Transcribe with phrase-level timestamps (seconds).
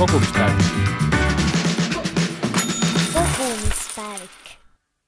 [0.00, 0.64] kogumispäevik.
[3.14, 4.30] kogumispäevik.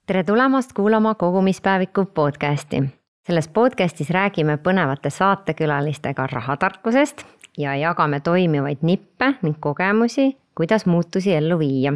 [0.06, 2.82] tere tulemast kuulama Kogumispäeviku podcasti.
[3.26, 7.24] selles podcastis räägime põnevate saatekülalistega rahatarkusest
[7.58, 11.92] ja jagame toimivaid nippe ning kogemusi, kuidas muutusi ellu viia.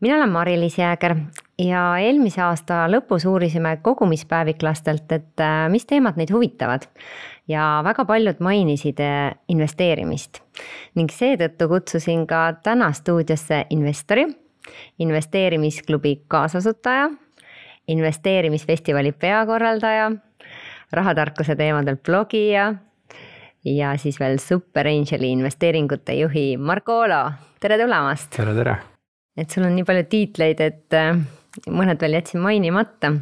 [0.00, 1.16] mina olen Mari-Liis Jääger
[1.60, 6.88] ja eelmise aasta lõpus uurisime kogumispäeviklastelt, et äh, mis teemad neid huvitavad.
[7.48, 10.40] ja väga paljud mainisid äh, investeerimist
[10.94, 14.26] ning seetõttu kutsusin ka täna stuudiosse investori,
[14.98, 17.10] investeerimisklubi kaasasutaja,
[17.88, 20.12] investeerimisfestivali peakorraldaja,
[20.92, 22.74] rahatarkuse teemadel blogija
[23.64, 27.24] ja siis veel Super Angeli investeeringute juhi Marko Olo,
[27.60, 28.30] tere tulemast!
[28.36, 28.78] tere, tere!
[29.36, 31.20] et sul on nii palju tiitleid, et äh,
[31.68, 33.12] mõned veel jätsin mainimata.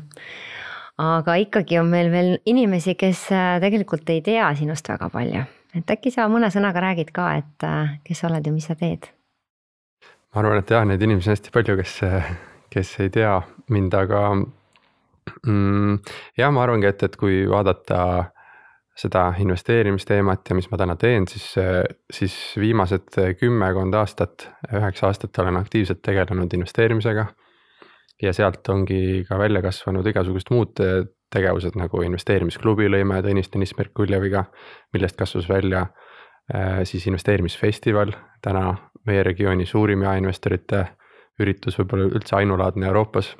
[0.98, 5.45] aga ikkagi on meil veel inimesi, kes äh, tegelikult ei tea sinust väga palju,
[5.78, 8.74] et äkki sa mõne sõnaga räägid ka, et äh, kes sa oled ja mis sa
[8.74, 9.10] teed?
[10.35, 12.01] ma arvan, et jah, neid inimesi on hästi palju, kes,
[12.70, 13.38] kes ei tea
[13.73, 15.95] mind, aga mm,
[16.38, 18.01] jah, ma arvangi, et, et kui vaadata
[18.98, 21.52] seda investeerimisteemat ja mis ma täna teen, siis,
[22.10, 27.29] siis viimased kümmekond aastat, üheksa aastat olen aktiivselt tegelenud investeerimisega.
[28.23, 30.80] Ja sealt ongi ka välja kasvanud igasugused muud
[31.33, 34.45] tegevused nagu investeerimisklubi lõime Tõnis Deniss Merkuljeviga,
[34.95, 38.71] millest kasvas välja äh, siis investeerimisfestival, täna
[39.09, 40.85] meie regiooni suurim jaeinvestorite
[41.38, 43.37] üritus, võib-olla üldse ainulaadne Euroopas.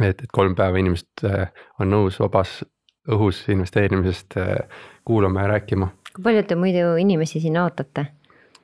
[0.00, 2.62] et, et kolm päeva inimesed äh, on nõus vabas
[3.08, 4.56] õhus investeerimisest äh,
[5.04, 5.88] kuulama ja rääkima.
[6.14, 8.06] kui palju te muidu inimesi sinna ootate?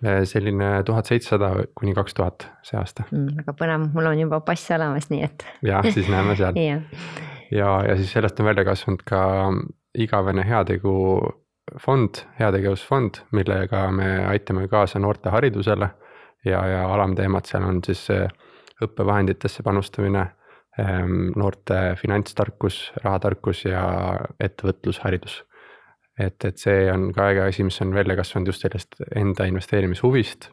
[0.03, 3.41] Selline tuhat seitsesada kuni kaks tuhat see aasta mm,.
[3.41, 5.47] väga põnev, mul on juba pass olemas, nii et.
[5.67, 6.79] jah, siis näeme seal ja,
[7.51, 9.23] ja, ja siis sellest on välja kasvanud ka
[9.99, 15.91] igavene heategufond, heategevusfond, millega me aitame kaasa noorte haridusele.
[16.45, 18.07] ja, ja alamteemad seal on siis
[18.85, 20.29] õppevahenditesse panustamine,
[21.37, 23.83] noorte finantstarkus, rahatarkus ja
[24.39, 25.41] ettevõtlusharidus
[26.19, 30.51] et, et see on ka äge asi, mis on välja kasvanud just sellest enda investeerimishuvist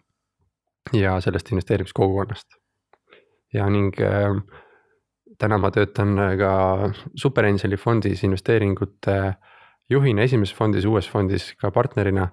[0.94, 2.48] ja sellest investeerimiskogukonnast.
[3.54, 4.36] ja ning äh,
[5.38, 6.52] täna ma töötan ka
[7.16, 9.36] Super Angeli fondis investeeringute
[9.90, 12.28] juhina esimeses fondis, uues fondis ka partnerina.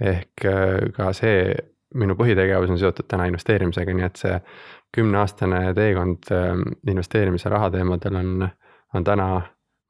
[0.00, 1.54] ehk äh, ka see
[1.94, 4.36] minu põhitegevus on seotud täna investeerimisega, nii et see
[4.96, 6.54] kümneaastane teekond äh,
[6.88, 8.48] investeerimise rahateemadel on,
[8.94, 9.26] on täna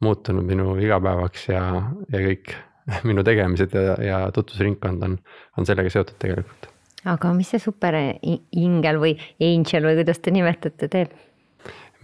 [0.02, 1.62] muutunud minu igapäevaks ja,
[2.10, 2.56] ja kõik
[3.08, 5.16] minu tegemised ja, ja tutvusringkond on,
[5.58, 6.70] on sellega seotud tegelikult.
[7.08, 11.14] aga mis see super ingel või angel või kuidas te nimetate, teeb?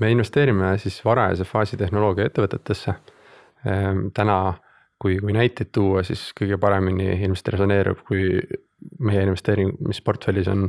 [0.00, 2.94] me investeerime siis varajase faasi tehnoloogia ettevõtetesse.
[3.66, 4.54] Ehm, täna,
[5.00, 8.40] kui, kui näiteid tuua, siis kõige paremini ilmselt resoneerub, kui
[9.00, 10.66] meie investeerimisportfellis on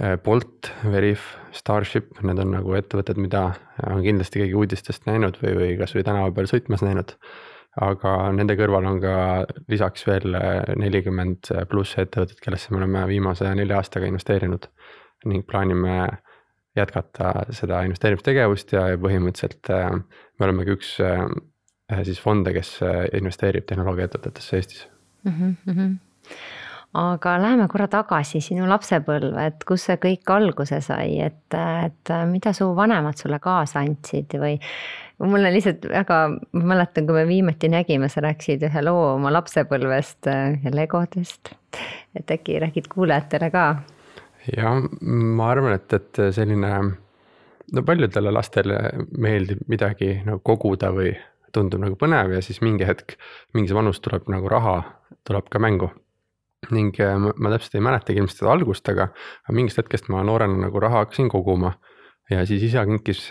[0.00, 3.50] eh, Bolt, Veriff, Starship, need on nagu ettevõtted, mida
[3.84, 7.16] on kindlasti keegi uudistest näinud või, või kasvõi tänava peal sõitmas näinud
[7.82, 9.16] aga nende kõrval on ka
[9.68, 10.36] lisaks veel
[10.80, 14.68] nelikümmend pluss ettevõtet, kellesse me oleme viimase nelja aastaga investeerinud.
[15.26, 16.06] ning plaanime
[16.76, 21.24] jätkata seda investeerimistegevust ja, ja põhimõtteliselt äh, me olemegi üks äh,
[22.04, 24.84] siis fonde, kes äh, investeerib tehnoloogiaettevõtetesse Eestis
[25.24, 25.56] mm.
[25.66, 25.96] -hmm.
[27.00, 32.52] aga läheme korra tagasi sinu lapsepõlve, et kus see kõik alguse sai, et, et mida
[32.52, 34.58] su vanemad sulle kaasa andsid või
[35.18, 36.18] mul on lihtsalt väga,
[36.52, 41.54] ma mäletan, kui me viimati nägime, sa rääkisid ühe loo oma lapsepõlvest äh, ja legodest.
[42.16, 43.66] et äkki räägid kuulajatele ka?
[44.52, 46.72] jah, ma arvan, et, et selline,
[47.72, 48.78] no paljudele lastele
[49.18, 51.14] meeldib midagi nagu koguda või
[51.56, 53.16] tundub nagu põnev ja siis mingi hetk,
[53.56, 54.82] mingis vanus tuleb nagu raha,
[55.24, 55.90] tuleb ka mängu
[56.72, 59.10] ning äh, ma, ma täpselt ei mäletagi ilmselt seda algust, aga
[59.54, 61.76] mingist hetkest ma noorena nagu raha hakkasin koguma
[62.30, 63.28] ja siis isa kinkis,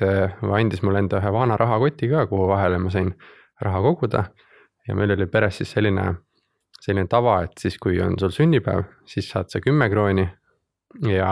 [0.55, 3.13] andis mulle enda ühe vana rahakoti ka, kuhu vahele ma sain
[3.61, 4.25] raha koguda.
[4.87, 6.03] ja meil oli peres siis selline,
[6.81, 10.27] selline tava, et siis, kui on sul sünnipäev, siis saad sa kümme krooni.
[11.09, 11.31] ja,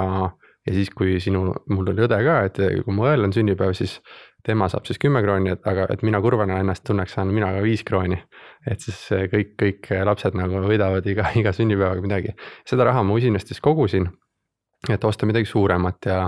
[0.67, 3.99] ja siis, kui sinu, mul oli õde ka, et kui mu õel on sünnipäev, siis
[4.43, 7.61] tema saab siis kümme krooni, et aga, et mina kurvana ennast tunneks, saan mina ka
[7.63, 8.19] viis krooni.
[8.67, 8.99] et siis
[9.31, 12.35] kõik, kõik lapsed nagu võidavad iga, iga sünnipäevaga midagi.
[12.67, 14.09] seda raha ma usinasti kogusin
[14.89, 16.19] et osta midagi suuremat ja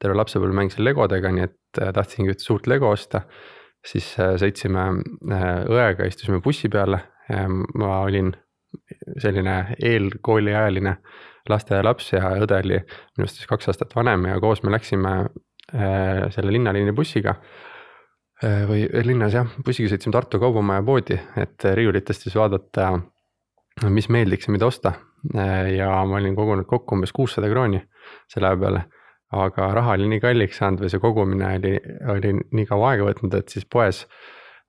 [0.00, 3.26] terve lapsepõlve mängisin legodega, nii et äh, tahtsingi ühte suurt lego osta.
[3.86, 4.84] siis äh, sõitsime
[5.32, 7.00] äh, õega, istusime bussi peale,
[7.74, 8.28] ma olin
[9.18, 10.92] selline eelkooliealine
[11.50, 12.78] lasteaialaps ja õde oli
[13.18, 15.14] minust siis kaks aastat vanem ja koos me läksime
[15.66, 17.34] selle linnaliini bussiga.
[18.68, 22.92] või linnas jah, bussiga sõitsime Tartu Kaubamaja poodi, et riiulitest siis vaadata,
[23.90, 24.92] mis meeldiks ja mida osta
[25.76, 27.82] ja ma olin kogunud kokku umbes kuussada krooni
[28.32, 28.84] selle aja peale.
[29.36, 31.74] aga raha oli nii kalliks saanud või see kogumine oli,
[32.14, 34.04] oli nii kaua aega võtnud, et siis poes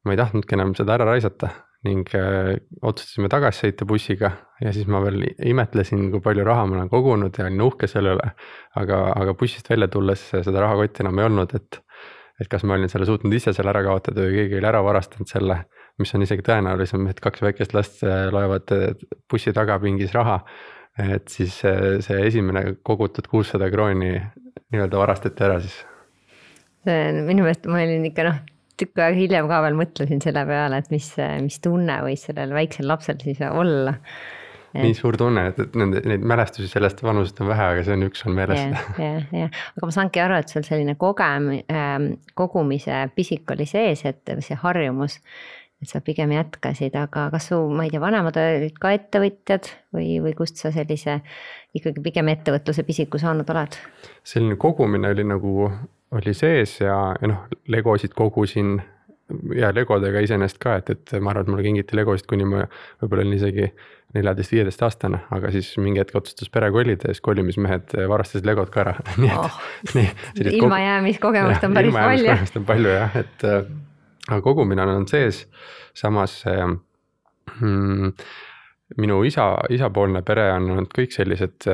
[0.06, 1.52] ma ei tahtnudki enam seda ära raisata
[1.86, 4.32] ning äh, otsustasime tagasi sõita bussiga
[4.64, 8.16] ja siis ma veel imetlesin, kui palju raha ma olen kogunud ja olin uhke selle
[8.18, 8.32] üle.
[8.82, 11.82] aga, aga bussist välja tulles seda rahakotti enam ei olnud, et,
[12.42, 15.30] et kas ma olin selle suutnud ise selle ära kaotada või keegi oli ära varastanud
[15.30, 15.64] selle.
[15.98, 18.90] Mis on isegi tõenäolisem, et kaks väikest last äh, loevad äh,
[19.30, 20.42] bussi tagapingis raha.
[20.98, 25.76] et siis see, see esimene kogutud kuussada krooni nii-öelda varastati ära siis.
[26.88, 28.40] see on minu meelest, ma olin ikka noh
[28.78, 31.08] tükk aega hiljem ka veel mõtlesin selle peale, et mis,
[31.44, 33.96] mis tunne võis sellel väiksel lapsel siis olla.
[34.78, 38.08] nii suur tunne, et, et nende, neid mälestusi sellest vanusest on vähe, aga see on
[38.10, 38.62] üks on meeles.
[39.02, 41.96] jah, jah, aga ma saangi aru, et sul selline kogem- äh,,
[42.38, 45.18] kogumise pisik oli sees, et see harjumus
[45.86, 50.34] sa pigem jätkasid, aga kas su, ma ei tea, vanemad olid ka ettevõtjad või, või
[50.38, 51.20] kust sa sellise
[51.78, 53.78] ikkagi pigem ettevõtluse pisiku saanud oled?
[54.26, 55.70] selline kogumine oli nagu
[56.18, 58.80] oli sees ja, ja noh, legosid kogusin
[59.56, 62.64] ja legodega iseenesest ka, et, et ma arvan, et mulle kingiti legosid, kuni ma
[63.02, 63.68] võib-olla olin isegi
[64.16, 68.86] neljateist-viieteist aastane, aga siis mingi hetk otsustas pere kolida ja siis kolimismehed varastasid legod ka
[68.86, 69.60] ära nii et oh,.
[70.62, 72.08] ilmajäämiskogemust on päris palju.
[72.08, 73.68] ilmajäämiskogemust on palju jah, et äh,
[74.28, 75.46] aga kogumine on sees,
[75.96, 76.66] samas äh,
[77.62, 78.14] mm,
[79.02, 81.68] minu isa, isapoolne pere on olnud kõik sellised,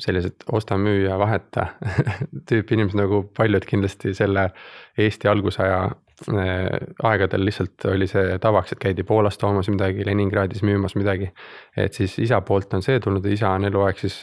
[0.00, 1.68] sellised osta, müü ja vaheta
[2.48, 4.48] tüüpi inimesed nagu paljud kindlasti selle
[4.96, 6.62] Eesti algusaja äh,
[7.10, 11.32] aegadel lihtsalt oli see tavaks, et käidi Poolas toomas midagi, Leningradis müümas midagi.
[11.76, 14.22] et siis isa poolt on see tulnud isa on eluaeg siis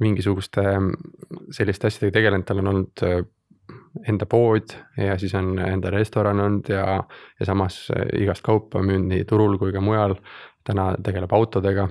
[0.00, 0.62] mingisuguste
[1.54, 3.02] selliste asjadega tegelenud, tal on olnud
[4.08, 6.98] enda pood ja siis on enda restoran olnud ja,
[7.40, 7.86] ja samas
[8.18, 10.16] igast kaupa müünud nii turul kui ka mujal
[10.66, 11.88] täna tegeleb autodega,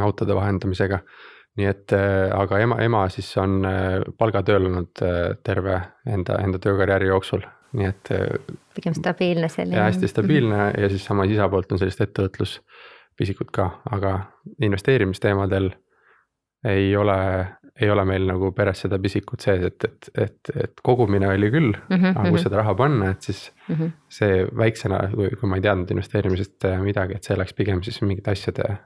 [0.00, 1.00] autode vahendamisega.
[1.56, 5.00] nii et, äh, aga ema, ema siis on äh, palgatööl olnud
[5.44, 8.10] terve enda, enda töökarjääri jooksul, nii et.
[8.76, 9.78] pigem stabiilne selline.
[9.78, 14.18] ja hästi stabiilne ja siis samas isa poolt on sellist ettevõtluspisikut ka, aga
[14.60, 15.70] investeerimisteemadel
[16.66, 17.18] ei ole,
[17.80, 21.72] ei ole meil nagu peres seda pisikut sees, et, et, et, et kogumine oli küll
[21.72, 22.44] mm, -hmm, aga kus mhm.
[22.48, 23.94] seda raha panna, et siis mm -hmm.
[24.18, 28.00] see väiksena, kui, kui ma ei teadnud investeerimisest äh, midagi, et see läks pigem siis
[28.02, 28.78] mingite asjade.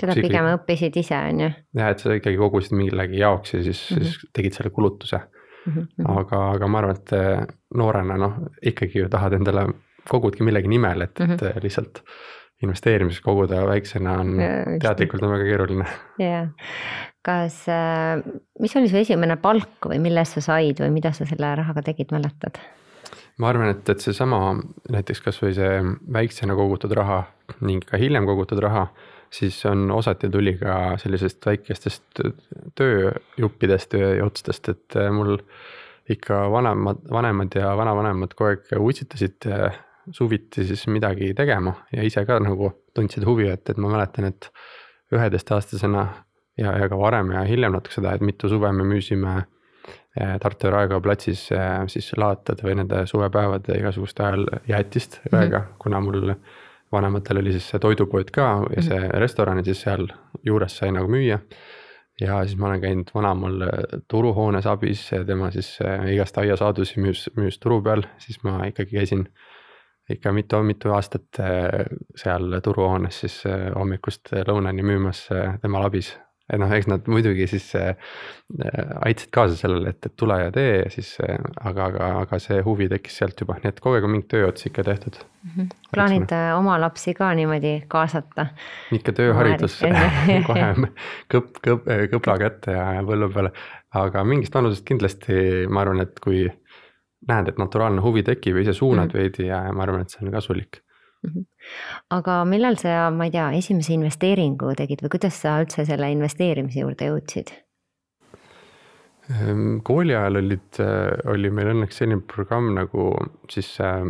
[0.00, 1.50] seda pigem õppisid ise, on ju.
[1.80, 4.04] jah, et sa ikkagi kogusid millegi jaoks ja siis mm, -hmm.
[4.04, 5.20] siis tegid selle kulutuse
[5.66, 5.72] mm.
[5.72, 6.18] -hmm.
[6.18, 9.66] aga, aga ma arvan, et äh, noorena noh, ikkagi ju tahad endale,
[10.08, 11.32] kogudki millegi nimel, et mm, -hmm.
[11.34, 11.62] et mhm.
[11.62, 12.02] lihtsalt
[12.62, 14.36] investeerimises koguda väiksena on
[14.82, 15.88] teadlikult on väga keeruline.
[16.22, 16.48] jah,
[17.24, 18.22] kas, äh,
[18.60, 22.12] mis oli su esimene palk või millest sa said või mida sa selle rahaga tegid,
[22.14, 22.60] mäletad?
[23.38, 24.40] ma arvan, et, et seesama
[24.92, 25.80] näiteks kasvõi see
[26.14, 27.24] väiksena kogutud raha
[27.66, 28.86] ning ka hiljem kogutud raha,
[29.34, 32.22] siis on osati tuli ka sellisest väikestest
[32.78, 35.36] tööjuppidest ja otstest, et äh, mul
[36.10, 39.80] ikka vanemad, vanemad ja vanavanemad kogu aeg utsitasid äh,
[40.12, 44.50] suviti siis midagi tegema ja ise ka nagu tundsid huvi, et, et ma mäletan, et
[45.14, 46.06] üheteistaastasena
[46.58, 50.72] ja, ja ka varem ja hiljem natuke seda, et mitu suve me müüsime eh, Tartu
[50.72, 55.78] Raekoja platsis eh, siis laatade või nende suvepäevade igasuguste ajal jäätist õega mm, -hmm.
[55.82, 56.34] kuna mul
[56.92, 59.18] vanematel oli siis see toidupood ka ja see mm -hmm.
[59.24, 60.06] restoran siis seal
[60.44, 61.38] juures sai nagu müüa.
[62.20, 65.78] ja siis ma olen käinud vanaemal eh, turuhoones abis, tema siis
[66.12, 69.28] igast aiasaadusi müüs, müüs turu peal, siis ma ikkagi käisin
[70.10, 71.40] ikka mitu-mitu aastat
[72.20, 73.38] seal turuhoones siis
[73.74, 75.26] hommikust lõunani müümas
[75.62, 76.12] temal abis
[76.52, 81.14] et noh, eks nad muidugi siis aitasid kaasa sellele, et, et tule ja tee siis
[81.24, 84.28] äh,, aga, aga, aga see huvi tekkis sealt juba, nii et kogu aeg on mingit
[84.34, 85.54] tööotsi ikka tehtud mm.
[85.54, 85.70] -hmm.
[85.94, 88.50] plaanid äh, oma lapsi ka niimoodi kaasata?
[88.92, 89.78] ikka tööharidus
[90.48, 90.68] kohe
[91.32, 93.54] kõp-, kõp-, kõpla kätte ja, ja põllu peale,
[94.04, 96.44] aga mingist vanusest kindlasti ma arvan, et kui
[97.28, 99.18] näed, et naturaalne huvi tekib ja ise suunad mm -hmm.
[99.18, 100.84] veidi ja, ma arvan, et see on kasulik
[101.24, 101.44] Mhm.
[102.10, 106.82] aga millal sa, ma ei tea, esimese investeeringu tegid või kuidas sa üldse selle investeerimise
[106.82, 107.52] juurde jõudsid?
[109.32, 113.08] Ehm, kooli ajal olid, äh, oli meil õnneks selline programm nagu
[113.48, 114.02] siis äh,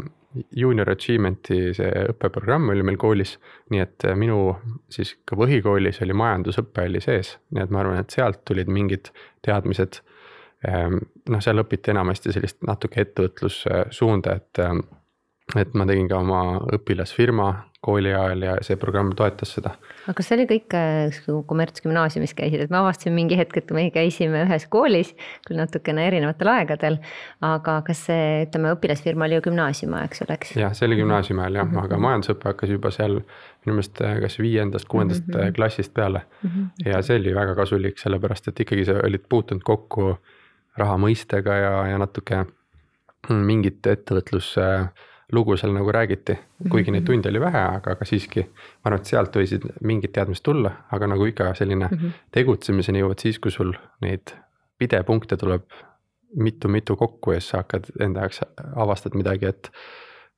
[0.58, 3.36] Junior Achievement'i see õppeprogramm oli meil koolis.
[3.70, 4.56] nii et äh, minu
[4.90, 9.12] siis ka põhikoolis oli majandusõpe oli sees, nii et ma arvan, et sealt tulid mingid
[9.46, 10.02] teadmised.
[10.68, 14.64] Ehm, noh, seal õpiti enamasti sellist natuke ettevõtlussuunda, et
[15.60, 16.40] et ma tegin ka oma
[16.72, 17.48] õpilasfirma
[17.84, 19.74] kooli ajal ja see programm toetas seda.
[20.06, 21.18] aga kas see oli kõik äh,
[21.50, 25.12] kommertsgümnaasiumis käisid, et ma avastasin mingi hetk, et me käisime ühes koolis,
[25.44, 26.96] küll natukene erinevatel aegadel,
[27.44, 30.54] aga kas see, ütleme, õpilasfirma oli ju gümnaasiumi aeg, sul, eks?
[30.62, 31.90] jah, see oli gümnaasiumi ajal jah mm, -hmm.
[31.90, 35.58] aga majandusõpe hakkas juba seal minu meelest äh, kas viiendast, kuuendast mm -hmm.
[35.60, 36.50] klassist peale mm.
[36.50, 36.88] -hmm.
[36.88, 40.14] ja see oli väga kasulik, sellepärast et ikkagi sa olid puutunud kokku
[40.78, 42.44] raha mõistega ja, ja natuke
[43.28, 44.88] mingit ettevõtlus äh,
[45.32, 46.36] lugu seal nagu räägiti,
[46.68, 47.06] kuigi neid mhm.
[47.06, 48.44] tunde oli vähe, aga, aga siiski.
[48.44, 52.20] ma arvan, et sealt võisid mingid teadmised tulla, aga nagu ikka selline mm -hmm.
[52.32, 53.72] tegutsemiseni jõuad siis, kui sul
[54.04, 54.34] neid
[54.78, 55.64] pidepunkte tuleb
[56.36, 58.40] mitu-mitu kokku ja siis sa hakkad enda jaoks
[58.76, 59.70] avastad midagi, et.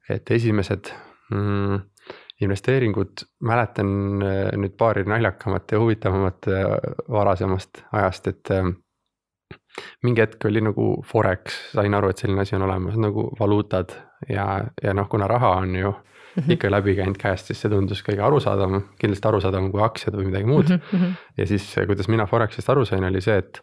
[0.08, 0.92] et esimesed
[1.30, 1.80] mm,
[2.40, 6.64] investeeringud, mäletan äh, nüüd paari naljakamat ja huvitavamat äh,
[7.10, 8.68] varasemast ajast, et äh,
[10.04, 13.94] mingi hetk oli nagu Forex, sain aru, et selline asi on olemas nagu valuutad
[14.28, 16.52] ja, ja noh, kuna raha on ju mm -hmm.
[16.52, 20.44] ikka läbi käinud käest, siis see tundus kõige arusaadavam, kindlasti arusaadavam kui aktsiad või midagi
[20.44, 20.80] muud mm.
[20.92, 21.16] -hmm.
[21.38, 23.60] ja siis, kuidas mina Forexist aru sain, oli see, et,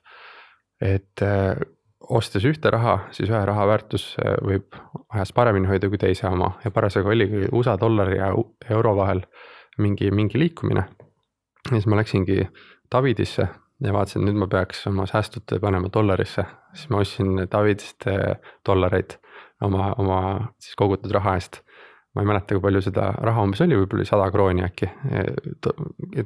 [0.82, 1.56] et äh,
[2.10, 4.76] ostes ühte raha, siis ühe raha väärtus äh, võib
[5.10, 8.34] ajas paremini hoida kui teise oma ja parasjagu oligi USA dollari ja
[8.70, 9.22] euro vahel
[9.78, 10.86] mingi, mingi liikumine.
[11.72, 12.50] ja siis ma läksingi
[12.92, 13.48] Davidisse
[13.84, 18.08] ja vaatasin, nüüd ma peaks oma säästud panema dollarisse, siis ma ostsin Davidist
[18.68, 19.18] dollareid
[19.66, 20.20] oma, oma
[20.62, 21.62] siis kogutud raha eest.
[22.14, 24.90] ma ei mäleta, kui palju seda raha umbes oli, võib-olla oli sada krooni äkki.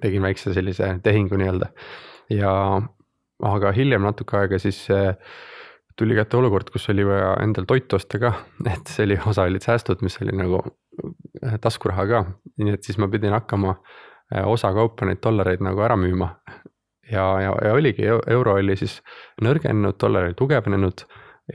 [0.03, 1.69] tegin väikse sellise tehingu nii-öelda.
[2.35, 2.51] Ja,
[3.47, 4.81] aga hiljem natuke aega siis
[5.97, 8.33] tuli kätte olukord, kus oli vaja endal toitu osta ka,
[8.73, 10.61] et see oli, osa olid säästud, mis oli nagu
[11.63, 12.23] taskuraha ka,
[12.59, 13.77] nii et siis ma pidin hakkama
[14.43, 16.33] osakaupa neid dollareid nagu ära müüma
[17.11, 18.99] ja, ja, ja oligi, euro oli siis
[19.43, 21.05] nõrgenenud, dollar oli tugevnenud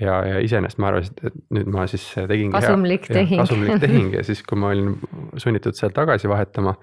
[0.01, 2.55] ja, ja iseenesest ma arvasin, et nüüd ma siis tegingi.
[2.55, 3.43] kasumlik hea, tehing.
[3.43, 4.97] kasumlik tehing ja siis, kui ma olin
[5.41, 6.75] sunnitud seal tagasi vahetama,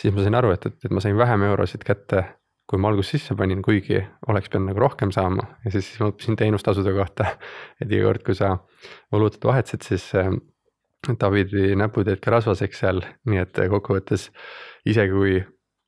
[0.00, 2.24] siis ma sain aru, et, et, et ma sain vähem eurosid kätte,
[2.66, 6.38] kui ma alguses sisse panin, kuigi oleks pidanud nagu rohkem saama ja siis ma õppisin
[6.38, 7.36] teenustasude kohta.
[7.80, 8.56] et iga kord, kui sa
[9.14, 10.32] valuutat vahetasid, siis äh,
[11.20, 14.30] Davidi näpud jäid ka rasvaseks seal, nii et kokkuvõttes
[14.88, 15.36] isegi kui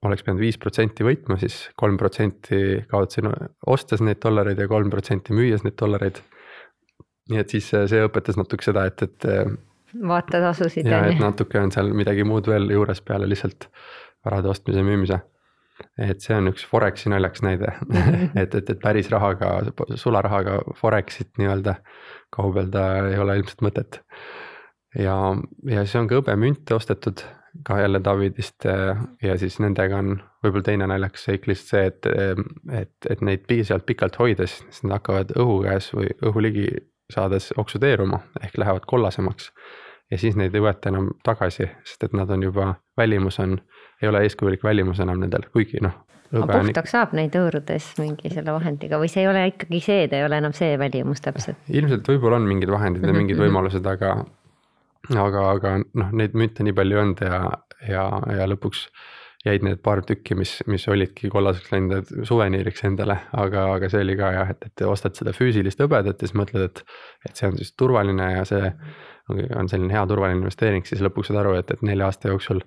[0.06, 2.58] oleks pidanud viis protsenti võitma, siis kolm protsenti
[2.90, 3.30] kaotasin
[3.66, 6.20] ostes neid dollareid ja kolm protsenti müües neid dollareid.
[7.32, 9.26] nii et siis äh, see õpetas natuke seda, et, et.
[9.28, 9.50] Äh,
[10.08, 10.86] vaatetasusid.
[10.86, 13.68] ja, et natuke on seal midagi muud veel juures peale lihtsalt
[14.24, 15.20] varade ostmise ja müümise.
[15.98, 17.72] et see on üks Foreksi naljakas näide
[18.42, 19.58] et, et, et päris rahaga,
[19.94, 21.74] sularahaga Forexit nii-öelda
[22.34, 24.00] kaubelda ei ole ilmselt mõtet.
[24.94, 25.18] ja,
[25.66, 27.26] ja siis on ka hõbemünte ostetud
[27.64, 32.08] ka jälle Davidist äh, ja siis nendega on võib-olla teine naljakas seik lihtsalt see, et,
[32.12, 36.68] äh, et, et neid piisavalt pikalt hoides, siis nad hakkavad õhu käes või õhu ligi
[37.12, 39.52] saades oksüdeeruma ehk lähevad kollasemaks.
[40.10, 43.58] ja siis neid ei võeta enam tagasi, sest et nad on juba, välimus on,
[44.02, 45.96] ei ole eeskujulik välimus enam nendel, kuigi noh.
[46.32, 50.20] aga puhtaks saab neid hõõrudes mingi selle vahendiga või see ei ole ikkagi see, ta
[50.20, 51.60] ei ole enam see välimus täpselt?
[51.68, 54.18] ilmselt võib-olla on mingid vahendid ja mingid võimalused, aga
[55.16, 57.40] aga, aga noh, neid münte nii palju ei olnud ja,
[57.88, 58.04] ja,
[58.36, 58.88] ja lõpuks
[59.46, 64.16] jäid need paar tükki, mis, mis olidki kollaseks läinud, suveniiriks endale, aga, aga see oli
[64.18, 66.82] ka jah, et, et ostad seda füüsilist hõbedat ja siis mõtled, et.
[67.28, 68.72] et see on siis turvaline ja see
[69.28, 72.64] on selline hea turvaline investeering, siis lõpuks saad aru, et, et nelja aasta jooksul.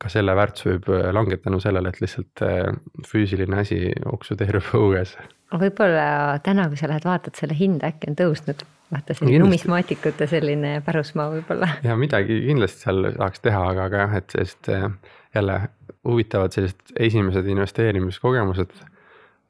[0.00, 2.70] ka selle väärtus võib langeda tänu sellele, et lihtsalt äh,
[3.06, 5.16] füüsiline asi oksudeerub õhu käes.
[5.52, 10.82] võib-olla täna, kui sa lähed vaatad, selle hind äkki on tõusnud vaata selline numismaatikute selline
[10.86, 11.68] pärusmaa võib-olla.
[11.86, 14.86] ja midagi kindlasti seal saaks teha, aga, aga jah, et sellist eh,
[15.34, 15.60] jälle
[16.06, 18.72] huvitavad sellised esimesed investeerimiskogemused.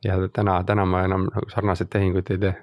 [0.04, 2.54] ja täna, täna ma enam nagu sarnaseid tehinguid ei tee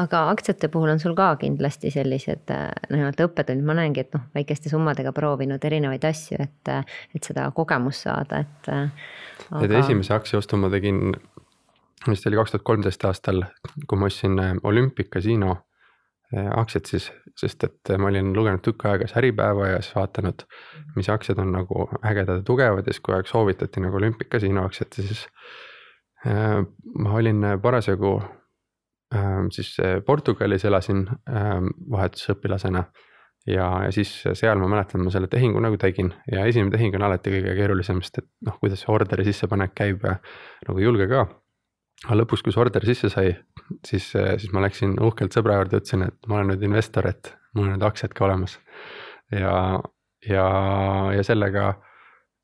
[0.00, 4.28] aga aktsiate puhul on sul ka kindlasti sellised eh, nii-öelda õppetund, ma näengi, et noh,
[4.34, 6.72] väikeste summadega proovinud erinevaid asju, et,
[7.14, 9.64] et seda kogemust saada, et aga....
[9.64, 11.10] et esimese aktsiaostu ma tegin,
[12.08, 13.44] vist oli kaks tuhat kolmteist aastal,
[13.86, 15.58] kui ma ostsin eh, Olympic Casino
[16.30, 20.44] Äh, aktsiad siis, sest et ma olin lugenud tükk aega siis Äripäeva ja siis vaadanud,
[20.94, 24.62] mis aktsiad on nagu ägedad ja tugevad ja siis kogu aeg soovitati nagu Olympic Casino
[24.68, 25.24] aktsiat ja siis
[26.26, 26.60] äh,.
[27.02, 29.74] ma olin parasjagu äh, siis
[30.06, 31.50] Portugalis elasin äh,
[31.96, 32.84] vahetusõpilasena.
[33.46, 37.08] ja, ja siis seal ma mäletan, ma selle tehingu nagu tegin ja esimene tehing on
[37.10, 40.20] alati kõige keerulisem, sest et noh, kuidas see orderi sissepanek käib ja
[40.68, 41.26] nagu ei julge ka
[42.06, 43.34] aga lõpuks, kui see order sisse sai,
[43.86, 47.68] siis, siis ma läksin uhkelt sõbra juurde, ütlesin, et ma olen nüüd investor, et mul
[47.68, 48.58] on need aktsiad ka olemas.
[49.34, 49.54] ja,
[50.26, 50.46] ja,
[51.14, 51.74] ja sellega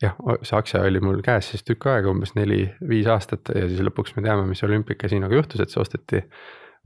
[0.03, 4.17] jah, see aktsia oli mul käes siis tükk aega, umbes neli-viis aastat ja siis lõpuks
[4.17, 6.23] me teame, mis Olympic Casinoga juhtus, et see osteti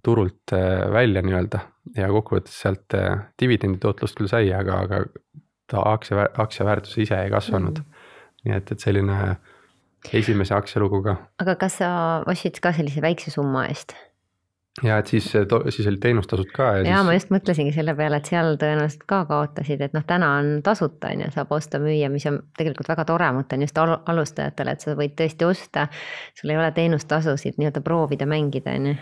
[0.04, 1.60] turult äh, välja nii-öelda
[1.98, 5.02] ja kokkuvõttes sealt äh, dividendi tootlust küll sai, aga, aga
[5.70, 7.84] ta aktsia, aktsia väärtus ise ei kasvanud mm.
[7.84, 8.46] -hmm.
[8.46, 9.18] nii et, et selline
[10.12, 11.16] esimese aktsialuguga.
[11.38, 11.90] aga kas sa
[12.26, 13.94] ostsid ka sellise väikse summa eest?
[14.82, 15.26] Ja et siis,
[15.68, 16.64] siis olid teenustasud ka.
[16.78, 17.06] ja, ja siis...
[17.06, 21.10] ma just mõtlesingi selle peale, et seal tõenäoliselt ka kaotasid, et noh, täna on tasuta
[21.10, 24.84] on ju, saab osta-müüa, mis on tegelikult väga tore, ma mõtlen just al alustajatele, et
[24.84, 25.86] sa võid tõesti osta.
[26.38, 28.94] sul ei ole teenustasusid nii-öelda proovida, mängida on ju.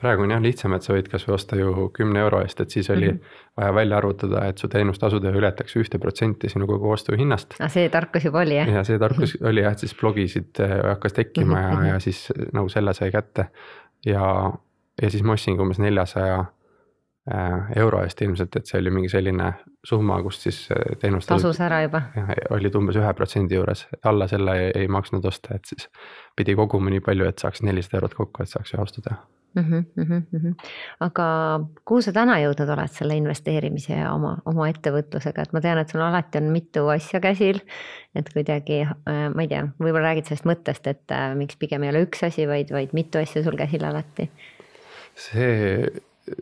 [0.00, 2.90] praegu on jah lihtsam, et sa võid kasvõi osta ju kümne euro eest, et siis
[2.90, 3.40] oli mm -hmm.
[3.56, 7.58] vaja välja arvutada, et su teenustasud ei ületaks ühte protsenti sinu kogu ostuhinnast.
[7.60, 8.68] ah, see tarkus juba oli jah?
[8.68, 11.86] ja see tarkus oli jah, et siis blogisid äh, hakkas tekkima mm -hmm.
[11.86, 13.50] ja, ja siis nagu selle sai kätte
[14.06, 14.52] ja
[15.02, 19.52] ja siis ma ostsingi umbes neljasaja äh, euro eest ilmselt, et see oli mingi selline
[19.86, 21.28] summa, kus siis äh, teenust.
[21.30, 22.02] tasus ära juba.
[22.56, 25.88] olid umbes ühe protsendi juures, alla selle ei, ei maksnud osta, et siis
[26.36, 29.20] pidi koguma nii palju, et saaks nelisada eurot kokku, et saaks ühe ostu teha
[29.56, 29.64] mm.
[29.64, 30.54] -hmm, mm -hmm.
[31.00, 31.28] aga
[31.84, 35.88] kuhu sa täna jõudnud oled selle investeerimise ja oma, oma ettevõtlusega, et ma tean, et
[35.88, 37.60] sul alati on mitu asja käsil.
[38.14, 42.06] et kuidagi, äh, ma ei tea, võib-olla räägid sellest mõttest, et miks pigem ei ole
[42.08, 44.30] üks asi, vaid, vaid mitu asja sul käsil alati
[45.16, 45.88] see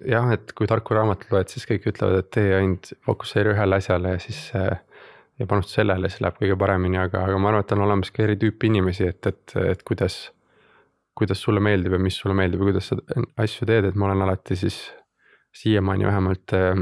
[0.08, 4.14] jah, et kui tarku raamatut loed, siis kõik ütlevad, et tee ainult fokusseeri ühele asjale
[4.16, 4.78] ja siis äh,
[5.38, 8.22] ja panusta sellele, siis läheb kõige paremini, aga, aga ma arvan, et on olemas ka
[8.24, 10.30] eri tüüpi inimesi, et, et, et kuidas.
[11.14, 12.96] kuidas sulle meeldib ja mis sulle meeldib ja kuidas sa
[13.38, 14.78] asju teed, et ma olen alati siis
[15.54, 16.80] siiamaani vähemalt äh,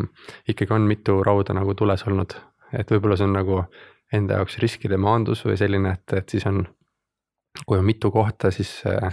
[0.49, 2.37] ikkagi on mitu rauda nagu tules olnud,
[2.72, 3.58] et võib-olla see on nagu
[4.12, 6.64] enda jaoks riskide maandus või selline, et, et siis on.
[7.66, 9.12] kui on mitu kohta, siis äh,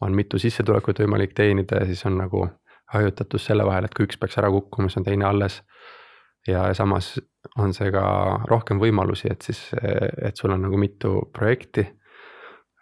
[0.00, 2.46] on mitu sissetulekut võimalik teenida ja siis on nagu
[2.94, 5.62] hajutatus selle vahel, et kui üks peaks ära kukkuma, siis on teine alles.
[6.48, 7.18] ja samas
[7.60, 8.02] on see ka
[8.48, 11.86] rohkem võimalusi, et siis, et sul on nagu mitu projekti.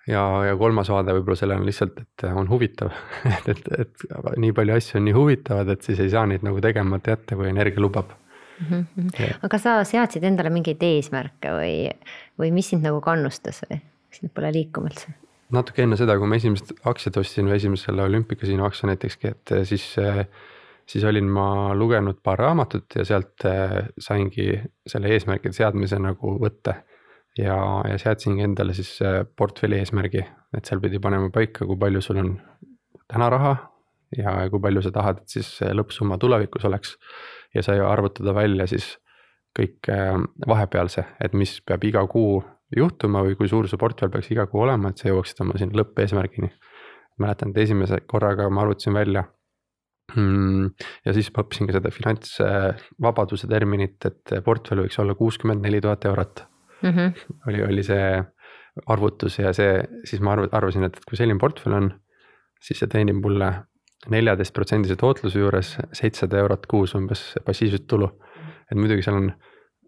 [0.07, 2.95] ja, ja kolmas vaade võib-olla sellele on lihtsalt, et on huvitav
[3.39, 6.63] et, et, et nii palju asju on nii huvitavad, et siis ei saa neid nagu
[6.65, 8.15] tegemata jätta, kui energia lubab
[8.61, 8.87] mm.
[8.97, 9.39] -hmm.
[9.43, 11.75] aga sa seadsid endale mingeid eesmärke või,
[12.39, 13.83] või mis sind nagu kannustas või,
[14.35, 15.13] pole liikuma üldse?
[15.55, 19.65] Natuke enne seda, kui ma esimesed aktsiad ostsin või esimesele olümpikasiino aktsia näitekski, et eh,
[19.69, 20.25] siis, eh,
[20.89, 24.51] siis olin ma lugenud paar raamatut ja sealt eh, saingi
[24.89, 26.83] selle eesmärkide seadmise nagu võtte.
[27.39, 28.97] ja, ja seadsingi endale siis
[29.37, 30.25] portfelli eesmärgi,
[30.57, 32.33] et seal pidi panema paika, kui palju sul on
[33.07, 33.53] täna raha
[34.17, 36.97] ja kui palju sa tahad, et siis lõppsumma tulevikus oleks.
[37.55, 38.97] ja sai arvutada välja siis
[39.59, 39.89] kõik
[40.47, 42.43] vahepealse, et mis peab iga kuu
[42.77, 45.81] juhtuma või kui suur see portfell peaks iga kuu olema, et sa jõuaksid oma sinna
[45.81, 46.51] lõppeesmärgini.
[47.19, 49.25] mäletan, et esimese korraga ma arvutasin välja
[50.17, 50.71] mm,.
[51.05, 56.05] ja siis ma õppisin ka seda finantsvabaduse terminit, et portfell võiks olla kuuskümmend neli tuhat
[56.05, 56.45] eurot
[56.83, 56.91] mm.
[56.91, 57.41] -hmm.
[57.49, 58.23] oli, oli see
[58.87, 61.91] arvutus ja see, siis ma arv-, arvasin, et, et kui selline portfell on,
[62.63, 63.51] siis see teenib mulle
[64.07, 68.11] neljateist protsendise tootluse juures seitsesada eurot kuus umbes passiivset tulu.
[68.71, 69.33] et muidugi seal on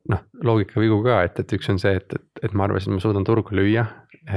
[0.08, 3.04] noh, loogikavigu ka, et, et üks on see, et, et, et ma arvasin, et ma
[3.04, 3.84] suudan turgu lüüa,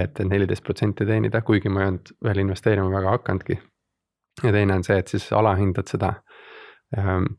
[0.03, 3.59] et neliteist protsenti teenida, kuigi ma ei olnud veel investeerima väga hakanudki.
[4.43, 6.15] ja teine on see, et siis alahindad seda
[6.97, 7.35] ähm,.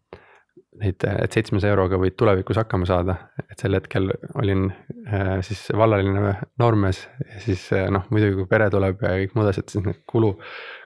[0.75, 3.15] Neid, et seitsmesaja euroga võid tulevikus hakkama saada,
[3.47, 4.09] et sel hetkel
[4.43, 4.65] olin
[5.07, 9.53] äh, siis vallaline noormees ja siis äh, noh, muidugi kui pere tuleb ja kõik muud
[9.53, 10.33] asjad, siis need kulu,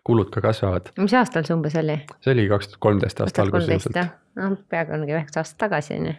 [0.05, 0.93] kulud ka kasvavad.
[1.01, 1.97] mis aastal see umbes oli?
[2.21, 4.21] see oli kaks tuhat kolmteist aasta alguses ilmselt.
[4.37, 6.17] noh, peaaegu ongi üheksa aastat tagasi on ju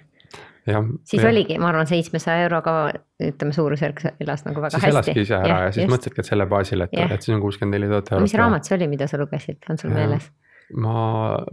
[1.07, 1.29] siis ja.
[1.29, 2.75] oligi, ma arvan, seitsmesaja euroga
[3.19, 4.95] ütleme, suurusjärk elas nagu väga siis hästi.
[4.95, 5.93] elaski ise ära ja, ja siis just.
[5.95, 8.27] mõtlesidki, et selle baasil, et, et siis on kuuskümmend neli tuhat eurot.
[8.27, 10.29] mis raamat see oli, mida sa lugesid, on sul meeles?
[10.77, 11.01] ma,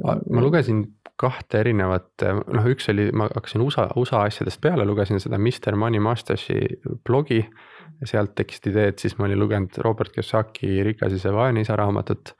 [0.04, 0.84] ma lugesin
[1.16, 6.02] kahte erinevat, noh, üks oli, ma hakkasin USA, USA asjadest peale, lugesin seda Mr Money
[6.02, 6.60] Mastersi
[7.06, 7.44] blogi.
[8.04, 12.34] sealt tekkisid ideed, siis ma olin lugenud Robert Kiyosaki Rikas isa, vaene isa raamatut.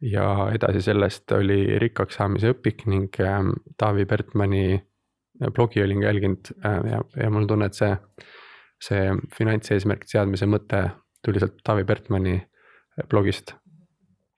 [0.00, 4.78] ja edasi sellest oli rikkaks saamise õpik ning ähm, Taavi Pertmani
[5.54, 7.90] blogi olin ka jälginud äh, ja, ja mul on tunne, et see,
[8.82, 10.82] see finantseesmärkide seadmise mõte
[11.24, 13.54] tuli sealt Taavi Pertmani äh, blogist.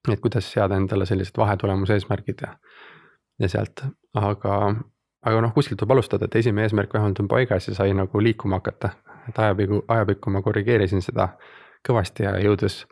[0.09, 2.55] et kuidas seada endale sellised vahetulemuse eesmärgid ja,
[3.39, 3.85] ja sealt,
[4.17, 4.61] aga,
[5.27, 8.61] aga noh, kuskilt tuleb alustada, et esimene eesmärk vähemalt on paigas ja sai nagu liikuma
[8.61, 8.91] hakata.
[9.29, 11.29] et ajapikku, ajapikku ma korrigeerisin seda
[11.89, 12.87] kõvasti ja jõudes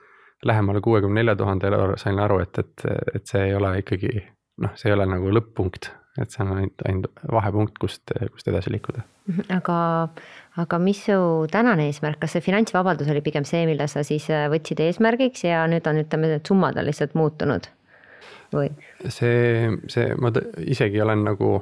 [0.44, 4.12] lähemale kuuekümne nelja tuhandele sain aru, et, et, et see ei ole ikkagi
[4.62, 5.90] noh, see ei ole nagu lõpp-punkt,
[6.22, 9.04] et see on ainult, ainult vahepunkt, kust, kust edasi liikuda.
[9.28, 9.78] Mhm, aga,
[10.64, 11.18] aga mis su
[11.52, 15.66] tänane eesmärk, kas see finantsvabadus oli pigem see, mille sa siis äh, võtsid eesmärgiks ja
[15.70, 17.68] nüüd on, ütleme, need summad on lihtsalt muutunud
[18.54, 18.70] või?
[19.08, 20.32] see, see, ma
[20.64, 21.58] isegi olen nagu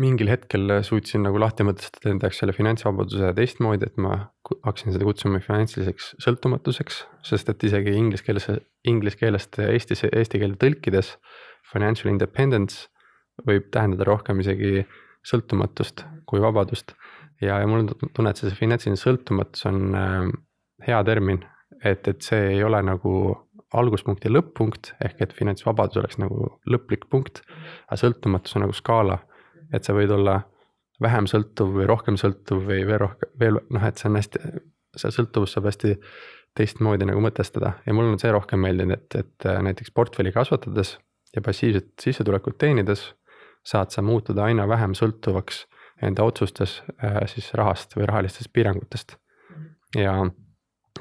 [0.00, 4.14] mingil hetkel suutsin nagu lahti mõtestada enda jaoks selle finantsvabaduse teistmoodi, et ma
[4.64, 8.48] hakkasin seda kutsuma finantsiliseks sõltumatuseks, sest et isegi inglise keeles,
[8.88, 11.16] inglise keelest Eestis, eesti keelde tõlkides
[11.72, 12.88] financial independence
[13.46, 14.84] võib tähendada rohkem isegi
[15.26, 16.94] sõltumatust kui vabadust.
[17.40, 20.30] ja, ja mul on tunne, et see finantsiline sõltumatus on äh,
[20.86, 21.42] hea termin,
[21.84, 23.14] et, et see ei ole nagu
[23.76, 27.42] alguspunkt ja lõpp-punkt ehk et finantsvabadus oleks nagu lõplik punkt.
[27.86, 29.20] aga sõltumatus on nagu skaala,
[29.72, 30.40] et sa võid olla
[31.00, 34.42] vähem sõltuv või rohkem sõltuv või veel rohkem, veel noh, et see on hästi,
[35.00, 35.94] see sõltuvus saab hästi
[36.58, 40.96] teistmoodi nagu mõtestada ja mulle on see rohkem meeldinud, et, et äh, näiteks portfelli kasvatades
[41.34, 43.06] ja passiivset sissetulekut teenides
[43.66, 45.64] saad sa muutuda aina vähem sõltuvaks
[46.02, 49.16] enda otsustes äh, siis rahast või rahalistest piirangutest.
[49.96, 50.14] ja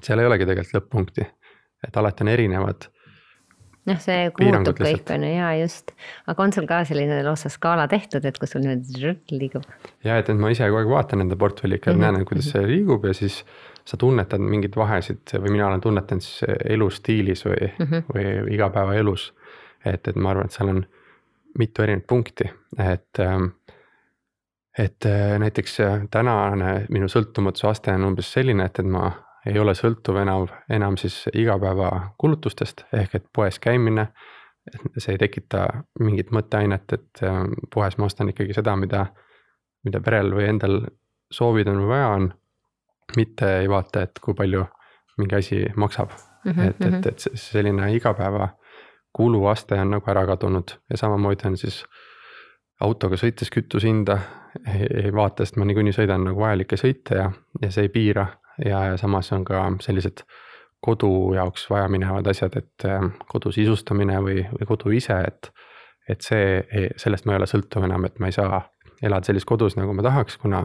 [0.01, 1.27] seal ei olegi tegelikult lõpp-punkti,
[1.87, 2.89] et alati on erinevad
[3.89, 5.93] noh, see muutub kõik on ju, jaa just,
[6.29, 9.65] aga on sul ka selline lausa skaala tehtud, et kus sul niimoodi liigub?
[10.05, 12.19] ja et, et ma ise kogu aeg vaatan enda portfelli ikka mm, -hmm.
[12.19, 13.41] näen, kuidas see liigub ja siis
[13.87, 18.07] sa tunnetad mingeid vahesid või mina olen tunnetanud siis elustiilis või mm, -hmm.
[18.13, 19.33] või igapäevaelus.
[19.85, 20.85] et, et ma arvan, et seal on
[21.57, 23.53] mitu erinevat punkti, et ähm,
[24.79, 29.09] et äh, näiteks äh, tänane minu sõltumatuse aste on umbes selline, et, et ma
[29.49, 34.07] ei ole sõltuv enam, enam siis igapäevakulutustest ehk et poes käimine.
[34.97, 35.63] see ei tekita
[35.99, 37.21] mingit mõtteainet, et
[37.73, 39.05] poes ma ostan ikkagi seda, mida,
[39.87, 40.75] mida perel või endal
[41.33, 42.27] soovid on või vaja on.
[43.17, 44.65] mitte ei vaata, et kui palju
[45.17, 47.07] mingi asi maksab mm, -hmm, et, et, mhm.
[47.07, 48.49] et selline igapäeva
[49.13, 51.83] kuluaste on nagu ära kadunud ja samamoodi on siis
[52.81, 54.19] autoga sõites kütusehinda
[54.67, 58.27] ei, ei vaata, sest ma niikuinii sõidan nagu vajalikke sõite ja, ja see ei piira
[58.65, 60.23] ja, ja samas on ka sellised
[60.81, 65.51] kodu jaoks vajaminevad asjad, et ähm, kodu sisustamine või, või kodu ise, et.
[66.09, 66.63] et see,
[66.97, 68.61] sellest ma ei ole sõltuv enam, et ma ei saa
[69.03, 70.63] elada sellises kodus, nagu ma tahaks, kuna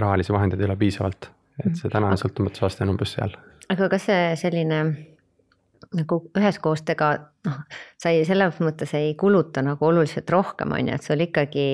[0.00, 1.30] rahalisi vahendeid ei ole piisavalt.
[1.64, 3.34] et see tänane sõltumatuse aste on umbes seal.
[3.72, 4.80] aga kas see selline
[5.96, 7.10] nagu üheskoos tega
[7.46, 7.58] noh,
[8.00, 11.66] sa ei, selles mõttes ei kuluta nagu oluliselt rohkem, on ju, et sul ikkagi.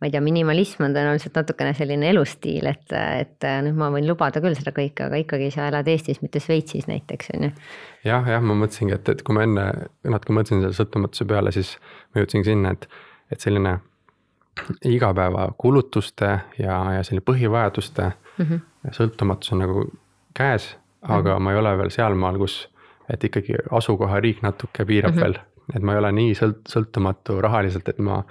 [0.00, 4.40] ma ei tea, minimalism on tõenäoliselt natukene selline elustiil, et, et nüüd ma võin lubada
[4.40, 7.52] küll seda kõike, aga ikkagi sa elad Eestis, mitte Šveitsis näiteks, on ju.
[8.08, 9.68] jah, jah, ma mõtlesingi, et, et kui ma enne
[10.08, 11.76] natuke mõtlesin selle sõltumatuse peale, siis
[12.14, 12.88] ma jõudsingi sinna, et,
[13.30, 13.78] et selline
[14.84, 18.92] igapäevakulutuste ja, ja selline põhivajaduste mm -hmm.
[18.92, 19.84] sõltumatus on nagu
[20.34, 21.42] käes, aga mm -hmm.
[21.42, 22.69] ma ei ole veel sealmaal, kus
[23.12, 25.24] et ikkagi asukohariik natuke piirab mm -hmm.
[25.24, 25.38] veel,
[25.74, 28.22] et ma ei ole nii sõlt-, sõltumatu rahaliselt, et ma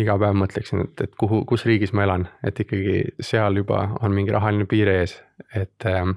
[0.00, 4.12] iga päev mõtleksin, et, et kuhu, kus riigis ma elan, et ikkagi seal juba on
[4.12, 5.18] mingi rahaline piir ees,
[5.54, 6.16] et ähm,.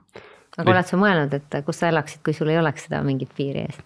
[0.57, 3.67] aga oled sa mõelnud, et kus sa elaksid, kui sul ei oleks seda mingit piiri
[3.67, 3.81] ees?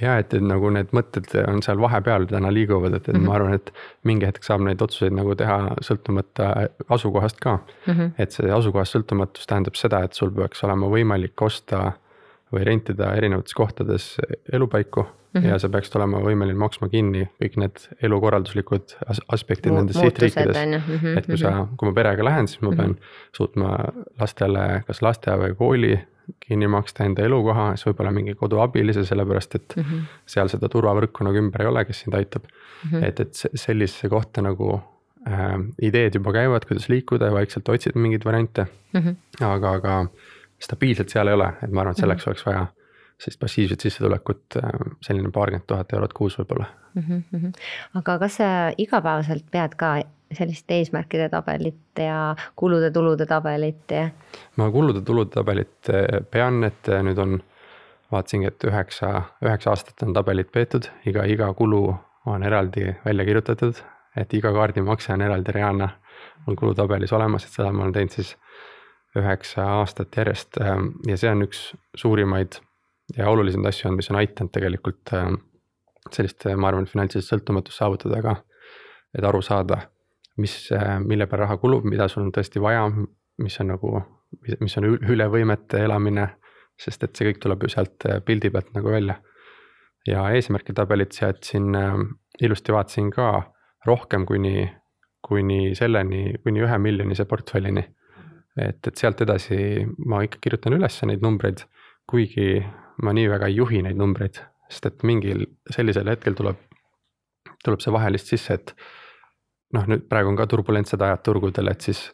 [0.00, 3.26] ja et, et nagu need mõtted on seal vahepeal täna liiguvad, et, et mm -hmm.
[3.26, 3.72] ma arvan, et
[4.04, 7.92] mingi hetk saab neid otsuseid nagu teha sõltumata asukohast ka mm.
[7.92, 8.10] -hmm.
[8.18, 11.92] et see asukohast sõltumatus tähendab seda, et sul peaks olema võimalik osta
[12.54, 14.14] või rentida erinevates kohtades
[14.52, 15.48] elupaiku mm -hmm.
[15.48, 20.56] ja sa peaksid olema võimeline maksma kinni kõik need elukorralduslikud as aspektid Mu nendes sihtriikides
[20.56, 20.80] mm.
[20.80, 21.76] -hmm, et kui sa, mhm.
[21.76, 22.76] kui ma perega lähen, siis ma mm -hmm.
[22.76, 22.96] pean
[23.36, 23.78] suutma
[24.20, 25.94] lastele kas lasteaia või kooli
[26.40, 30.00] kinni maksta enda elukoha, siis võib-olla mingi koduabilise, sellepärast et mm -hmm.
[30.26, 32.90] seal seda turvavõrku nagu ümber ei ole, kes sind aitab mm.
[32.90, 33.04] -hmm.
[33.04, 34.80] et, et sellisesse kohta nagu
[35.28, 39.00] äh, ideed juba käivad, kuidas liikuda ja vaikselt otsid mingeid variante mm.
[39.00, 39.44] -hmm.
[39.46, 40.06] aga, aga
[40.64, 42.32] stabiilselt seal ei ole, et ma arvan, et selleks -hmm.
[42.32, 42.66] oleks vaja
[43.18, 44.70] sellist passiivset sissetulekut, äh,
[45.02, 47.22] selline paarkümmend tuhat eurot kuus võib-olla mm.
[47.32, 47.52] -hmm.
[48.00, 48.48] aga kas sa
[48.78, 49.94] igapäevaselt pead ka
[50.32, 54.08] sellist eesmärkide tabelit ja kulude-tulude tabelit ja?
[54.56, 57.40] ma kulude-tulude tabelit äh, pean, et äh, nüüd on,
[58.12, 61.96] vaatasingi, et üheksa, üheksa aastat on tabelit peetud, iga, iga kulu
[62.26, 63.80] on eraldi välja kirjutatud,
[64.16, 65.88] et iga kaardimakse on eraldi reaalne
[66.46, 68.34] mul kulutabelis olemas, et seda ma olen teinud siis
[69.18, 72.58] üheksa aastat järjest ähm, ja see on üks suurimaid
[73.16, 75.38] ja olulisemaid asju on, mis on aidanud tegelikult ähm,
[76.12, 78.36] sellist, ma arvan, finantsilist sõltumatust saavutada ka.
[79.14, 79.78] et aru saada,
[80.42, 82.88] mis, äh, mille peale raha kulub, mida sul on tõesti vaja,
[83.42, 84.00] mis on nagu,
[84.60, 86.28] mis on üle võimete elamine.
[86.74, 89.20] sest et see kõik tuleb ju sealt äh, pildi pealt nagu välja.
[90.06, 92.00] ja eesmärkide tabelit seadsin, ähm,
[92.40, 93.52] ilusti vaatasin ka
[93.86, 94.70] rohkem kuni,
[95.22, 97.84] kuni selleni, kuni ühe miljonise portfellini
[98.56, 99.58] et, et sealt edasi
[100.06, 101.64] ma ikka kirjutan üles neid numbreid,
[102.10, 102.62] kuigi
[103.02, 104.40] ma nii väga ei juhi neid numbreid,
[104.70, 106.60] sest et mingil sellisel hetkel tuleb,
[107.64, 108.74] tuleb see vaheliselt sisse, et
[109.74, 112.04] noh, nüüd praegu on ka turbulentsed ajad turgudel, et siis,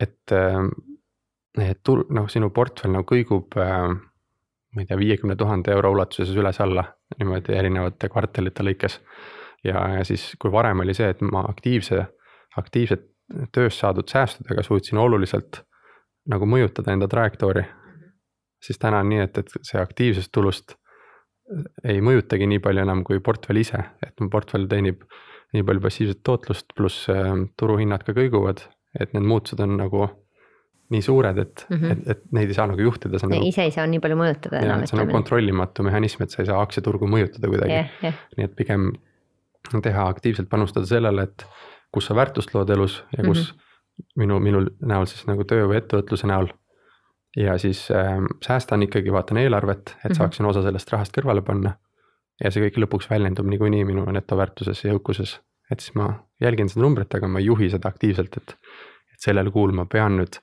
[0.00, 3.56] et, et tur-, noh, sinu portfell nagu kõigub
[4.74, 6.84] ma ei tea, viiekümne tuhande euro ulatuses üles-alla
[7.18, 8.98] niimoodi erinevate kvartalite lõikes.
[9.64, 12.02] ja, ja siis, kui varem oli see, et ma aktiivse,
[12.58, 13.13] aktiivset
[13.52, 15.62] tööst saadud säästudega suutsin oluliselt
[16.30, 17.64] nagu mõjutada enda trajektoori.
[18.64, 20.76] siis täna on nii, et, et see aktiivsest tulust
[21.84, 25.04] ei mõjutagi nii palju enam kui portfell ise, et mu portfell teenib
[25.54, 28.64] nii palju passiivset tootlust, pluss äh, turuhinnad ka kõiguvad,
[29.00, 30.08] et need muutused on nagu
[30.92, 31.92] nii suured, et mm, -hmm.
[31.92, 33.18] et, et neid ei saa nagu juhtida.
[33.22, 34.84] Nagu, ise ei saa nii palju mõjutada enam.
[34.86, 37.92] see on nagu kontrollimatu mehhanism, et sa ei saa aktsiaturgu mõjutada kuidagi yeah,.
[38.02, 38.18] Yeah.
[38.38, 38.90] nii et pigem
[39.84, 41.46] teha aktiivselt panustada sellele, et
[41.94, 44.10] kus sa väärtust lood elus ja kus mm -hmm.
[44.22, 46.48] minu, minu näol siis nagu töö või ettevõtluse näol.
[47.36, 50.16] ja siis äh, säästan ikkagi, vaatan eelarvet, et mm -hmm.
[50.18, 51.76] saaksin osa sellest rahast kõrvale panna.
[52.44, 56.82] ja see kõik lõpuks väljendub niikuinii minu netoväärtuses ja jõukuses, et siis ma jälgin seda
[56.82, 58.56] numbrit, aga ma ei juhi seda aktiivselt, et
[59.14, 60.40] et sellel kuul ma pean nüüd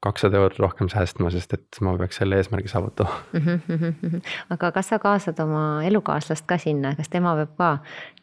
[0.00, 3.60] kakssada eurot rohkem säästma, sest et ma peaks selle eesmärgi saavutama mm.
[3.68, 4.20] -hmm.
[4.54, 7.70] aga kas sa kaasad oma elukaaslast ka sinna, kas tema peab ka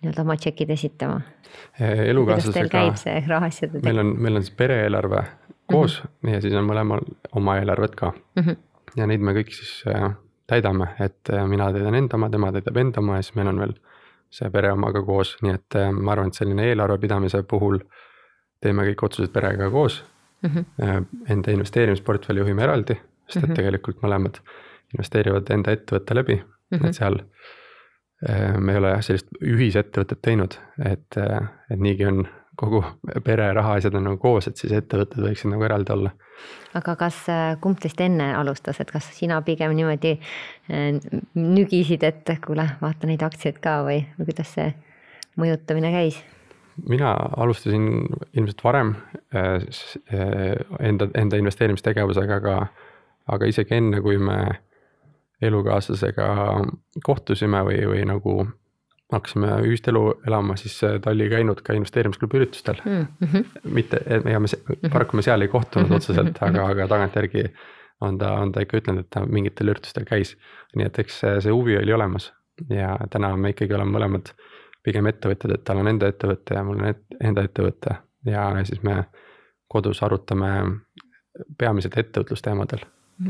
[0.01, 1.21] nii-öelda oma tšekid esitama?
[1.79, 2.69] elukaaslasega.
[2.69, 5.23] käib see rahaasjade meil on, meil on siis pere-eelarve
[5.71, 6.33] koos mm -hmm.
[6.33, 8.43] ja siis on mõlemal oma eelarved ka mm.
[8.43, 8.55] -hmm.
[8.95, 10.15] ja neid me kõik siis äh,
[10.47, 13.59] täidame, et äh, mina täidan enda oma, tema täidab enda oma ja siis meil on
[13.59, 13.73] veel
[14.29, 17.79] see pere omaga koos, nii et äh, ma arvan, et selline eelarve pidamise puhul
[18.61, 20.03] teeme kõik otsused perega koos
[20.41, 20.49] mm.
[20.49, 21.05] -hmm.
[21.29, 23.55] Enda investeerimisportfelli juhime eraldi, sest et mm -hmm.
[23.55, 24.41] tegelikult mõlemad
[24.93, 26.87] investeerivad enda ettevõtte läbi mm, -hmm.
[26.87, 27.19] et seal
[28.29, 32.83] äh, me ei ole jah sellist ühisettevõtet teinud, et, äh, et niigi on kogu
[33.23, 36.11] pere rahaasjad on nagu koos, et siis ettevõtted võiksid nagu eraldi olla.
[36.73, 37.17] aga kas,
[37.61, 40.19] kumb teist enne alustas, et kas sina pigem niimoodi
[41.35, 44.73] nügisid, et kuule, vaata neid aktsiaid ka või, või kuidas see
[45.39, 46.23] mõjutamine käis?
[46.89, 48.95] Mina alustasin ilmselt varem
[49.35, 49.53] äh,
[50.13, 52.67] äh, enda, enda investeerimistegevusega, aga,
[53.31, 54.39] aga isegi enne, kui me
[55.41, 56.27] elukaaslasega
[57.03, 58.37] kohtusime või, või nagu
[59.13, 63.07] hakkasime ühist elu elama, siis äh, ta oli käinud ka investeerimisklubi üritustel mm.
[63.21, 63.45] -hmm.
[63.63, 64.91] mitte, ja me mhm.
[64.91, 65.95] paraku me seal ei kohtunud mhm.
[65.95, 67.45] otseselt, aga, aga tagantjärgi
[68.01, 70.35] on ta, on ta ikka ütelnud, et ta mingitel üritustel käis.
[70.75, 72.33] nii et eks see, see huvi oli olemas
[72.69, 74.33] ja täna me ikkagi oleme mõlemad
[74.85, 77.95] pigem ettevõtjad, et tal on enda ettevõte ja mul on et, enda ettevõte.
[78.25, 79.03] Ja siis me
[79.69, 80.51] kodus arutame
[81.57, 82.85] peamiselt ettevõtlusteemadel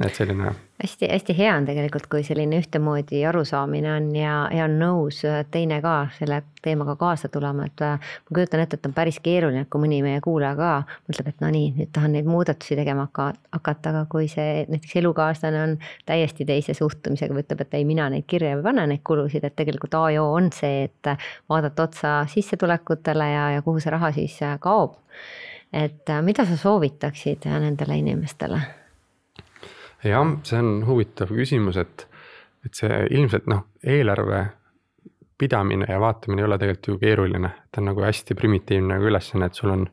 [0.06, 0.52] et selline.
[0.82, 5.22] hästi-hästi hea on tegelikult, kui selline ühtemoodi arusaamine on ja, ja on nõus
[5.54, 9.68] teine ka selle teemaga kaasa tulema, et äh, ma kujutan ette, et on päris keeruline,
[9.70, 10.72] kui mõni meie kuulaja ka
[11.06, 15.62] mõtleb, et no nii, nüüd tahan neid muudatusi tegema hakata, aga kui see näiteks elukaaslane
[15.62, 15.76] on
[16.10, 19.56] täiesti teise suhtumisega või ütleb, et ei, mina neid kirja ei pane, neid kulusid, et
[19.56, 21.12] tegelikult A ja O on see, et
[21.50, 24.98] vaadata otsa sissetulekutele ja, ja kuhu see raha siis kaob.
[25.74, 28.64] et äh, mida sa soovitaksid nendele inimestele?
[30.12, 32.06] Jah, see on huvitav küsimus, et,
[32.66, 34.46] et see ilmselt noh, eelarve
[35.38, 39.52] pidamine ja vaatamine ei ole tegelikult ju keeruline, ta on nagu hästi primitiivne nagu ülesanne,
[39.52, 39.88] et sul on.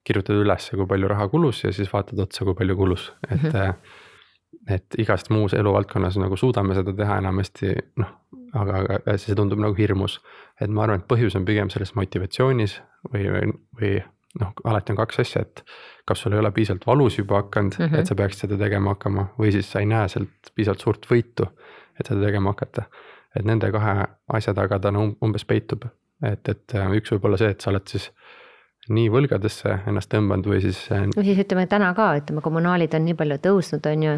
[0.00, 3.50] kirjutad üles, kui palju raha kulus ja siis vaatad otsa, kui palju kulus, et mm.
[3.50, 3.98] -hmm
[4.68, 8.10] et igast muus eluvaldkonnas nagu suudame seda teha enamasti noh,
[8.58, 10.20] aga, aga see tundub nagu hirmus.
[10.60, 12.80] et ma arvan, et põhjus on pigem selles motivatsioonis
[13.12, 13.92] või, või, või
[14.40, 15.64] noh, alati on kaks asja, et
[16.10, 18.00] kas sul ei ole piisavalt valus juba hakanud mm, -hmm.
[18.00, 21.46] et sa peaksid seda tegema hakkama või siis sa ei näe sealt piisavalt suurt võitu,
[22.00, 22.88] et seda tegema hakata.
[23.38, 25.84] et nende kahe asja taga ta no umbes peitub,
[26.22, 28.10] et, et äh, üks võib olla see, et sa oled siis
[28.90, 30.80] nii võlgadesse ennast tõmbanud või siis.
[30.92, 34.16] Äh, no siis ütleme täna ka, ütleme kommunaalid on nii palju tõusnud, on ju,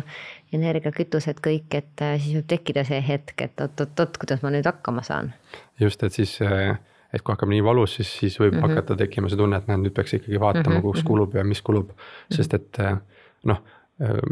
[0.57, 5.05] energiakütused kõik, et äh, siis võib tekkida see hetk, et oot-oot-oot, kuidas ma nüüd hakkama
[5.07, 5.33] saan.
[5.81, 6.79] just, et siis äh,
[7.13, 8.71] et kui hakkab nii valus, siis, siis võib mm -hmm.
[8.71, 10.83] hakata tekkima see tunne, et näed, nüüd peaks ikkagi vaatama mm, -hmm.
[10.83, 11.07] kus mhm.
[11.07, 11.91] kulub ja mis kulub.
[11.91, 12.37] -hmm.
[12.37, 12.97] sest et eh,
[13.45, 13.63] noh,
[14.01, 14.23] eh,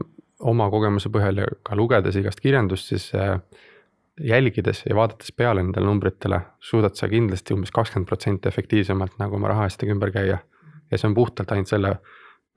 [0.40, 3.40] oma kogemuse põhjal ja ka lugedes igast kirjandust, siis eh,
[4.20, 9.48] jälgides ja vaadates peale nendele numbritele, suudad sa kindlasti umbes kakskümmend protsenti efektiivsemalt nagu oma
[9.48, 10.38] rahaasjadega ümber käia.
[10.90, 11.96] ja see on puhtalt ainult selle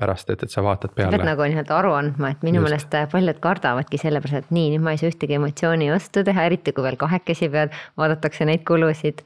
[0.04, 1.16] pärast, et, et sa vaatad peale.
[1.16, 4.94] pead nagu nii-öelda aru andma, et minu meelest paljud kardavadki sellepärast, et nii, nüüd ma
[4.94, 9.24] ei saa ühtegi emotsiooni vastu teha, eriti kui veel kahekesi pead, vaadatakse neid kulusid.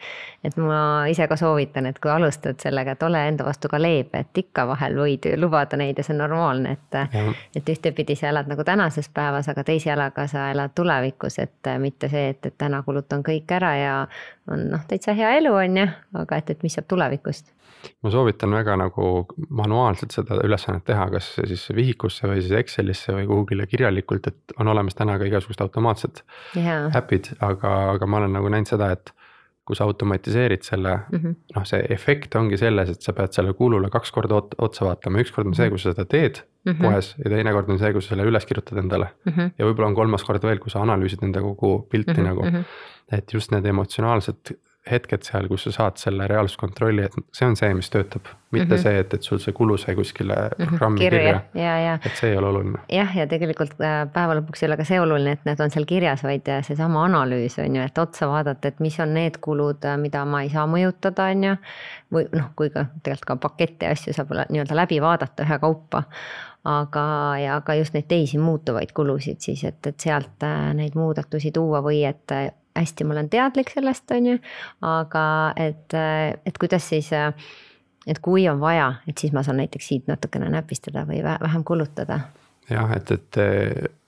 [0.48, 0.80] et ma
[1.12, 4.68] ise ka soovitan, et kui alustad sellega, et ole enda vastu ka leebe, et ikka
[4.70, 7.02] vahel võid lubada neid ja see on normaalne, et.
[7.56, 12.10] et ühtepidi sa elad nagu tänases päevas, aga teise jalaga sa elad tulevikus, et mitte
[12.12, 13.96] see, et, et täna kulutan kõik ära ja
[14.52, 15.88] on noh, täitsa hea elu, on ju,
[16.22, 17.57] aga et, et mis saab tulevikust
[18.04, 19.12] ma soovitan väga nagu
[19.50, 24.68] manuaalselt seda ülesannet teha, kas siis vihikusse või siis Excelisse või kuhugile kirjalikult, et on
[24.74, 26.24] olemas täna ka igasugused automaatsed
[26.56, 26.92] yeah.
[26.98, 29.14] äpid, aga, aga ma olen nagu näinud seda, et
[29.68, 33.54] kui sa automatiseerid selle mm -hmm., noh, see efekt ongi selles, et sa pead selle
[33.54, 36.84] kulule kaks korda otsa vaatama, üks kord on see, kui sa seda teed mm -hmm.
[36.86, 39.34] poes ja teine kord on see, kui sa selle üles kirjutad endale mm.
[39.34, 39.50] -hmm.
[39.58, 42.30] ja võib-olla on kolmas kord veel, kui sa analüüsid enda kogu pilti mm -hmm.
[42.30, 42.46] nagu.
[42.46, 42.64] Mhm.
[43.12, 44.56] et just need emotsionaalsed
[44.92, 48.28] hetked seal, kus sa saad selle reaalsuskontrolli, et see on see, mis töötab.
[48.52, 48.82] mitte mm -hmm.
[48.84, 51.98] see, et, et sul see kulu sai kuskile programmi kirja, kirja., ja, ja.
[52.06, 52.80] et see ei ole oluline.
[52.90, 55.86] jah, ja tegelikult äh, päeva lõpuks ei ole ka see oluline, et need on seal
[55.86, 59.84] kirjas, vaid äh, seesama analüüs on ju, et otsa vaadata, et mis on need kulud,
[59.86, 61.56] äh, mida ma ei saa mõjutada, on ju.
[62.14, 66.04] või noh, kui ka tegelikult ka pakette ja asju saab nii-öelda läbi vaadata ühekaupa
[66.68, 67.04] aga,
[67.42, 72.04] ja ka just neid teisi muutuvaid kulusid siis, et, et sealt neid muudatusi tuua või
[72.08, 72.32] et
[72.78, 74.40] hästi, ma olen teadlik sellest, on ju,
[74.88, 75.94] aga et,
[76.46, 77.12] et kuidas siis,
[78.08, 82.22] et kui on vaja, et siis ma saan näiteks siit natukene näpistada või vähem kulutada
[82.70, 83.40] jah, et, et,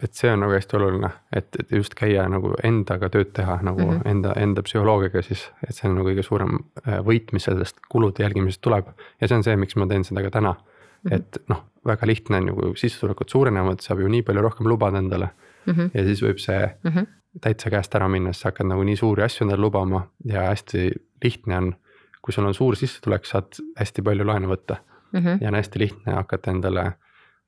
[0.03, 3.81] et see on nagu hästi oluline, et, et just käia nagu endaga tööd teha nagu
[3.85, 4.09] mm -hmm.
[4.11, 8.23] enda, enda psühholoogiaga siis, et see on nagu kõige suurem äh, võit, mis sellest kulude
[8.23, 8.87] jälgimisest tuleb.
[9.21, 11.11] ja see on see, miks ma teen seda ka täna mm.
[11.11, 11.15] -hmm.
[11.15, 14.97] et noh, väga lihtne on ju, kui sissetulekud suurenevad, saab ju nii palju rohkem lubada
[14.97, 15.29] endale
[15.65, 15.73] mm.
[15.73, 15.89] -hmm.
[15.93, 18.97] ja siis võib see mm -hmm täitsa käest ära minna, siis sa hakkad nagu nii
[18.99, 20.89] suuri asju endale lubama ja hästi
[21.23, 21.75] lihtne on.
[22.21, 24.75] kui sul on suur sissetulek, saad hästi palju laenu võtta
[25.13, 25.37] mm -hmm.
[25.41, 26.91] ja on hästi lihtne hakata endale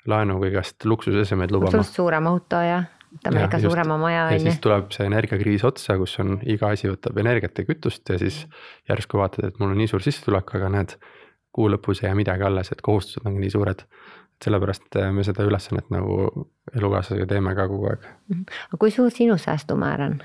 [0.08, 1.84] laenuga igast luksusesemeid lubama.
[1.84, 4.38] suurem auto ja võtame ikka suurema maja on ju.
[4.38, 8.20] ja siis tuleb see energiakriis otsa, kus on iga asi võtab energiat ja kütust ja
[8.22, 8.46] siis
[8.90, 10.96] järsku vaatad, et mul on nii suur sissetulek, aga näed,
[11.52, 13.84] kuu lõpus ei jää midagi alles, et kohustused on nii suured
[14.44, 18.06] sellepärast äh, me seda ülesannet nagu elukaaslasega teeme ka kogu aeg.
[18.30, 18.46] Mhm.
[18.70, 20.22] aga kui suur sinu säästumäär on?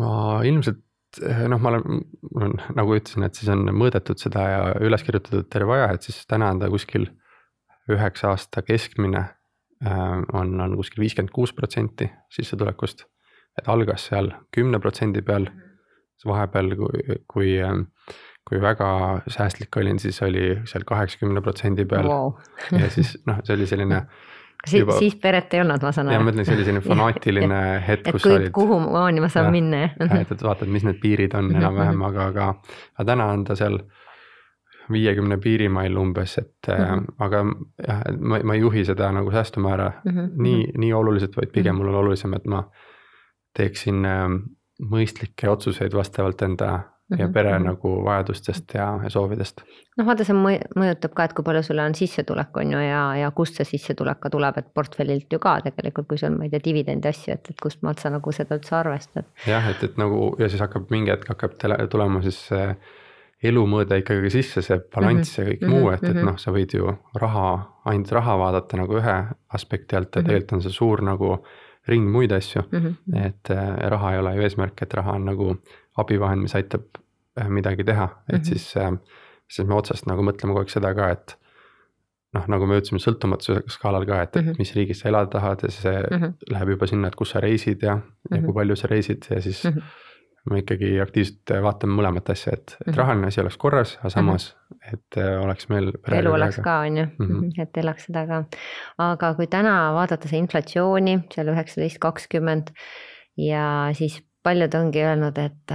[0.00, 0.12] ma
[0.46, 0.82] ilmselt
[1.26, 5.04] äh, noh, ma olen, mul on nagu ütlesin, et siis on mõõdetud seda ja üles
[5.06, 7.08] kirjutatud terve aja, et siis täna on ta kuskil
[7.90, 13.06] üheksa aasta keskmine äh, on, on kuskil viiskümmend kuus protsenti sissetulekust.
[13.58, 15.48] et algas seal kümne protsendi peal,
[16.20, 17.54] siis vahepeal, kui, kui
[18.50, 18.90] kui väga
[19.30, 22.32] säästlik olin, siis oli seal kaheksakümne protsendi peal wow.
[22.74, 24.00] ja siis noh, see oli selline
[24.66, 24.96] siis, juba...
[24.98, 26.16] siis peret ei olnud, ma saan aru.
[26.16, 28.52] ja ma ütlen, see oli selline fanaatiline hetk, kus kui, olid.
[28.56, 29.96] kuhumaani ma saan ja, minna jah.
[30.18, 32.52] et, et vaatad, mis need piirid on enam-vähem, aga, aga,
[32.96, 33.80] aga täna on ta seal
[34.90, 37.10] viiekümne piirimail umbes, et mm -hmm.
[37.22, 37.44] aga
[37.86, 40.30] jah, et ma, ma ei juhi seda nagu säästumäära mm -hmm.
[40.42, 42.64] nii, nii oluliselt, vaid pigem mul on olulisem, et ma
[43.54, 44.26] teeksin äh,
[44.80, 46.70] mõistlikke otsuseid vastavalt enda
[47.18, 47.66] ja mhm, pere mm -hmm.
[47.66, 49.62] nagu vajadustest ja, ja soovidest.
[49.98, 53.30] noh, vaata, see mõjutab ka, et kui palju sul on sissetulek, on ju, ja, ja
[53.30, 56.62] kust see sissetulek ka tuleb, et portfellilt ju ka tegelikult, kui sul, ma ei tea,
[56.64, 59.26] dividendi asju, et, et kust maalt sa nagu seda üldse arvestad.
[59.46, 61.58] jah, et, et nagu ja siis hakkab mingi hetk hakkab
[61.90, 62.76] tulema siis see
[63.42, 65.48] elumõõde ikkagi sisse, see balanss mm -hmm.
[65.48, 65.80] ja kõik mm -hmm.
[65.80, 66.24] muu, et, et mhm.
[66.24, 67.46] noh, sa võid ju raha,
[67.84, 69.16] ainult raha vaadata nagu ühe
[69.48, 70.28] aspekti alt ja mm -hmm.
[70.28, 71.46] tegelikult on see suur nagu
[71.88, 72.78] ring muid asju mm.
[72.78, 73.26] -hmm.
[73.26, 75.56] et äh, raha ei ole ju eesmärk, et raha on nagu
[75.96, 76.82] abivahend, mis aitab
[77.40, 78.44] äh, midagi teha, et mm -hmm.
[78.44, 78.92] siis äh,,
[79.48, 81.36] siis me otsast nagu mõtleme kogu aeg seda ka, et
[82.34, 84.50] noh, nagu me ütlesime sõltumatuse skaalal ka, et mm, -hmm.
[84.50, 86.32] et mis riigis sa elada tahad ja see mm -hmm.
[86.50, 88.36] läheb juba sinna, et kus sa reisid ja mm, -hmm.
[88.36, 88.54] ja kui mhm.
[88.54, 89.70] palju sa reisid ja siis mm.
[89.70, 89.82] -hmm
[90.48, 92.96] me ikkagi aktiivselt vaatame mõlemat asja, et, et mhm.
[92.96, 94.46] rahaline asi oleks korras, aga samas,
[94.92, 95.90] et äh, oleks meil.
[96.16, 97.52] elu oleks ka, on ju, mhm.
[97.60, 98.42] et elaks seda ka.
[99.10, 102.72] aga kui täna vaadata see inflatsiooni seal üheksateist, kakskümmend
[103.40, 103.64] ja
[103.96, 105.74] siis paljud ongi öelnud, et,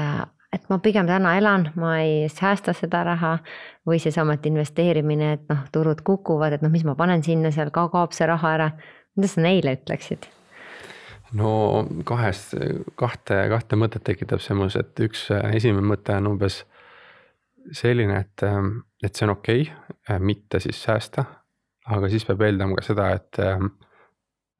[0.54, 3.38] et ma pigem täna elan, ma ei säästa seda raha.
[3.86, 7.70] või seesama, et investeerimine, et noh, turud kukuvad, et noh, mis ma panen sinna, seal
[7.70, 8.72] ka kaob see raha ära.
[9.16, 10.26] mida sa neile ütleksid?
[11.36, 11.52] No
[12.08, 12.56] kahest,
[13.00, 16.64] kahte, kahte mõtet tekitab see minus, et üks esimene mõte on umbes
[17.76, 18.46] selline, et,
[19.04, 21.26] et see on okei okay, mitte siis säästa.
[21.86, 23.40] aga siis peab eeldama ka seda, et,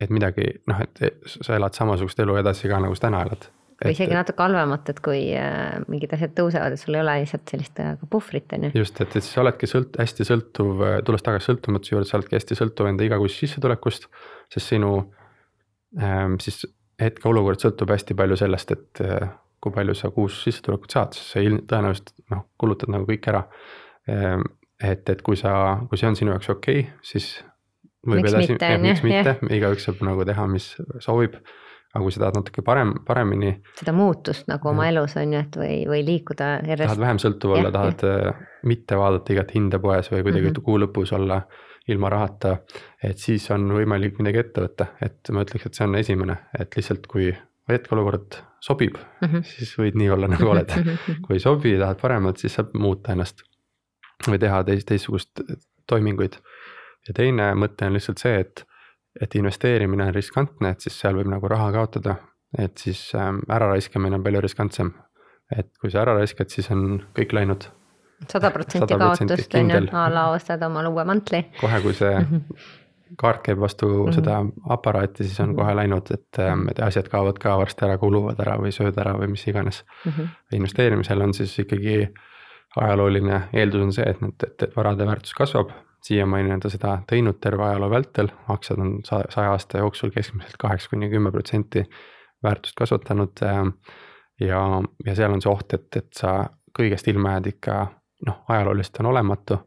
[0.02, 3.48] et midagi noh, et sa elad samasugust elu edasi ka nagu sa täna elad
[3.84, 7.52] või isegi natuke halvemat, et kui äh, mingid asjad tõusevad, et sul ei ole lihtsalt
[7.52, 8.72] sellist äh, puhvrit, on ju.
[8.80, 12.38] just, et, et siis oledki sõlt-, hästi sõltuv, äh, tulles tagasi sõltumatuse juurde, sa oledki
[12.38, 14.08] hästi sõltuv enda igakuisest sissetulekust.
[14.54, 15.25] sest sinu ähm,
[16.44, 16.66] siis
[17.02, 19.28] hetkeolukord sõltub hästi palju sellest, et äh,
[19.64, 23.46] kui palju sa kuus sissetulekut saad, sest sa ilm-, tõenäoliselt noh, kulutad nagu kõik ära
[24.12, 24.46] ähm,.
[24.84, 27.30] et, et kui sa, kui see on sinu jaoks okei okay,, siis
[28.06, 31.40] võib miks edasi, miks mitte, igaüks saab nagu teha, mis soovib
[31.96, 33.54] aga kui sa tahad natuke parem, paremini.
[33.80, 36.90] seda muutust nagu oma elus on ju, et või, või liikuda järjest.
[36.90, 38.18] tahad vähem sõltuv olla, tahad ja.
[38.34, 40.66] Äh, mitte vaadata igat hinda poes või kuidagi mm -hmm.
[40.68, 41.40] kuu lõpus olla
[41.88, 42.58] ilma rahata.
[43.04, 46.76] et siis on võimalik midagi ette võtta, et ma ütleks, et see on esimene, et
[46.78, 47.30] lihtsalt kui
[47.70, 49.44] hetkeolukord sobib mm, -hmm.
[49.44, 50.70] siis võid nii olla, nagu oled.
[50.70, 51.22] Mhm.
[51.26, 53.44] kui ei sobi, tahad paremat, siis saab muuta ennast
[54.28, 55.42] või teha teist, teistsugust
[55.88, 56.38] toiminguid.
[57.08, 58.66] ja teine mõte on lihtsalt see, et
[59.22, 62.18] et investeerimine on riskantne, et siis seal võib nagu raha kaotada,
[62.60, 64.94] et siis ähm, äraraiskamine on palju riskantsem.
[65.58, 67.68] et kui sa ära raiskad, siis on kõik läinud.
[68.32, 71.46] Sada protsenti kaotust on ju, a la ostad omale uue mantli.
[71.62, 72.18] kohe, kui see
[73.22, 74.16] kaart käib vastu mm -hmm.
[74.16, 76.40] seda aparaati, siis on kohe läinud, et,
[76.72, 80.12] et asjad kaovad ka varsti ära, kuluvad ära või sööd ära või mis iganes mm.
[80.12, 80.30] -hmm.
[80.54, 82.08] investeerimisel on siis ikkagi
[82.76, 85.70] ajalooline eeldus on see, et need, et, varade väärtus kasvab.
[86.06, 90.90] siiamaani on ta seda teinud terve ajaloo vältel, aktsiad on saja aasta jooksul keskmiselt kaheksa
[90.90, 91.84] kuni kümme protsenti
[92.44, 93.32] väärtust kasvatanud.
[94.40, 97.88] ja, ja seal on see oht, et, et sa kõigest ilma jääd ikka
[98.26, 99.58] noh, ajalooliselt on olematu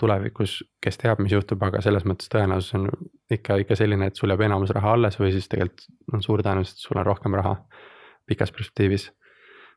[0.00, 2.88] tulevikus, kes teab, mis juhtub, aga selles mõttes tõenäosus on
[3.32, 6.76] ikka, ikka selline, et sul jääb enamus raha alles või siis tegelikult on suur tõenäosus,
[6.76, 7.56] et sul on rohkem raha
[8.28, 9.10] pikas perspektiivis.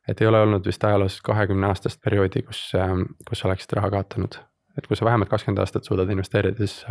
[0.07, 3.89] et ei ole olnud vist ajaloos kahekümne aastast perioodi, kus, ähm, kus sa oleksid raha
[3.89, 4.39] kaotanud.
[4.77, 6.85] et kui sa vähemalt kakskümmend aastat suudad investeerida, siis,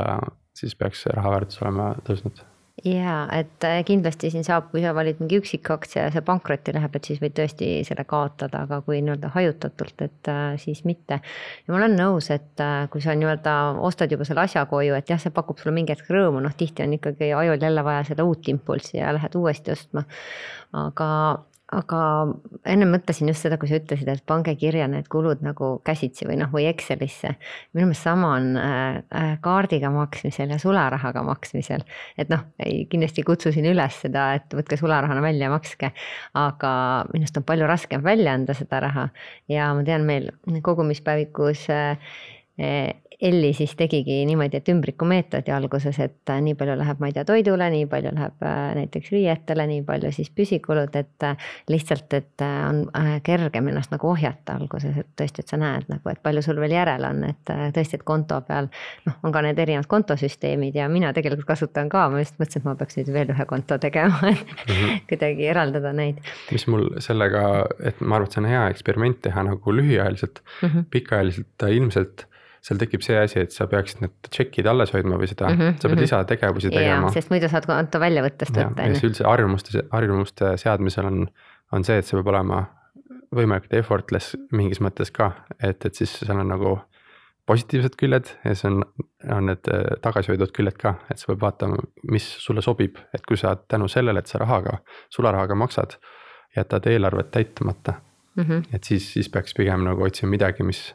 [0.54, 2.44] siis peaks raha väärtus olema tõusnud
[2.84, 6.94] jaa, et äh, kindlasti siin saab, kui sa valid mingi üksikaktsia ja see pankrotti läheb,
[6.94, 11.20] et siis võid tõesti selle kaotada, aga kui nii-öelda hajutatult, et äh, siis mitte.
[11.20, 13.56] ja ma olen nõus, et äh, kui sa nii-öelda
[13.88, 16.86] ostad juba selle asja koju, et jah, see pakub sulle mingi hetk rõõmu, noh tihti
[16.86, 20.04] on ikkagi ajul jälle vaja seda uut impulssi ja lähed uuesti ostma.
[20.76, 21.08] aga
[21.68, 22.00] aga
[22.68, 26.38] enne mõtlesin just seda, kui sa ütlesid, et pange kirja need kulud nagu käsitsi või
[26.40, 27.34] noh, või Excelisse.
[27.76, 31.84] minu meelest sama on äh, äh, kaardiga maksmisel ja sularahaga maksmisel.
[32.16, 32.46] et noh,
[32.90, 35.92] kindlasti kutsusin üles seda, et võtke sularahana välja ja makske.
[36.34, 36.72] aga
[37.12, 39.08] minu arust on palju raskem välja anda seda raha
[39.48, 40.32] ja ma tean, meil
[40.64, 42.16] kogumispäevikus äh,
[43.22, 47.66] Elli siis tegigi niimoodi, et ümbrikumeetodi alguses, et nii palju läheb, ma ei tea, toidule,
[47.74, 52.61] nii palju läheb äh, näiteks riietele, nii palju siis püsikulud, et äh, lihtsalt, et äh,
[52.68, 52.84] on
[53.26, 56.76] kergem ennast nagu ohjata alguses, et tõesti, et sa näed nagu, et palju sul veel
[56.76, 58.70] järel on, et tõesti, et konto peal
[59.11, 62.70] noh, on ka need erinevad kontosüsteemid ja mina tegelikult kasutan ka, ma just mõtlesin, et
[62.70, 65.02] ma peaks nüüd veel ühe konto tegema et mm -hmm.
[65.11, 66.22] kuidagi eraldada neid.
[66.52, 70.68] mis mul sellega, et ma arvan, et see on hea eksperiment teha nagu lühiajaliselt mm,
[70.68, 70.90] -hmm.
[70.90, 72.28] pikaajaliselt ilmselt
[72.68, 75.76] seal tekib see asi, et sa peaksid need tšekid alles hoidma või seda mm, -hmm,
[75.76, 76.06] sa pead mm -hmm.
[76.06, 77.12] lisategevusi tegema.
[77.14, 78.82] sest muidu saad konto väljavõttest võtta.
[78.82, 81.24] ja siis üldse harjumuste, harjumuste seadmisel on,
[81.72, 82.66] on see, et see peab olema
[83.34, 86.78] võimalikult effortless mingis mõttes ka, et, et siis seal on nagu
[87.48, 88.82] positiivsed küljed ja siis on,
[89.32, 91.80] on need äh, tagasihoidvad küljed ka, et sa pead vaatama,
[92.12, 94.78] mis sulle sobib, et kui sa tänu sellele, et sa rahaga,
[95.14, 95.96] sularahaga maksad,
[96.56, 97.94] jätad eelarvet täitumata
[98.36, 98.44] mm.
[98.44, 98.64] -hmm.
[98.72, 100.94] et siis, siis peaks pigem nagu otsima midagi, mis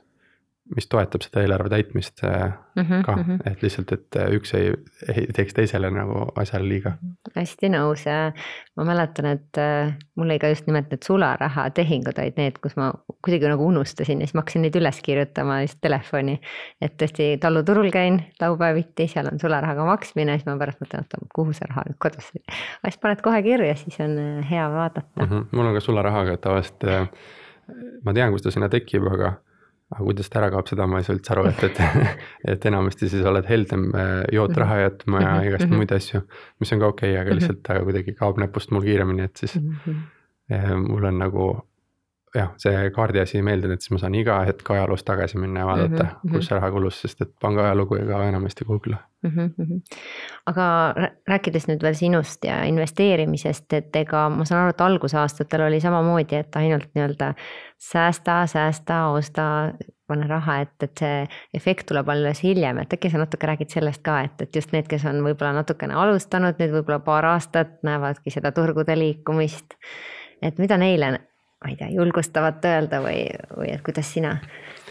[0.75, 3.51] mis toetab seda eelarve täitmist mm -hmm, ka mm, -hmm.
[3.51, 4.73] et lihtsalt, et äh, üks ei,
[5.15, 6.93] ei teeks teisele nagu asjale liiga.
[7.35, 8.31] hästi nõus ja
[8.75, 12.91] ma mäletan, et äh, mul oli ka just nimelt need sularahatehingud olid need, kus ma
[13.25, 16.39] kuidagi nagu unustasin ja siis ma hakkasin neid üles kirjutama just telefoni.
[16.81, 21.53] et tõesti taluturul käin laupäeviti, seal on sularahaga maksmine, siis ma pärast mõtlen, oota, kuhu
[21.53, 22.43] see raha nüüd kodus oli.
[22.81, 25.29] aga siis paned kohe kirja, siis on hea vaadata mm.
[25.29, 25.45] -hmm.
[25.51, 26.83] mul on ka sularahaga tavaliselt,
[28.03, 29.33] ma tean, kust ta sinna tekib, aga
[29.93, 31.81] aga kuidas ta ära kaob, seda ma ei saa üldse aru, et, et,
[32.55, 34.85] et enamasti siis oled heldem äh, jootraha mhm.
[34.87, 35.49] jätma ja mhm.
[35.51, 35.81] igast mhm.
[35.81, 36.23] muid asju,
[36.63, 39.57] mis on ka okei okay,, aga lihtsalt ta kuidagi kaob näpust mul kiiremini, et siis
[39.59, 41.51] äh, mul on nagu
[42.35, 45.69] jah, see kaardi asi ei meeldinud, siis ma saan iga hetk ajaloos tagasi minna ja
[45.69, 46.35] vaadata mm, -hmm.
[46.35, 49.29] kus see raha kulus, sest et panga ajalugu ei kao enamasti Google'i mm.
[49.29, 49.81] -hmm.
[50.45, 50.65] aga
[51.27, 56.35] rääkides nüüd veel sinust ja investeerimisest, et ega ma saan aru, et algusaastatel oli samamoodi,
[56.35, 57.33] et ainult nii-öelda
[57.91, 59.73] säästa, säästa, osta,
[60.07, 64.01] pane raha, et, et see efekt tuleb alles hiljem, et äkki sa natuke räägid sellest
[64.01, 68.33] ka, et, et just need, kes on võib-olla natukene alustanud nüüd võib-olla paar aastat, näevadki
[68.33, 69.77] seda turgude liikumist.
[70.41, 71.19] et mida neile
[71.63, 73.25] ma ei tea, julgustavat öelda või,
[73.57, 74.35] või et kuidas sina,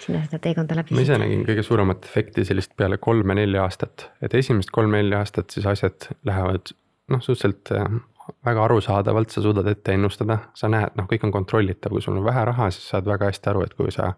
[0.00, 0.96] sina seda teekonda läbisid?
[0.96, 5.68] ma ise nägin kõige suuremat efekti sellist peale kolme-nelja aastat, et esimest kolm-nelja aastat siis
[5.68, 6.74] asjad lähevad
[7.12, 8.00] noh, suhteliselt äh,
[8.46, 12.26] väga arusaadavalt, sa suudad ette ennustada, sa näed, noh, kõik on kontrollitav, kui sul on
[12.26, 14.12] vähe raha, siis saad väga hästi aru, et kui sa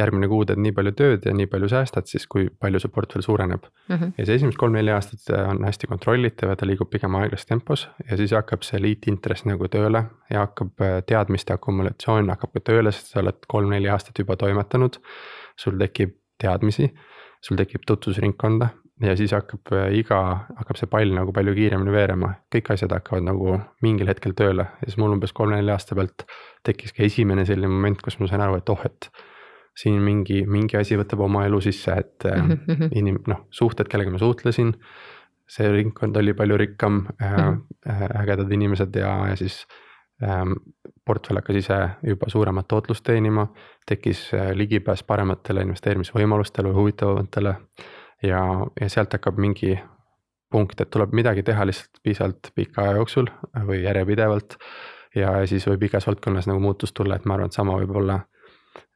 [0.00, 3.24] järgmine kuu teed nii palju tööd ja nii palju säästad, siis kui palju su portfell
[3.24, 3.94] suureneb mm.
[3.94, 4.12] -hmm.
[4.18, 8.16] ja see esimesed kolm-neli aastat on hästi kontrollitav ja ta liigub pigem aeglases tempos ja
[8.16, 13.12] siis hakkab see liitintress nagu tööle ja hakkab äh, teadmiste akumulatsioon hakkab ka tööle, sest
[13.12, 14.98] sa oled kolm-neli aastat juba toimetanud.
[15.56, 16.94] sul tekib teadmisi,
[17.44, 18.68] sul tekib tutvusringkonda
[19.06, 23.26] ja siis hakkab äh, iga, hakkab see pall nagu palju kiiremini veerema, kõik asjad hakkavad
[23.26, 26.24] nagu mingil hetkel tööle ja siis mul umbes kolme-nelja aasta pealt
[26.64, 29.10] tekkiski esimene selline moment, kus ma sain aru, et oh, et
[29.78, 32.92] siin mingi, mingi asi võtab oma elu sisse, et mm -hmm.
[33.00, 34.74] inim-, noh, suhted, kellega ma suhtlesin.
[35.52, 38.20] see ringkond oli palju rikkam mm, -hmm.
[38.20, 39.66] ägedad inimesed ja, ja siis
[40.22, 40.52] ähm,
[41.04, 43.46] portfell hakkas ise juba suuremat tootlust teenima.
[43.86, 47.54] tekkis ligipääs parematele investeerimisvõimalustele või huvitavamatele.
[48.22, 48.40] ja,
[48.80, 49.78] ja sealt hakkab mingi
[50.50, 53.26] punkt, et tuleb midagi teha lihtsalt piisavalt pika aja jooksul
[53.66, 54.56] või järjepidevalt.
[55.14, 58.20] ja siis võib igas valdkonnas nagu muutus tulla, et ma arvan, et sama võib olla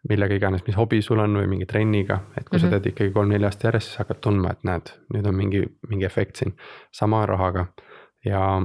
[0.08, 2.60] millega iganes, mis hobi sul on või mingi trenniga, et kui mm -hmm.
[2.60, 2.70] sa Mhm.
[2.70, 6.36] teed ikkagi kolm-neli aastat järjest, siis hakkad tundma, et näed, nüüd on mingi, mingi efekt
[6.36, 6.56] siin
[6.92, 7.66] sama rahaga
[8.24, 8.62] ja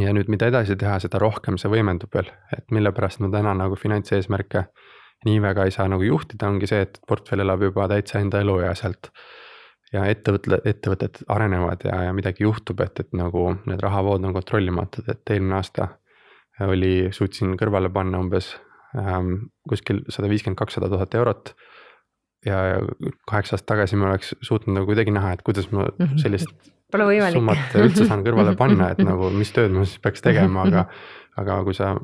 [0.00, 3.54] ja nüüd, mida edasi teha, seda rohkem see võimendub veel, et mille pärast ma täna
[3.54, 4.64] nagu finantseesmärke
[5.24, 8.60] nii väga ei saa nagu juhtida, ongi see, et portfell elab juba täitsa enda elu
[8.66, 9.12] ja sealt.
[9.92, 15.06] ja ettevõtle, ettevõtted arenevad ja, ja midagi juhtub, et, et nagu need rahavood on kontrollimatud,
[15.08, 15.86] et eelmine aasta
[16.66, 18.48] oli, suutsin kõrvale panna umbes
[19.68, 21.54] kuskil sada viiskümmend, kakssada tuhat eurot.
[22.46, 22.58] ja
[23.26, 25.88] kaheksa aastat tagasi ma oleks suutnud nagu kuidagi näha, et kuidas ma
[26.20, 26.52] sellist
[26.92, 27.34] Pole võimalik.
[27.34, 30.84] summat üldse saan kõrvale panna, et nagu mis tööd ma siis peaks tegema, aga,
[31.36, 31.96] aga kui sa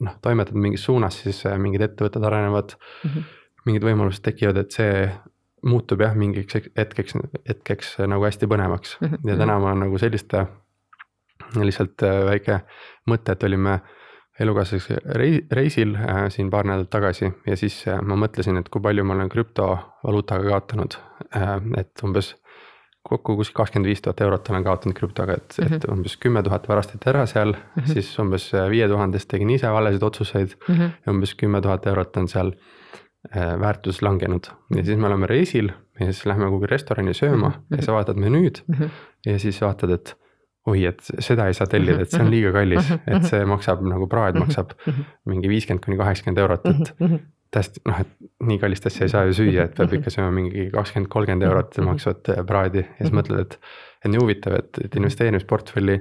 [0.00, 3.16] noh, toimetad mingis suunas, siis äh, mingid ettevõtted arenevad mm, Mhm.
[3.18, 3.32] -hmm.
[3.66, 5.08] mingid võimalused tekivad, et see
[5.64, 7.16] muutub jah, mingiks hetkeks,
[7.48, 9.28] hetkeks nagu hästi põnevaks Mhm.
[9.28, 10.46] ja täna ma olen nagu selliste
[11.56, 12.60] lihtsalt äh, väike
[13.10, 13.95] mõte, et olime elukaaslasega
[15.18, 19.04] rei-, reisil äh, siin paar nädalat tagasi ja siis äh, ma mõtlesin, et kui palju
[19.04, 20.98] ma olen krüptovaluutaga kaotanud
[21.36, 21.54] äh,.
[21.80, 22.34] et umbes
[23.06, 25.76] kokku kuskil kakskümmend viis tuhat eurot olen kaotanud krüptoga, et mm, -hmm.
[25.76, 27.92] et umbes kümme tuhat varastati ära seal mm, -hmm.
[27.92, 30.74] siis umbes viie tuhandest tegin ise valesid otsuseid mm.
[30.74, 30.90] -hmm.
[31.06, 32.52] ja umbes kümme tuhat eurot on seal
[33.36, 37.54] äh, väärtus langenud ja siis me oleme reisil ja siis lähme kuhugi restorani sööma mm
[37.54, 37.76] -hmm.
[37.76, 38.88] ja sa vaatad menüüd mm -hmm.
[39.26, 40.16] ja siis vaatad, et
[40.66, 44.08] oi, et seda ei saa tellida, et see on liiga kallis, et see maksab nagu
[44.10, 44.74] praed maksab
[45.30, 46.92] mingi viiskümmend kuni kaheksakümmend eurot, et
[47.54, 50.68] täiesti noh, et nii kallist asja ei saa ju süüa, et peab ikka sööma mingi
[50.74, 53.58] kakskümmend, kolmkümmend eurot maksvat praadi ja siis mõtled, et.
[54.02, 56.00] et nii huvitav, et, et investeerimisportfelli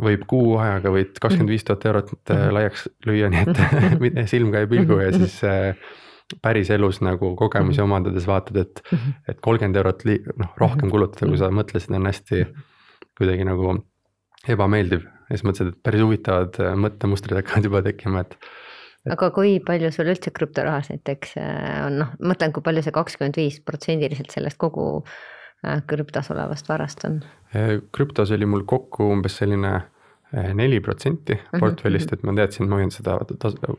[0.00, 4.62] võib kuu ajaga võid kakskümmend viis tuhat eurot äh, laiaks lüüa, nii et silm ka
[4.64, 5.76] ei pilgu ja siis äh,
[6.42, 8.80] päris elus nagu kogemusi omandades vaatad, et,
[9.28, 12.46] et kolmkümmend eurot noh rohkem kulutada, kui sa mõtlesid, on hästi
[13.18, 13.74] kuidagi nagu
[14.48, 18.38] ebameeldiv ja siis mõtlesid, et päris huvitavad äh, mõttemustrid hakkavad juba tekkima, et
[19.12, 23.58] aga kui palju sul üldse krüptorahas näiteks on, noh, mõtlen, kui palju see kakskümmend viis
[23.62, 24.86] protsendiliselt sellest kogu
[25.90, 27.20] krüptos olevast varast on?
[27.94, 29.76] krüptos oli mul kokku umbes selline
[30.58, 33.14] neli protsenti portfellist, et ma teadsin, ma hoian seda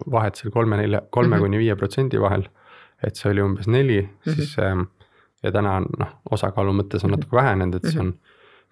[0.10, 2.48] vahet seal kolme-nelja, kolme kuni viie protsendi vahel.
[3.04, 4.34] et see oli umbes neli mm, -hmm.
[4.34, 4.56] siis
[5.44, 8.14] ja täna on noh, osakaalu mõttes on natuke vähenenud, et see on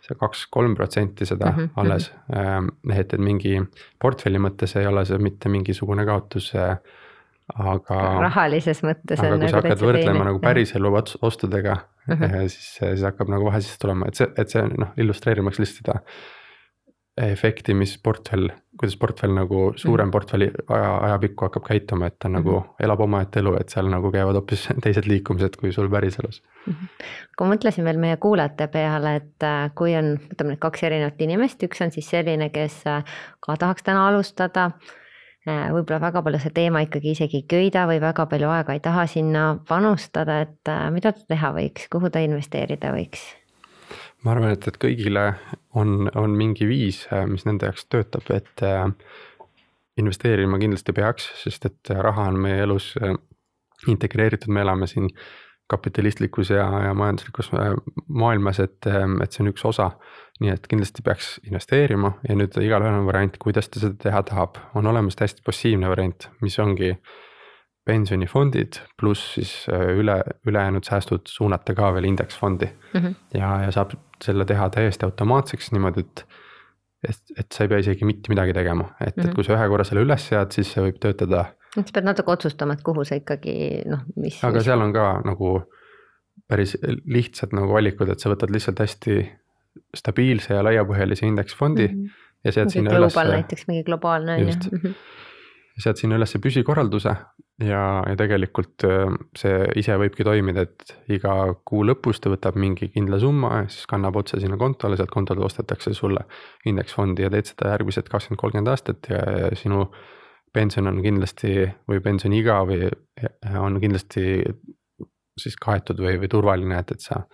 [0.04, 1.70] see kaks-kolm protsenti seda mm -hmm.
[1.82, 2.12] alles.
[2.94, 3.58] et, et mingi
[4.02, 6.54] portfelli mõttes ei ole see mitte mingisugune kaotus
[7.54, 7.98] aga.
[8.26, 9.20] rahalises mõttes.
[9.20, 11.78] aga kui sa hakkad võrdlema nagu päriselu ostudega
[12.08, 12.48] mm, -hmm.
[12.48, 16.00] siis, siis hakkab nagu vahe sisse tulema, et see, et see noh, illustreerimaks lihtsalt seda
[17.22, 18.50] efekti, mis portfell,
[18.80, 22.44] kuidas portfell nagu suurem portfelli aja, ajapikku hakkab käituma, et ta mm -hmm.
[22.44, 26.74] nagu elab omaette elu, et seal nagu käivad hoopis teised liikumised kui sul päriselus mm.
[26.74, 27.06] -hmm.
[27.38, 31.22] kui ma mõtlesin veel meie kuulajate peale, et äh, kui on, võtame nüüd kaks erinevat
[31.22, 33.04] inimest, üks on siis selline, kes äh,
[33.40, 34.72] ka tahaks täna alustada
[35.48, 38.80] äh, võib-olla väga palju see teema ikkagi isegi ei köida või väga palju aega ei
[38.80, 43.45] taha sinna panustada, et mida ta teha võiks, kuhu ta investeerida võiks?
[44.26, 45.28] Ma arvan, et, et kõigile
[45.78, 48.88] on, on mingi viis, mis nende jaoks töötab, et äh,
[50.02, 53.14] investeerima kindlasti peaks, sest et raha on meie elus äh,
[53.92, 55.12] integreeritud, me elame siin
[55.70, 57.50] kapitalistlikus ja, ja majanduslikus
[58.08, 59.96] maailmas, et, et see on üks osa.
[60.44, 64.58] nii et kindlasti peaks investeerima ja nüüd igalühel on variant, kuidas ta seda teha tahab,
[64.76, 66.90] on olemas täiesti passiivne variant, mis ongi
[67.86, 70.18] pensionifondid pluss siis üle,
[70.48, 73.00] ülejäänud säästud suunata ka veel indeksfondi mm.
[73.00, 73.14] -hmm.
[73.38, 76.26] ja, ja saab selle teha täiesti automaatseks niimoodi, et.
[77.10, 79.30] et, et sa ei pea isegi mitte midagi tegema, et mm, -hmm.
[79.30, 81.46] et kui sa ühe korra selle üles sead, siis see võib töötada.
[81.76, 84.44] sa pead natuke otsustama, et kuhu sa ikkagi noh, mis.
[84.44, 85.56] aga seal on ka nagu
[86.48, 89.20] päris lihtsad nagu valikud, et sa võtad lihtsalt hästi
[89.96, 92.02] stabiilse ja laiapõhjalise indeksfondi mm.
[92.02, 92.26] -hmm.
[92.44, 93.16] ja sead sinna üles.
[93.16, 94.96] näiteks mingi globaalne on ju
[95.82, 97.12] sead sinna ülesse püsikorralduse
[97.64, 98.86] ja, ja tegelikult
[99.38, 101.36] see ise võibki toimida, et iga
[101.68, 105.44] kuu lõpus ta võtab mingi kindla summa ja siis kannab otse sinna kontole, sealt kontolt
[105.44, 106.24] ostetakse sulle
[106.70, 109.90] indeksfondi ja teed seda järgmised kakskümmend, kolmkümmend aastat ja sinu
[110.56, 112.88] pension on kindlasti või pensioniiga või
[113.60, 114.40] on kindlasti
[115.36, 117.26] siis kaetud või, või turvaline, et, et sa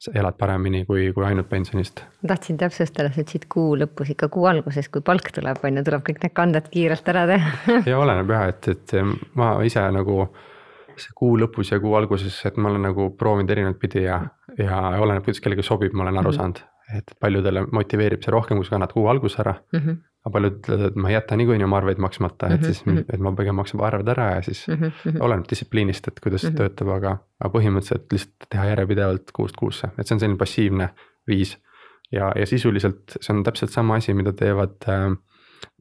[0.00, 2.00] sa elad paremini kui, kui ainult pensionist.
[2.22, 5.84] ma tahtsin täpsustada, sa ütlesid kuu lõpus, ikka kuu alguses, kui palk tuleb, on ju,
[5.88, 7.52] tuleb kõik need kanded kiirelt ära teha
[7.90, 8.96] ja oleneb jah, et, et
[9.36, 10.24] ma ise nagu
[11.00, 14.22] see kuu lõpus ja kuu alguses, et ma olen nagu proovinud erinevat pidi ja,
[14.58, 16.60] ja oleneb, kuidas kellelegi sobib, ma olen aru saanud.
[16.98, 19.80] Et paljudele motiveerib see rohkem, kui sa kannad kuu alguses ära mm.
[19.80, 19.96] -hmm.
[20.24, 22.58] aga paljud ütlevad, et ma ei jäta niikuinii oma arveid maksmata mm, -hmm.
[22.58, 25.20] et siis, et ma pigem maksan arved ära ja siis mm -hmm.
[25.20, 26.56] oleneb distsipliinist, et kuidas mm -hmm.
[26.56, 30.88] töötab, aga, aga põhimõtteliselt lihtsalt teha järjepidevalt kuust kuusse, et see on selline passiivne
[31.26, 31.58] viis.
[32.12, 35.16] ja, ja sisuliselt see on täpselt sama asi, mida teevad äh,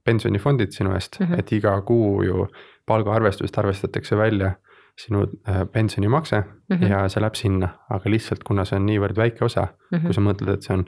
[0.04, 1.34] pensionifondid sinu eest mm, Mhm.
[1.34, 1.40] -hmm.
[1.40, 2.48] et iga kuu ju
[2.86, 4.52] palgaarvestust arvestatakse välja
[5.00, 6.76] sinu äh, pensionimakse mm.
[6.76, 6.90] -hmm.
[6.92, 9.98] ja see läheb sinna, aga lihtsalt kuna see on niivõrd väike osa mm.
[9.98, 10.06] -hmm.
[10.06, 10.86] kui sa mõtled, et see on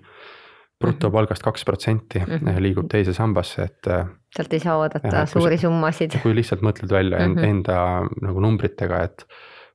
[0.81, 2.57] brutopalgast kaks protsenti Mhm.
[2.63, 6.17] liigub teise sambasse, et äh, sealt ei saa oodata kui suuri sa- summasid.
[6.23, 7.35] kui lihtsalt mõtled välja mm.
[7.35, 7.43] -hmm.
[7.43, 7.75] enda
[8.21, 9.25] nagu numbritega, et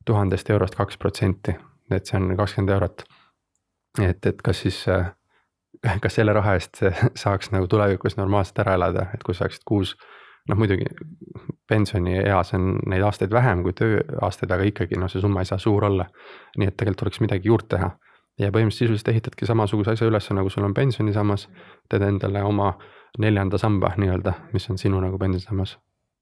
[0.06, 1.56] tuhandest eurost kaks protsenti,
[1.90, 3.04] et see on kakskümmend eurot.
[4.02, 5.06] et, et kas siis, äh,
[6.02, 6.82] kas selle raha eest
[7.22, 9.96] saaks nagu tulevikus normaalselt ära elada, et kui sa saaksid kuus,
[10.48, 10.86] noh muidugi
[11.68, 15.84] pensionieas on neid aastaid vähem kui tööaastaid, aga ikkagi noh, see summa ei saa suur
[15.84, 16.06] olla.
[16.56, 17.90] nii et tegelikult tuleks midagi juurde teha
[18.38, 21.48] ja põhimõtteliselt sisuliselt ehitadki samasuguse asja üles, nagu sul on pensionisammas,
[21.90, 22.74] teed endale oma
[23.18, 25.78] neljanda samba nii-öelda, mis on sinu nagu pensionisammas.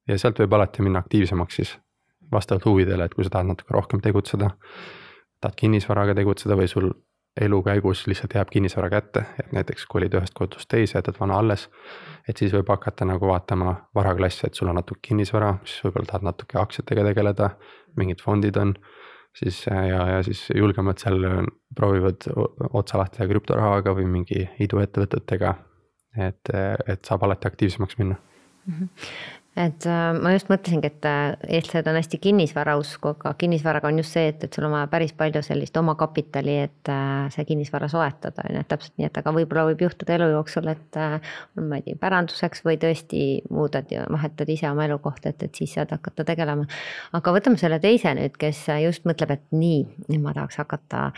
[0.09, 1.79] ja sealt võib alati minna aktiivsemaks siis
[2.33, 4.51] vastavalt huvidele, et kui sa tahad natuke rohkem tegutseda,
[5.41, 6.91] tahad kinnisvaraga tegutseda või sul
[7.41, 11.68] elu käigus lihtsalt jääb kinnisvara kätte, et näiteks kolid ühest kodust teise, jätad vana alles.
[12.28, 16.28] et siis võib hakata nagu vaatama varaklassi, et sul on natuke kinnisvara, siis võib-olla tahad
[16.30, 17.51] natuke aktsiatega tegeleda,
[17.97, 18.74] mingid fondid on.
[19.35, 21.26] siis ja, ja siis julgemad seal
[21.74, 22.28] proovivad
[22.72, 25.55] otsa lahti teha krüptorahaga või mingi iduettevõtetega.
[26.16, 26.55] et,
[26.87, 28.20] et saab alati aktiivsemaks minna.
[29.57, 34.17] Et äh, ma just mõtlesingi, et äh, eestlased on hästi kinnisvarausku, aga kinnisvaraga on just
[34.17, 38.43] see, et, et sul on vaja päris palju sellist omakapitali, et äh, see kinnisvara soetada,
[38.49, 41.87] on ju, et täpselt nii, et aga võib-olla võib juhtuda elu jooksul, et ma ei
[41.87, 43.25] tea, päranduseks või tõesti
[43.55, 46.67] muudad ja vahetad ise oma elukohta, et, et siis saad hakata tegelema.
[47.15, 51.13] aga võtame selle teise nüüd, kes just mõtleb, et nii, nüüd ma tahaks hakata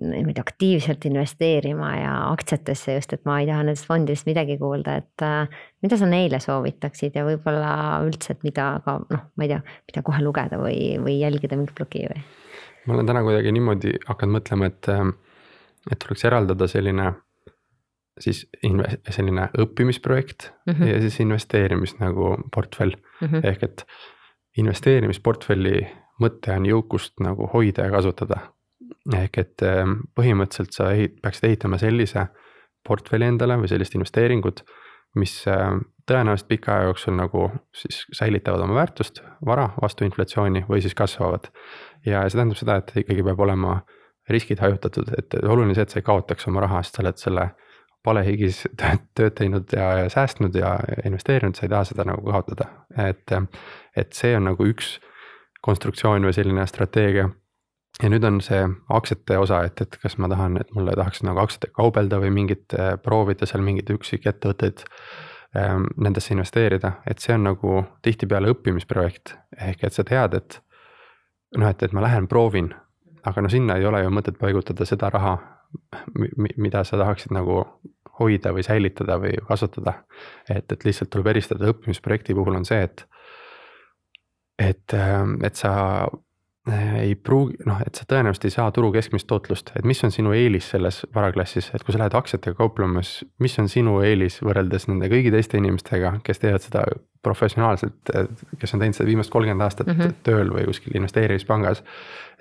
[0.00, 5.24] niimoodi aktiivselt investeerima ja aktsiatesse just, et ma ei taha nendest fondidest midagi kuulda, et
[5.24, 7.70] äh, mida sa neile soovitaksid ja võib-olla
[8.04, 11.78] üldse, et mida ka noh, ma ei tea, mida kohe lugeda või, või jälgida mingit
[11.78, 12.26] blogi või?
[12.86, 14.90] ma olen täna kuidagi niimoodi hakanud mõtlema, et,
[15.90, 17.14] et tuleks eraldada selline
[18.20, 20.72] siis inve-, selline õppimisprojekt mm.
[20.72, 20.90] -hmm.
[20.92, 23.28] ja siis investeerimis nagu portfell mm.
[23.28, 23.46] -hmm.
[23.48, 23.86] ehk et
[24.56, 25.86] investeerimisportfelli
[26.22, 28.38] mõte on jõukust nagu hoida ja kasutada.
[29.16, 32.28] Ehk et ähm, põhimõtteliselt sa ehit-, peaksid ehitama sellise
[32.86, 34.62] portfelli endale või sellist investeeringut,
[35.18, 40.82] mis ähm, tõenäoliselt pika aja jooksul nagu siis säilitavad oma väärtust, vara vastu inflatsiooni või
[40.84, 41.50] siis kasvavad.
[42.06, 43.80] ja see tähendab seda, et ikkagi peab olema
[44.30, 47.48] riskid hajutatud, et oluline see, et sa ei kaotaks oma raha, sest sa oled selle
[48.06, 48.62] palehigis
[49.18, 52.70] tööd teinud ja, ja säästnud ja investeerinud, sa ei taha seda nagu kaotada,
[53.08, 53.34] et.
[53.96, 54.96] et see on nagu üks
[55.64, 57.30] konstruktsioon või selline strateegia.
[58.02, 61.40] Ja nüüd on see aktsiate osa, et, et kas ma tahan, et mulle tahaks nagu
[61.42, 64.84] aktsiatega kaubelda või mingit, proovida seal mingeid üksikettevõtteid
[65.56, 69.36] ähm, nendesse investeerida, et see on nagu tihtipeale õppimisprojekt,
[69.68, 70.60] ehk et sa tead, et
[71.56, 72.72] noh, et, et ma lähen proovin,
[73.26, 75.36] aga no sinna ei ole ju mõtet paigutada seda raha,
[76.56, 77.64] mida sa tahaksid nagu
[78.20, 80.02] hoida või säilitada või kasutada.
[80.48, 81.68] et, et lihtsalt tuleb eristada.
[81.72, 83.02] Õppimisprojekti puhul on see, et,
[84.62, 84.94] et,
[85.44, 85.72] et sa
[86.06, 86.14] äh,
[86.98, 90.32] ei pruugi, noh, et sa tõenäoliselt ei saa turu keskmist tootlust, et mis on sinu
[90.34, 94.88] eelis selles varaklassis, et kui sa lähed aktsiatega kauplema, siis mis on sinu eelis võrreldes
[94.90, 96.82] nende kõigi teiste inimestega, kes teevad seda
[97.22, 98.12] professionaalselt,
[98.58, 100.18] kes on teinud seda viimast kolmkümmend aastat mm -hmm.
[100.26, 101.84] tööl või kuskil investeerimispangas.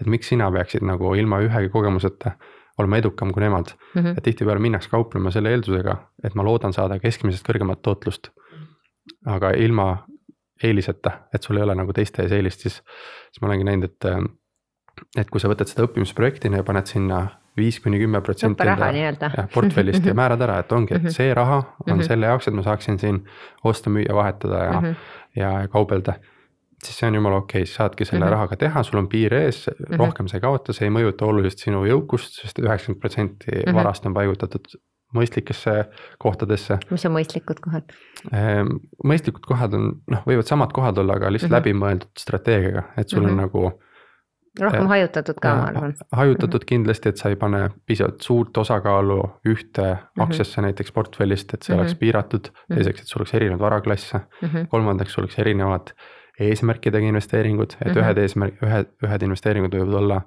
[0.02, 2.32] et miks sina peaksid nagu ilma ühegi kogemuseta
[2.78, 4.02] olema edukam kui nemad mm.
[4.02, 4.18] -hmm.
[4.18, 8.30] et tihtipeale minnakse kauplema selle eeldusega, et ma loodan saada keskmisest kõrgemat tootlust.
[9.26, 10.06] aga ilma
[10.64, 12.82] eeliseta, et sul ei ole nagu teiste ees eelist, siis,
[13.30, 14.06] siis ma olengi näinud, et.
[15.20, 17.26] et kui sa võtad seda õppimisprojektina ja paned sinna
[17.58, 19.48] viis kuni kümme protsenti enda nii-öelda.
[19.54, 21.08] portfellist ja määrad ära, et ongi, Mhm.
[21.08, 23.26] et see raha on selle jaoks, et ma saaksin siin
[23.64, 24.96] osta, müüa, vahetada ja mm, -hmm.
[25.36, 26.16] ja, kaubelda
[26.84, 28.32] siis see on jumala okei okay,, saadki selle mm -hmm.
[28.32, 29.98] rahaga teha, sul on piir ees mm, -hmm.
[30.00, 34.06] rohkem sa ei kaota, see ei mõjuta oluliselt sinu jõukust sest, sest üheksakümmend protsenti varast
[34.06, 34.76] on paigutatud
[35.16, 35.78] mõistlikesse
[36.22, 36.80] kohtadesse.
[36.92, 37.96] mis on mõistlikud kohad?
[39.06, 41.66] mõistlikud kohad on, noh, võivad samad kohad olla, aga lihtsalt mm -hmm.
[41.66, 43.32] läbimõeldud strateegiaga, et sul mm -hmm.
[43.32, 43.82] on nagu.
[44.60, 45.94] rohkem äh, hajutatud ka, ma arvan.
[46.12, 46.70] hajutatud mm -hmm.
[46.70, 50.24] kindlasti, et sa ei pane piisavalt suurt osakaalu ühte mm -hmm.
[50.24, 51.82] aktsiasse näiteks portfellist, et see mm -hmm.
[51.82, 52.50] oleks piiratud.
[52.74, 54.48] teiseks, et sul oleks erinevaid varaklasse mm.
[54.48, 54.68] -hmm.
[54.68, 55.92] kolmandaks, sul oleks erinevad
[56.40, 58.04] eesmärkidega investeeringud, et mm -hmm.
[58.04, 60.22] ühed eesmärk, ühed, ühed investeeringud võivad olla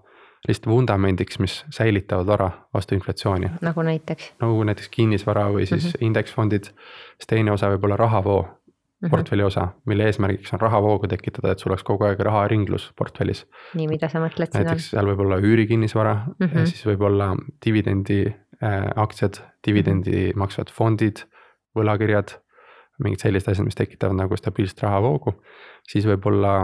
[0.49, 3.51] lihtsalt vundamendiks, mis säilitavad vara vastu inflatsiooni.
[3.61, 4.33] nagu näiteks?
[4.41, 6.07] nagu näiteks kinnisvara või siis mm -hmm.
[6.07, 6.65] indeksfondid,
[7.17, 9.11] siis teine osa võib olla rahavoo mm -hmm.
[9.11, 13.47] portfelli osa, mille eesmärgiks on rahavoogu tekitada, et sul oleks kogu aeg raharinglus portfellis.
[13.75, 14.65] nii, mida sa mõtled all?
[14.65, 16.67] näiteks seal võib olla üürikinnisvara mm, -hmm.
[16.67, 17.37] siis võib olla
[17.67, 20.39] dividendi äh, aktsiad, dividendi -hmm.
[20.39, 21.25] maksvad fondid,
[21.77, 22.39] võlakirjad
[23.03, 25.35] mingid sellised asjad, mis tekitavad nagu stabiilset rahavoogu.
[25.89, 26.55] Siis võib olla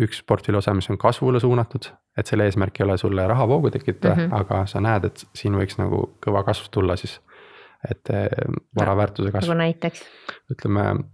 [0.00, 1.86] üks portfelli osa, mis on kasvule suunatud,
[2.18, 4.40] et selle eesmärk ei ole sulle rahavoogu tekitada mm, -hmm.
[4.40, 7.20] aga sa näed, et siin võiks nagu kõva kasv tulla siis.
[7.90, 8.08] et
[8.76, 9.48] vara väärtuse kasv.
[9.48, 10.04] nagu näiteks?
[10.52, 11.04] ütleme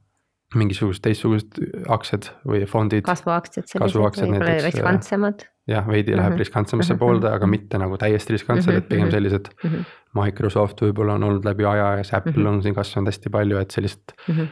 [0.55, 1.59] mingisugused teistsugused
[1.89, 3.05] aktsiad või fondid.
[3.07, 6.39] kasvuaktsiad Kasvuaktsiad võib-olla näiteks, riskantsemad jah, veidi läheb Mhm.
[6.39, 7.51] riskantsemasse Mhm, poolde, aga mhm.
[7.51, 9.71] mitte nagu täiesti riskantsed, et pigem Mhm, sellised mm.
[9.71, 9.85] -hmm.
[10.25, 12.47] Microsoft võib-olla on olnud läbi aja ja siis Apple Mhm.
[12.47, 14.47] on siin kasvanud hästi palju, et sellist Mm -hmm.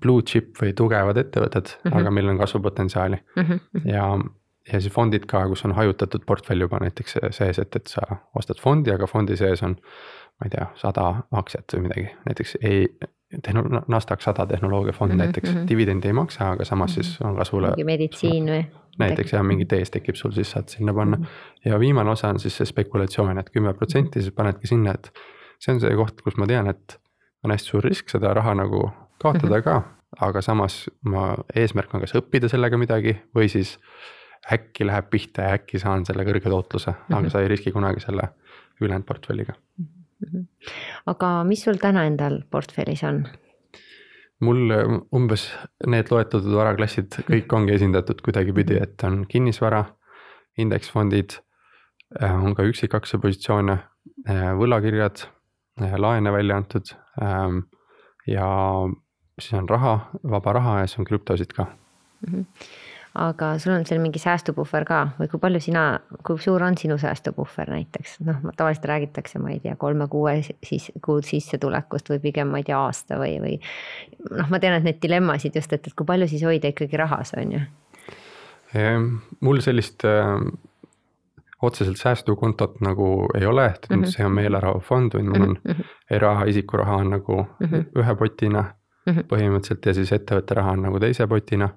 [0.00, 1.92] Blue chip või tugevad ettevõtted mm, Mhm.
[1.94, 2.00] -hmm.
[2.00, 3.60] aga millel on kasvupotentsiaali Mm -hmm.
[3.84, 4.18] ja,
[4.72, 8.00] ja siis fondid ka, kus on hajutatud portfell juba näiteks sees, et, et sa
[8.34, 9.76] ostad fondi, aga fondi sees on.
[10.40, 12.88] ma ei tea, sada aktsiat või midagi, näiteks ei,
[13.46, 15.66] tehno-, NASDAQ sada tehnoloogiafond mm Mhm, -hmm, näiteks mhm.
[15.68, 17.66] dividendi ei maksa, aga samas siis on kasvule.
[17.68, 18.64] mingi meditsiin või?
[18.98, 21.26] näiteks jah, mingi tees tekib sul, siis saad sinna panna Mhm.
[21.64, 25.12] ja viimane osa on siis see spekulatsioon, et kümme protsenti siis panedki sinna, et.
[25.58, 26.98] see on see koht, kus ma tean, et
[27.44, 29.62] on hästi suur risk seda raha nagu kaotada Mhm.
[29.62, 29.82] ka,
[30.20, 33.78] aga samas ma eesmärk on kas õppida sellega midagi või siis.
[34.52, 37.04] äkki läheb pihta ja äkki saan selle kõrge tootluse -hmm.
[37.08, 37.18] Mhm.
[37.18, 38.28] aga sa ei riski kunagi selle
[38.80, 39.54] ülejäänud portfelliga.
[41.06, 43.28] aga mis sul täna endal portfellis on?
[44.40, 45.46] mul äh, umbes
[45.86, 49.84] need loetletud varaklassid kõik ongi esindatud kuidagipidi, et on kinnisvara,
[50.58, 51.38] indeksfondid.
[52.20, 53.78] on ka üksikaktsiapositsioone,
[54.58, 55.22] võlakirjad,
[55.96, 56.90] laene välja antud.
[57.22, 57.58] ähm,
[58.26, 58.48] ja
[59.42, 59.98] siis on raha,
[60.30, 61.66] vaba raha ja siis on krüptosid ka.
[63.14, 65.82] aga sul on seal mingi säästupuhver ka või kui palju sina,
[66.24, 71.26] kui suur on sinu säästupuhver näiteks, noh tavaliselt räägitakse, ma ei tea, kolme-kuue siis kuud
[71.28, 73.58] sissetulekust või pigem ma ei tea, aasta või, või.
[74.30, 77.34] noh, ma tean, et neid dilemmasid just, et, et kui palju siis hoida ikkagi rahas,
[77.36, 77.64] on ju.
[79.40, 80.38] mul sellist äh,
[81.62, 84.06] otseselt säästukontot nagu ei ole, et mm -hmm.
[84.06, 85.84] see on meelerahufond, vaid mul on mm -hmm.
[86.10, 87.84] eraisiku raha on nagu mm -hmm.
[87.98, 88.64] ühe potina
[89.06, 89.28] mm -hmm.
[89.32, 91.68] põhimõtteliselt ja siis ettevõtte raha on nagu teise potina.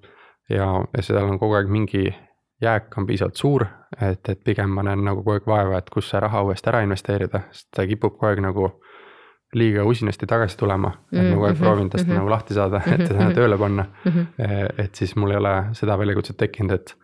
[0.50, 0.66] ja,
[0.98, 2.16] ja seal on kogu aeg mingi
[2.62, 3.66] jääk on piisavalt suur,
[4.02, 6.82] et, et pigem ma näen nagu kogu aeg vaeva, et kus see raha uuesti ära
[6.86, 8.70] investeerida, sest ta kipub kogu aeg nagu
[9.56, 12.18] liiga usinasti tagasi tulema, et ma kogu aeg Mhm, proovin tast mhm.
[12.18, 14.12] nagu lahti saada, et teda tööle panna mm.
[14.12, 14.84] -hmm.
[14.84, 16.96] et siis mul ei ole seda väljakutset tekkinud, et,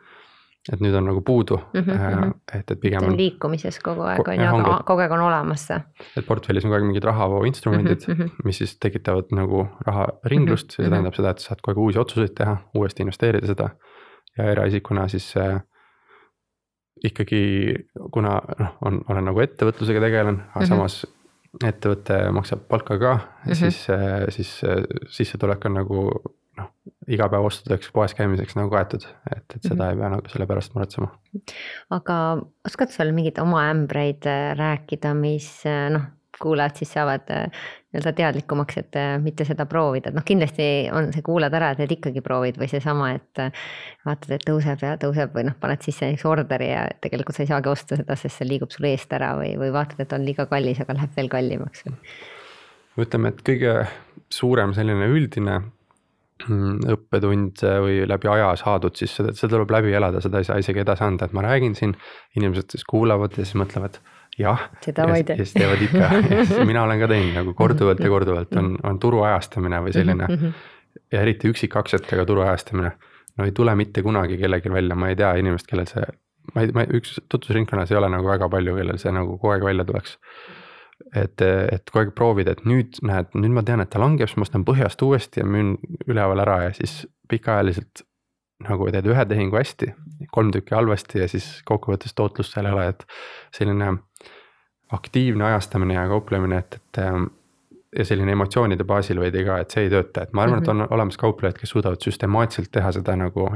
[0.69, 2.33] et nüüd on nagu puudu mm, mhm.
[2.53, 5.79] et, et pigem on liikumises kogu aeg on ju, aga kogu aeg on olemas see.
[6.19, 8.45] et portfellis on kogu aeg mingid rahavooinstrumendid mm, -hmm.
[8.45, 10.75] mis siis tekitavad nagu raharinglust mm, -hmm.
[10.75, 10.93] see mhm.
[10.93, 13.69] tähendab seda, et saad kogu aeg uusi otsuseid teha, uuesti investeerida seda.
[14.37, 15.61] ja eraisikuna siis äh,
[17.03, 17.73] ikkagi,
[18.11, 20.61] kuna noh, on, olen nagu ettevõtlusega tegelen, aga mm.
[20.61, 20.67] -hmm.
[20.67, 21.05] samas
[21.67, 23.51] ettevõte maksab palka ka mm.
[23.51, 23.55] -hmm.
[23.55, 23.87] siis,
[24.29, 26.05] siis äh, sissetulek on nagu
[26.61, 26.69] noh,
[27.09, 29.91] igapäevaostudeks poes käimiseks nagu kaetud, et, et seda mm -hmm.
[29.91, 31.11] ei pea nagu selle pärast muretsema.
[31.89, 32.15] aga
[32.67, 36.01] oskad sa mingeid oma ämbreid äh, rääkida, mis äh, noh,
[36.41, 37.45] kuulajad siis saavad äh,
[37.91, 41.91] nii-öelda teadlikumaks, et mitte seda proovida, et noh, kindlasti on see kuulad ära, et need
[41.91, 43.41] ikkagi proovid või seesama, et
[44.05, 47.51] vaatad, et tõuseb ja tõuseb või noh, paned sisse näiteks orderi ja tegelikult sa ei
[47.51, 50.45] saagi osta seda, sest see liigub sul eest ära või, või vaatad, et on liiga
[50.45, 51.83] kallis, aga läheb veel kallimaks.
[52.97, 53.75] ütleme, et kõige
[54.29, 55.59] suurem selline üldine
[56.47, 60.83] õppetund või läbi aja saadud, siis seda, seda tuleb läbi elada, seda ei saa isegi
[60.83, 61.95] edasi anda, et ma räägin siin.
[62.37, 63.99] inimesed siis kuulavad ja siis mõtlevad
[64.39, 64.67] jah.
[64.85, 65.37] Seda ma ei tee.
[65.39, 69.23] ja siis teevad ikka mina olen ka teinud nagu korduvalt ja korduvalt on, on turu
[69.27, 70.53] ajastamine või selline Mhm,
[71.11, 72.91] ja eriti üksikaktsiatega turu ajastamine.
[73.37, 76.03] no ei tule mitte kunagi kellelgi välja, ma ei tea inimest, kellel see,
[76.55, 79.53] ma ei, ma ei, üks tutvusringkonnas ei ole nagu väga palju, kellel see nagu kogu
[79.53, 80.17] aeg välja tuleks.
[81.15, 84.39] Et, et kogu aeg proovid, et nüüd näed, nüüd ma tean, et ta langeb, siis
[84.39, 85.75] ma ostan põhjast uuesti ja müün
[86.07, 88.05] üleval ära ja siis pikaajaliselt.
[88.61, 89.87] nagu teed ühe tehingu hästi,
[90.29, 93.05] kolm tükki halvasti ja siis kokkuvõttes tootlust seal ei ole, et
[93.57, 93.87] selline
[94.93, 97.25] aktiivne ajastamine ja kauplemine, et, et ähm,
[97.97, 100.83] ja selline emotsioonide baasil veidi ka, et see ei tööta, et ma arvan mm, -hmm.
[100.83, 103.49] et on olemas kauplejad, kes suudavad süstemaatiliselt teha seda nagu.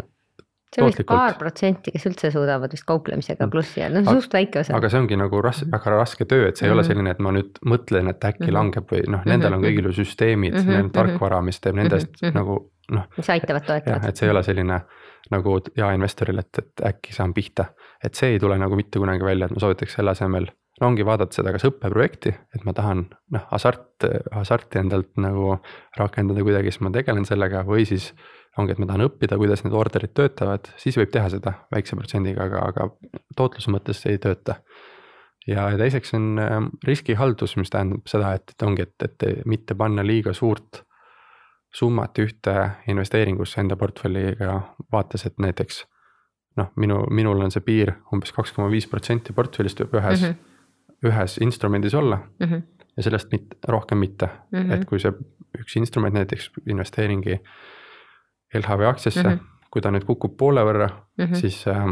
[0.76, 4.60] See on vist paar protsenti, kes üldse suudavad vist kauplemisega plussi jääda, no suht väike
[4.64, 4.76] osa.
[4.78, 6.92] aga see ongi nagu ras-, väga raske töö, et see ei ole Mhm.
[6.92, 8.54] selline, et ma nüüd mõtlen, et äkki Mhm.
[8.60, 9.68] langeb või noh, nendel on Mhm.
[9.70, 10.84] kõigil ju süsteemid mm, -hmm.
[10.84, 10.90] mhm.
[10.92, 12.34] tarkvara, mis teeb nendest mm -hmm.
[12.36, 13.08] nagu noh.
[13.18, 14.06] mis aitavad toetavad.
[14.06, 14.82] et see ei ole selline
[15.32, 17.66] nagu hea investoril, et, et äkki saan pihta.
[18.04, 20.46] et see ei tule nagu mitte kunagi välja, et ma soovitaks selle asemel,
[20.82, 25.60] no ongi vaadata seda kas õppeprojekti, et ma tahan noh, hasart, hasarti endalt nagu
[25.98, 28.14] rakendada kuidagi, siis ma tegelen sellega või siis.
[28.58, 32.48] Ongi, et ma tahan õppida, kuidas need orderid töötavad, siis võib teha seda väikse protsendiga,
[32.48, 32.90] aga, aga
[33.36, 34.62] tootluse mõttes ei tööta.
[35.48, 40.06] ja teiseks on ähm, riskihaldus, mis tähendab seda, et, et ongi, et, et mitte panna
[40.06, 40.84] liiga suurt
[41.76, 42.56] summat ühte
[42.88, 45.84] investeeringusse enda portfelliga, vaates, et näiteks
[46.60, 50.34] noh, minu, minul on see piir umbes kaks koma viis protsenti portfellist võib ühes mm,
[50.34, 51.10] -hmm.
[51.12, 52.64] ühes instrumendis olla mhm,
[52.96, 54.60] ja sellest mitte, rohkem mitte mm.
[54.60, 54.74] -hmm.
[54.74, 55.12] et kui see
[55.60, 57.42] üks instrument näiteks investeeringi
[58.54, 59.30] LHV aktsiasse mm.
[59.30, 59.70] -hmm.
[59.72, 61.26] kui ta nüüd kukub poole võrra mm.
[61.26, 61.36] -hmm.
[61.36, 61.88] siis äh,,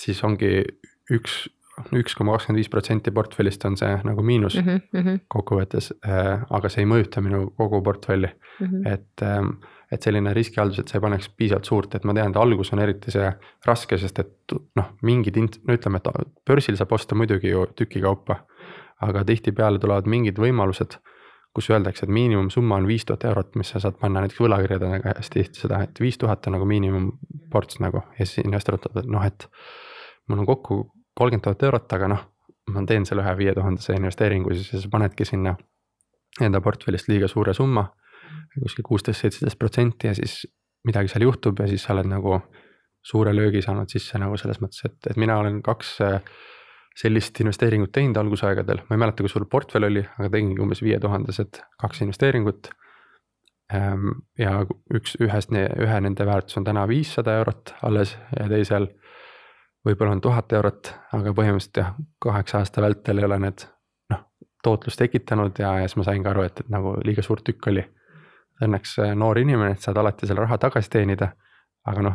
[0.00, 0.64] siis ongi
[1.10, 1.46] üks
[1.92, 5.92] üks koma kakskümmend viis protsenti portfellist on see nagu miinus mm -hmm, mm -hmm, kokkuvõttes
[6.08, 8.30] äh, aga see ei mõjuta minu kogu portfelli
[8.60, 8.92] mm -hmm.
[8.92, 9.50] et, ähm,
[9.92, 13.10] et selline riskihaldus, et see paneks piisavalt suurt, et ma tean, et algus on eriti
[13.10, 13.32] see
[13.66, 18.44] raske, sest et noh, mingid int-, no ütleme, et börsil saab osta muidugi ju tükikaupa.
[19.00, 20.94] aga tihtipeale tulevad mingid võimalused,
[21.56, 25.40] kus öeldakse, et miinimumsumma on viis tuhat eurot, mis sa saad panna näiteks võlakirjadega hästi
[25.40, 29.24] tihti seda, et viis tuhat on nagu miinimumports nagu ja siis investorid ütlevad, et noh,
[29.26, 29.48] et.
[30.28, 30.80] mul on kokku
[31.16, 32.24] kolmkümmend tuhat eurot, aga noh,
[32.74, 35.54] ma teen selle ühe viie tuhandese investeeringu, siis sa panedki sinna
[36.42, 37.86] enda portfellist liiga suure summa
[38.62, 40.44] kuskil kuusteist, seitseteist protsenti ja siis
[40.86, 42.40] midagi seal juhtub ja siis sa oled nagu
[43.06, 46.20] suure löögi saanud sisse nagu selles mõttes, et, et mina olen kaks äh,
[46.96, 51.60] sellist investeeringut teinud algusaegadel, ma ei mäleta, kui suur portfell oli, aga tegingi umbes viietuhandesed
[51.82, 52.70] kaks investeeringut.
[53.76, 54.60] Ehm, ja
[54.94, 58.86] üks, ühest, ühe nende väärtus on täna viissada eurot alles ja teisel
[59.86, 61.92] võib-olla on tuhat eurot, aga põhimõtteliselt jah,
[62.22, 63.66] kaheksa aasta vältel ei ole need
[64.12, 64.22] noh,
[64.64, 67.84] tootlust tekitanud ja, ja siis ma saingi aru, et, et nagu liiga suur tükk oli
[68.62, 71.32] õnneks äh, noor inimene, et saad alati selle raha tagasi teenida.
[71.86, 72.14] aga noh,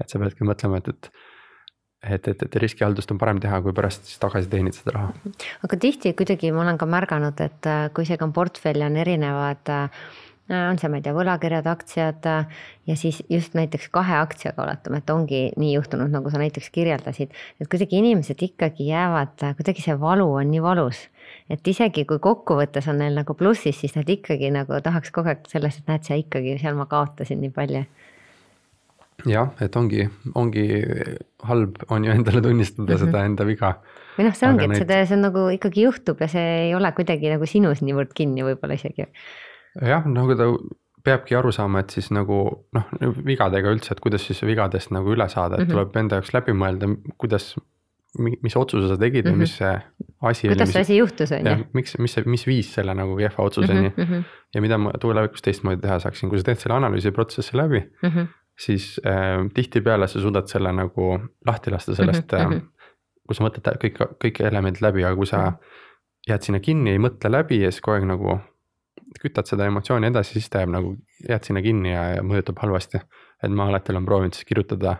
[0.00, 1.10] et sa peadki mõtlema, et, et
[2.02, 5.34] et, et, et riskihaldust on parem teha, kui pärast siis tagasi teenida seda raha.
[5.66, 9.74] aga tihti kuidagi ma olen ka märganud, et äh, kui isegi on portfelli on erinevad
[9.74, 10.08] äh,
[10.48, 12.24] on see, ma ei tea, võlakirjad, aktsiad
[12.88, 17.36] ja siis just näiteks kahe aktsiaga oletame, et ongi nii juhtunud, nagu sa näiteks kirjeldasid.
[17.60, 21.04] et kuidagi inimesed ikkagi jäävad, kuidagi see valu on nii valus
[21.52, 25.48] et isegi kui kokkuvõttes on neil nagu plussis, siis nad ikkagi nagu tahaks kogu aeg
[25.50, 27.84] selles, et näed, sa ikkagi seal ma kaotasin nii palju.
[29.26, 30.08] Jah, et ongi,
[30.38, 30.66] ongi
[31.48, 33.04] halb on ju endale tunnistada mm -hmm.
[33.04, 33.72] seda enda viga.
[34.18, 34.82] või noh, see ongi, et neid...
[34.82, 38.42] seda, see on nagu ikkagi juhtub ja see ei ole kuidagi nagu sinus niivõrd kinni
[38.42, 39.06] võib-olla isegi.
[39.82, 40.52] jah, nagu ta
[41.04, 45.28] peabki aru saama, et siis nagu noh, vigadega üldse, et kuidas siis vigadest nagu üle
[45.28, 45.70] saada, et mm -hmm.
[45.70, 47.56] tuleb enda jaoks läbi mõelda, kuidas
[48.16, 49.36] mis otsuse sa tegid mm -hmm.
[49.36, 49.80] mis see
[50.22, 51.64] asi kuidas see asi juhtus, on ju.
[51.72, 54.24] miks, mis see, mis viis selle nagu kehva otsuseni mm -hmm.
[54.54, 58.08] ja mida ma tulevikus teistmoodi teha saaksin, kui sa teed selle analüüsi protsessi läbi mm,
[58.08, 58.26] -hmm.
[58.58, 61.10] Siis äh, tihtipeale sa suudad selle nagu
[61.46, 62.54] lahti lasta sellest mm, -hmm.
[62.56, 62.92] äh,
[63.26, 65.82] kui sa mõtled kõik, kõik elemendid läbi, aga kui sa mm -hmm.
[66.28, 68.38] jääd sinna kinni, ei mõtle läbi ja siis kogu aeg nagu
[69.22, 70.96] kütad seda emotsiooni edasi, siis ta jääb nagu,
[71.28, 72.98] jääd sinna kinni ja, ja mõjutab halvasti.
[73.42, 74.96] et ma alati olen proovinud siis kirjutada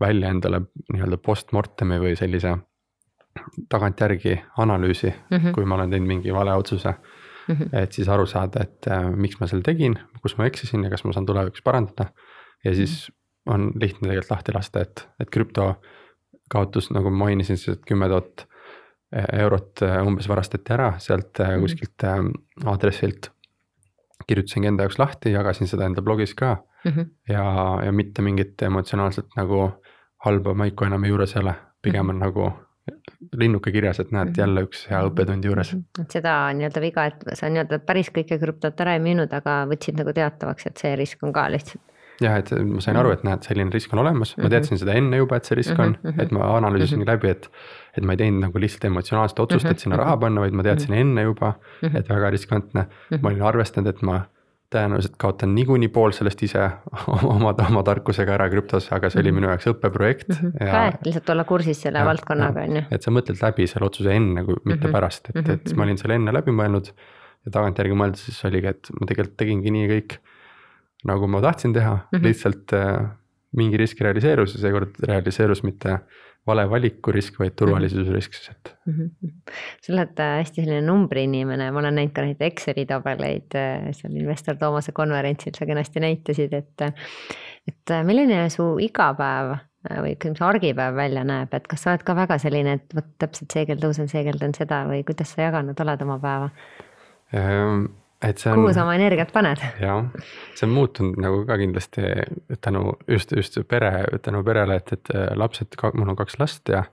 [0.00, 0.60] välja endale
[0.92, 2.56] nii-öelda postmortem'i või sellise
[3.68, 5.52] tagantjärgi analüüsi mm, -hmm.
[5.52, 6.94] kui ma olen teinud mingi vale otsuse
[7.48, 7.54] mm.
[7.54, 7.82] -hmm.
[7.82, 11.04] et siis aru saada, et äh, miks ma selle tegin, kus ma eksisin ja kas
[11.04, 12.10] ma saan tulevikus parandada.
[12.64, 13.10] Ja siis
[13.46, 15.74] on lihtne tegelikult lahti lasta, et, et krüpto
[16.50, 21.44] kaotus, nagu ma mainisin, siis kümme tuhat äh, eurot äh, umbes varastati ära sealt mm
[21.44, 21.60] -hmm.
[21.60, 22.04] kuskilt
[22.64, 23.30] aadressilt.
[24.26, 27.06] kirjutasingi enda jaoks lahti, jagasin seda enda blogis ka mm -hmm.
[27.28, 27.44] ja,
[27.84, 29.72] ja mitte mingit emotsionaalset nagu
[30.24, 32.52] halba maiku enam juures ei ole, pigem on nagu
[33.38, 35.74] linnuke kirjas, et näed jälle üks hea õppetund juures.
[36.00, 39.98] et seda nii-öelda viga, et sa nii-öelda päris kõike krüptot ära ei müünud, aga võtsid
[40.00, 41.82] nagu teatavaks, et see risk on ka lihtsalt.
[42.24, 45.20] Jah, et ma sain aru, et näed, selline risk on olemas, ma teadsin seda enne
[45.20, 47.48] juba, et see risk on, et ma analüüsisingi läbi, et.
[47.96, 50.94] et ma ei teinud nagu lihtsalt emotsionaalset otsust, et sinna raha panna, vaid ma teadsin
[50.96, 52.86] enne juba, et väga riskantne.
[53.18, 54.22] ma olin arvestanud, et ma
[54.72, 56.64] tõenäoliselt kaotan niikuinii pool sellest ise
[57.34, 59.40] oma, oma tarkusega ära krüptos, aga see oli mhm.
[59.40, 60.38] minu jaoks õppeprojekt mm.
[60.42, 60.66] -hmm.
[60.66, 62.84] Ja, ka, et lihtsalt olla kursis selle ja, valdkonnaga, on ju.
[62.96, 64.96] et sa mõtled läbi selle otsuse enne, kui mitte mm -hmm.
[64.98, 66.92] pärast, et, et ma olin selle enne läbi mõelnud.
[67.42, 70.18] ja tagantjärgi mõeldes siis oligi, et ma tegelikult tegingi nii kõik,
[71.08, 72.24] nagu ma tahtsin teha mm, -hmm.
[72.26, 73.10] lihtsalt äh,
[73.56, 75.98] mingi risk realiseerus ja seekord realiseerus mitte
[76.46, 78.20] vale valiku risk, vaid turvalisuse mhm.
[78.20, 78.94] siis, et mm.
[78.94, 79.52] -hmm.
[79.80, 84.16] sa oled äh, hästi selline numbriinimene, ma olen näinud ka neid Exceli tabeleid äh, seal
[84.16, 86.88] investor Toomase konverentsil sa kenasti näitasid, et.
[87.68, 92.02] et äh, milline su igapäev või ütleme, see argipäev välja näeb, et kas sa oled
[92.06, 95.34] ka väga selline, et vot täpselt see kell tõusen, see kell teen seda või kuidas
[95.34, 96.50] sa jaganud oled oma päeva
[97.34, 97.90] ähm,?
[98.22, 98.62] Et see on.
[98.62, 99.62] kuhu sa oma energiat paned?
[99.80, 100.08] jah,
[100.54, 102.08] see on muutunud nagu ka kindlasti
[102.64, 103.92] tänu just, just pere,
[104.22, 106.84] tänu perele, et, et äh, lapsed, mul on kaks last ja.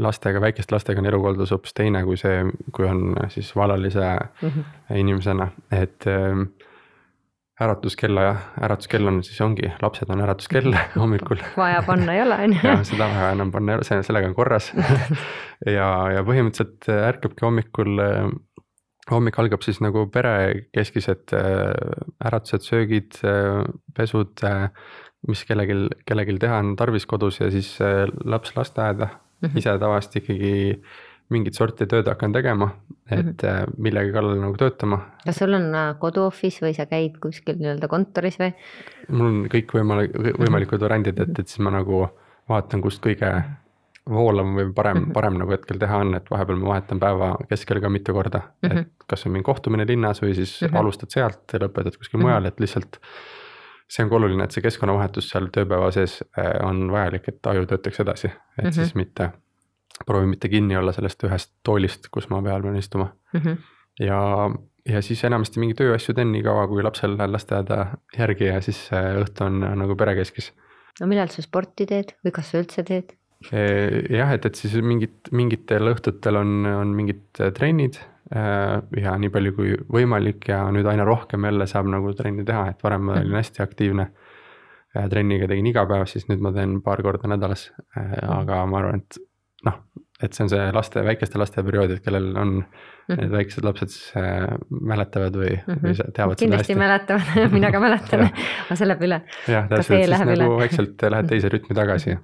[0.00, 4.04] lastega, väikeste lastega on elukorraldus hoopis teine kui see, kui on siis vallalise
[4.42, 4.96] mm -hmm.
[4.96, 6.48] inimesena, et ähm,
[7.60, 11.36] äratuskella ja äratuskell on siis ongi, lapsed on äratuskell hommikul.
[11.56, 12.58] vaja panna ei ole, on ju.
[12.62, 14.72] jah, seda vaja enam panna, see, sellega on korras
[15.76, 18.26] ja, ja põhimõtteliselt ärkabki hommikul äh,
[19.10, 21.72] hommik algab siis nagu perekeskised äh,
[22.24, 23.64] äratused, söögid, äh,
[23.96, 24.68] pesud, äh,
[25.28, 25.76] mis kellelgi,
[26.08, 27.76] kellelgi teha on tarvis kodus ja siis
[28.24, 29.48] laps lasteaeda mm.
[29.48, 29.58] -hmm.
[29.58, 30.54] ise tavaliselt ikkagi
[31.32, 32.68] mingit sorti tööd hakkan tegema,
[33.10, 33.76] et mm -hmm.
[33.78, 34.98] millegi kallal nagu töötama.
[35.24, 38.52] kas sul on kodu office või sa käid kuskil nii-öelda kontoris või?
[39.08, 42.08] mul on kõikvõimalik, võimalikud variandid, et, et siis ma nagu
[42.48, 43.32] vaatan, kust kõige
[44.10, 45.04] voolavam või parem Mhm.
[45.04, 45.12] mm -hmm.
[45.14, 48.68] parem nagu hetkel teha on, et vahepeal ma vahetan päeva keskel ka mitu korda mm.
[48.68, 48.76] Mhm.
[48.76, 48.80] -hmm.
[48.80, 50.74] et kas on mingi kohtumine linnas või siis mm Mhm.
[50.74, 50.80] -hmm.
[50.80, 52.26] alustad sealt ja lõpetad kuskil Mhm.
[52.26, 52.98] mujal, et lihtsalt.
[53.88, 57.66] see on ka oluline, et see keskkonnavahetus seal tööpäeva sees äh, on vajalik, et aju
[57.66, 58.68] töötaks edasi, et mm Mhm.
[58.68, 58.72] -hmm.
[58.72, 59.30] siis mitte.
[60.06, 63.52] proovi mitte kinni olla sellest ühest toolist, kus ma peal pean istuma Mhm.
[64.00, 64.50] ja,
[64.88, 67.86] ja siis enamasti mingi tööasju teen nii kaua, kui lapsel läheb lasteaeda
[68.18, 70.52] järgi ja siis äh, õhtu on nagu perekeskis
[71.00, 73.12] no millal sa sporti teed või kas sa üldse teed?
[73.52, 77.98] Eh, jah, et, et siis mingid, mingitel õhtutel on, on mingid äh, trennid
[78.32, 82.70] äh, ja nii palju kui võimalik ja nüüd aina rohkem jälle saab nagu trenni teha,
[82.72, 84.08] et varem ma olin hästi aktiivne.
[85.10, 87.66] trenniga tegin iga päev, siis nüüd ma teen paar korda nädalas,
[88.22, 89.18] aga ma arvan, et
[89.66, 89.80] noh,
[90.22, 92.52] et see on see laste, väikeste laste periood, et kellel on
[93.10, 95.82] need väiksed lapsed siis äh, mäletavad või mm, -hmm.
[95.84, 96.44] või teavad Mhm.
[96.44, 98.28] kindlasti mäletavad mina ka mäletan
[98.72, 99.20] see läheb üle.
[99.48, 102.16] jah, täpselt, siis läheb nagu vaikselt lähed teise rütmi tagasi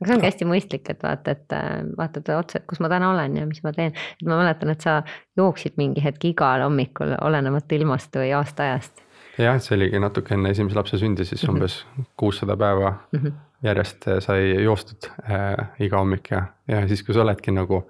[0.00, 3.10] aga see ongi hästi mõistlik, et vaata, et äh, vaatad otsa, et kus ma täna
[3.14, 3.92] olen ja mis ma teen.
[4.20, 5.02] et ma mäletan, et sa
[5.36, 9.02] jooksid mingi hetk igal hommikul, olenemata ilmast või aastaajast.
[9.38, 11.52] jah, see oligi natuke enne esimese lapse sündi, siis Mhm.
[11.54, 11.84] umbes
[12.16, 13.32] kuussada päeva Mhm.
[13.64, 17.82] järjest äh, sai joostud äh, iga hommik ja, ja siis, kui sa oledki nagu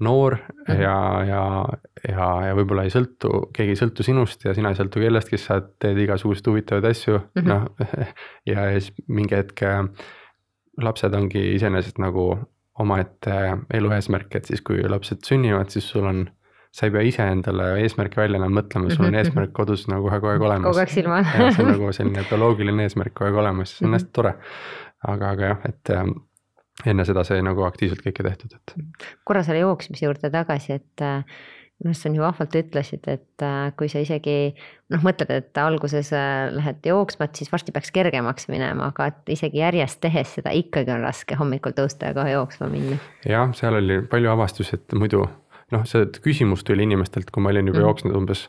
[0.00, 0.36] noor
[0.68, 0.80] Mhm.
[0.80, 1.64] ja, ja,
[2.08, 5.60] ja, ja võib-olla ei sõltu, keegi ei sõltu sinust ja sina ei sõltu kellestki, sa
[5.78, 7.48] teed igasuguseid huvitavaid asju Mhm.
[7.48, 7.68] noh.
[8.46, 9.84] ja siis mingi hetk äh,
[10.84, 12.32] lapsed ongi iseenesest nagu
[12.80, 13.36] omaette
[13.76, 16.24] elu eesmärk, et siis, kui lapsed sünnivad, siis sul on
[16.74, 20.30] sa ei pea ise endale eesmärki välja enam mõtlema, sul on eesmärk kodus nagu kogu
[20.30, 20.68] aeg olemas.
[20.70, 21.52] kogu aeg silma all.
[21.54, 24.34] see on nagu selline bioloogiline eesmärk kogu aeg olemas, see on hästi tore.
[25.10, 25.94] aga, aga jah, et
[26.90, 28.76] enne seda sai nagu aktiivselt kõike tehtud, et
[29.26, 31.06] korra selle jooksmise juurde tagasi, et
[31.80, 34.54] minu arust sa nii vahvalt ütlesid, et äh, kui sa isegi
[34.92, 39.34] noh, mõtled, et alguses äh, lähed jooksma, et siis varsti peaks kergemaks minema, aga et
[39.36, 42.98] isegi järjest tehes seda ikkagi on raske hommikul tõusta ja kohe jooksma minna.
[43.28, 45.24] jah, seal oli palju avastusi, et muidu
[45.74, 47.88] noh, see küsimus tuli inimestelt, kui ma olin juba mm.
[47.88, 48.46] jooksnud umbes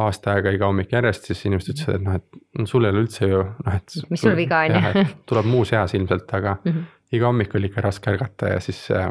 [0.00, 3.28] aasta aega iga hommik järjest, siis inimesed ütlesid, et noh, et sul ei ole üldse
[3.28, 3.98] ju noh, et.
[4.10, 6.86] Mis sul viga on, et tuleb muus eas ilmselt, aga Mhm.
[7.12, 9.10] iga hommik oli ikka raske ärgata ja siis äh,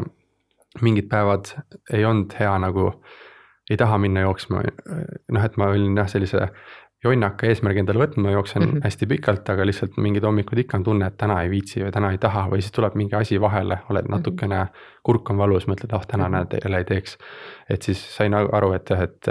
[0.81, 1.51] mingid päevad
[1.93, 2.93] ei olnud hea nagu,
[3.71, 4.61] ei taha minna jooksma.
[5.31, 6.47] noh, et ma olin jah, sellise
[7.03, 8.77] jonnaka eesmärgi endale võtnud, ma jooksen mm Mhm.
[8.77, 8.83] -hmm.
[8.83, 12.11] hästi pikalt, aga lihtsalt mingid hommikud ikka on tunne, et täna ei viitsi või täna
[12.11, 14.67] ei taha või siis tuleb mingi asi vahele, oled natukene,
[15.03, 16.31] kurk on valus, mõtled, ah täna Mhm.
[16.35, 17.17] näed, jälle ei teeks.
[17.69, 19.27] et siis sain aru, et jah, et,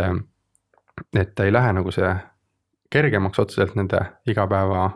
[1.14, 2.16] et ei lähe nagu see
[2.91, 4.91] kergemaks otseselt nende igapäeva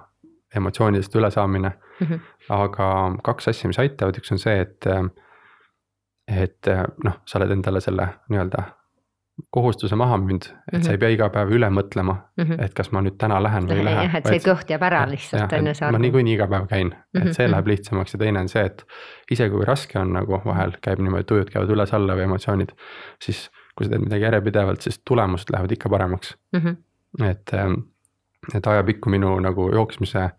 [0.57, 2.15] emotsioonidest ülesaamine Mhm.
[2.51, 4.87] aga kaks asja, mis aitavad, üks on see, et,
[6.29, 6.67] et
[7.05, 8.63] noh, sa oled endale selle nii-öelda
[9.51, 12.61] kohustuse maha müünud, et sa ei pea iga päev üle mõtlema, Mhm.
[12.63, 14.03] et kas ma nüüd täna lähen või ei lähe.
[14.05, 16.03] jah, et see kõht jääb ära lihtsalt on ju see ma arv.
[16.05, 17.53] niikuinii iga päev käin, Mhm, et see mhm.
[17.53, 18.85] läheb lihtsamaks ja teine on see, et
[19.31, 22.73] isegi kui raske on nagu vahel käib niimoodi, tujud käivad üles-alla või emotsioonid,
[23.21, 26.37] siis kui sa teed midagi järjepidevalt, siis tulemused lähevad ikka paremaks.
[26.53, 26.77] Mhm.
[27.25, 27.51] et,
[28.55, 30.31] et ajapikku minu nagu jooksmise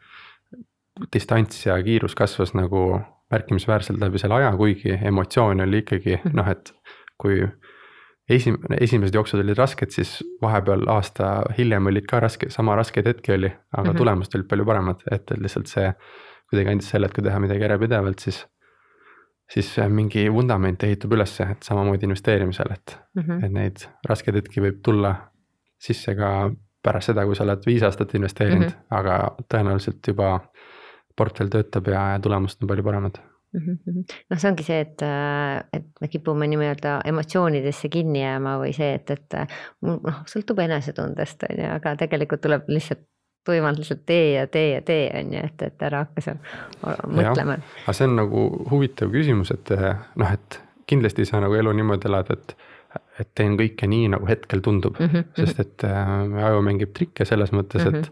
[1.14, 6.36] distants ja kiirus kasvas nagu märkimisväärselt läbi selle aja, kuigi emotsioon oli ikkagi Mhm.
[6.38, 6.72] noh, et
[7.18, 7.41] kui
[8.30, 13.36] esim-, esimesed jooksud olid rasked, siis vahepeal aasta hiljem olid ka raske, sama raskeid hetki
[13.38, 13.91] oli, aga mm.
[13.91, 13.97] -hmm.
[13.97, 15.93] tulemused olid palju paremad, et, lihtsalt see
[16.49, 18.45] kuidagi andis selle, et kui teha midagi järjepidevalt, siis
[19.53, 23.43] siis mingi vundament ehitub ülesse, et samamoodi investeerimisel, et, Mhm.
[23.43, 25.15] et neid raskeid hetki võib tulla
[25.78, 26.51] sisse ka
[26.84, 28.73] pärast seda, kui sa oled viis aastat investeerinud mm.
[28.73, 28.97] -hmm.
[28.97, 30.39] aga tõenäoliselt juba
[31.17, 33.19] portfell töötab ja, ja tulemused on palju paremad.
[33.56, 35.03] Noh, see ongi see, et,
[35.74, 39.38] et me kipume nii-öelda emotsioonidesse kinni jääma või see, et, et
[39.86, 43.06] mul noh, sõltub enesetundest on ju, aga tegelikult tuleb lihtsalt
[43.45, 46.39] tuimalt lihtsalt tee ja tee ja tee on ju, et, et ära hakka seal
[47.06, 47.60] mõtlema.
[47.84, 52.10] aga see on nagu huvitav küsimus, et noh, et kindlasti ei saa nagu elu niimoodi
[52.10, 52.58] elada, et
[53.20, 55.45] et teen kõike nii, nagu hetkel tundub mm, Mhm, -hmm.
[55.45, 57.97] sest et äh, aju mängib trikke selles mõttes mm, -hmm.
[57.99, 58.12] et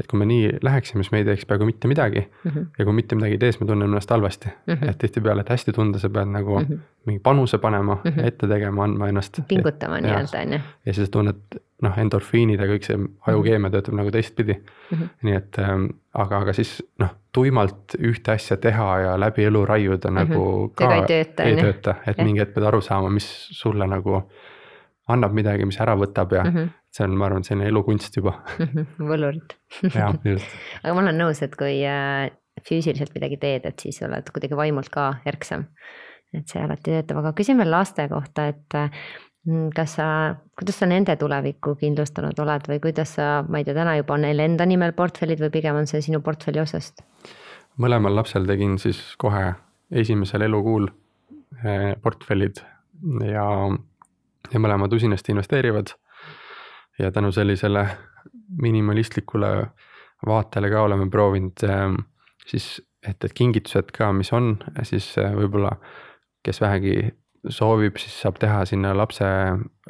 [0.00, 2.50] et kui me nii läheksime, siis me ei teeks peaaegu mitte midagi mm.
[2.50, 2.58] Mhm.
[2.58, 2.66] -hmm.
[2.78, 4.74] ja kui mitte midagi ei tee, siis me tunneme ennast halvasti mm.
[4.74, 4.90] -hmm.
[4.90, 6.78] et tihtipeale, et hästi tunda, sa pead nagu mm -hmm.
[7.06, 8.26] mingi panuse panema mm, -hmm.
[8.26, 9.40] ette tegema, andma ennast.
[9.48, 10.58] pingutama nii-öelda on ju.
[10.86, 11.36] ja siis tunned
[11.82, 14.98] noh, endorfiinid ja kõik see ajukeemia töötab nagu teistpidi mm.
[14.98, 15.08] -hmm.
[15.22, 20.10] nii et ähm, aga, aga siis noh, tuimalt ühte asja teha ja läbi elu raiuda
[20.10, 20.28] mm -hmm.
[20.28, 23.86] nagu ka Ega ei tööta, ei tööta, et mingi hetk pead aru saama, mis sulle
[23.86, 24.22] nagu
[25.08, 26.58] annab midagi, mis ära võtab ja mm Mhm.
[26.58, 26.68] -hmm.
[26.94, 28.36] See on, ma arvan, selline elukunst juba
[29.10, 29.56] võlurid
[29.90, 30.56] jah, just.
[30.82, 32.30] aga ma olen nõus, et kui äh,
[32.64, 35.68] füüsiliselt midagi teed, et siis oled kuidagi vaimult ka erksam.
[36.34, 39.04] et see alati töötab, aga küsin veel laste kohta, et äh,
[39.74, 40.06] kas sa,
[40.58, 44.24] kuidas sa nende tulevikku kindlustanud oled või kuidas sa, ma ei tea, täna juba on
[44.24, 47.04] neil enda nimel portfellid või pigem on see sinu portfelli osast?
[47.80, 49.48] mõlemal lapsel tegin siis kohe
[49.90, 50.86] esimesel elukuul
[51.64, 52.60] eh, portfellid
[53.26, 53.46] ja,
[54.52, 55.90] ja mõlemad usinasti investeerivad.
[56.98, 57.86] Ja tänu sellisele
[58.62, 59.66] minimalistlikule
[60.26, 61.84] vaatele ka oleme proovinud eh,
[62.46, 65.76] siis, et, et kingitused ka, mis on, siis eh, võib-olla
[66.44, 66.96] kes vähegi
[67.48, 69.26] soovib, siis saab teha sinna lapse,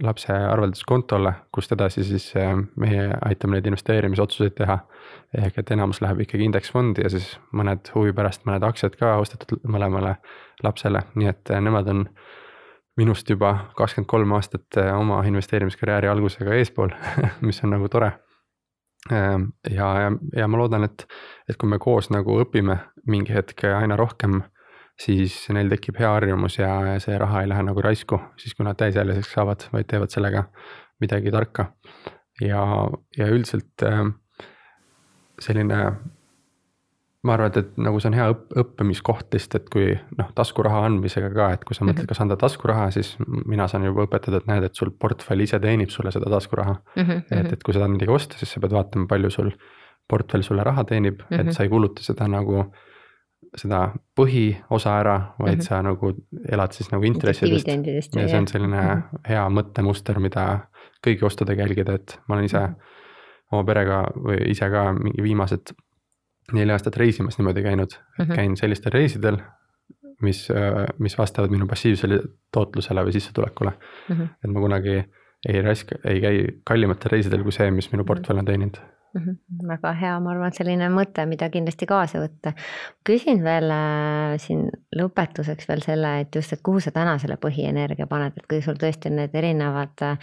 [0.03, 2.33] lapse arvelduskontole, kust edasi siis
[2.81, 4.79] meie aitame neid investeerimisotsuseid teha.
[5.39, 9.63] Ehk et enamus läheb ikkagi indeksfondi ja siis mõned huvi pärast mõned aktsiad ka ostetud
[9.71, 10.17] mõlemale
[10.67, 12.07] lapsele, nii et eh, nemad on
[12.97, 16.95] minust juba kakskümmend kolm aastat eh, oma investeerimiskarjääri algusega eespool
[17.47, 18.13] mis on nagu tore.
[19.13, 21.07] Ehm, ja, ja, ja ma loodan, et,
[21.49, 22.79] et kui me koos nagu õpime
[23.11, 24.41] mingi hetk aina rohkem,
[25.01, 28.65] siis neil tekib hea harjumus ja, ja see raha ei lähe nagu raisku, siis kui
[28.65, 30.47] nad täisealiseks saavad, vaid teevad sellega
[31.03, 31.73] midagi tarka.
[32.41, 32.63] ja,
[33.19, 34.07] ja üldiselt äh,
[35.41, 35.81] selline,
[37.25, 39.87] ma arvan, et, et nagu see on hea õpp, õppimiskoht lihtsalt, et kui
[40.19, 42.11] noh, taskuraha andmisega ka, et kui sa mõtled, mhm.
[42.13, 43.15] kas anda taskuraha, siis
[43.49, 47.03] mina saan juba õpetada, et näed, et sul portfell ise teenib sulle seda taskuraha mm.
[47.03, 47.23] -hmm.
[47.39, 49.53] et, et kui sa tahad midagi osta, siis sa pead vaatama, palju sul
[50.09, 51.41] portfell sulle raha teenib mm, -hmm.
[51.41, 51.57] et mhm.
[51.57, 52.67] sa ei kuluta seda nagu
[53.55, 55.69] seda põhiosa ära, vaid mm -hmm.
[55.69, 56.13] sa nagu
[56.53, 57.69] elad siis nagu intressidest.
[58.17, 59.29] ja see on selline mm -hmm.
[59.29, 60.59] hea mõttemuster, mida
[61.07, 62.93] kõigi ostudega jälgida, et ma olen ise mm -hmm
[63.55, 65.75] oma perega või ise ka mingi viimased
[66.53, 68.35] neli aastat reisimas niimoodi käinud mm, -hmm.
[68.35, 69.39] käin sellistel reisidel,
[70.23, 70.49] mis,
[70.99, 72.21] mis vastavad minu passiivsele
[72.53, 74.17] tootlusele või sissetulekule mm.
[74.17, 74.35] -hmm.
[74.45, 74.97] et ma kunagi
[75.49, 78.77] ei raiska, ei käi kallimatel reisidel kui see, mis minu portfell on teeninud
[79.15, 79.21] mm.
[79.21, 79.69] -hmm.
[79.69, 82.53] väga hea, ma arvan, et selline mõte, mida kindlasti kaasa võtta.
[83.09, 88.07] küsin veel äh, siin lõpetuseks veel selle, et just, et kuhu sa täna selle põhienergia
[88.07, 90.19] paned, et kui sul tõesti on need erinevad äh,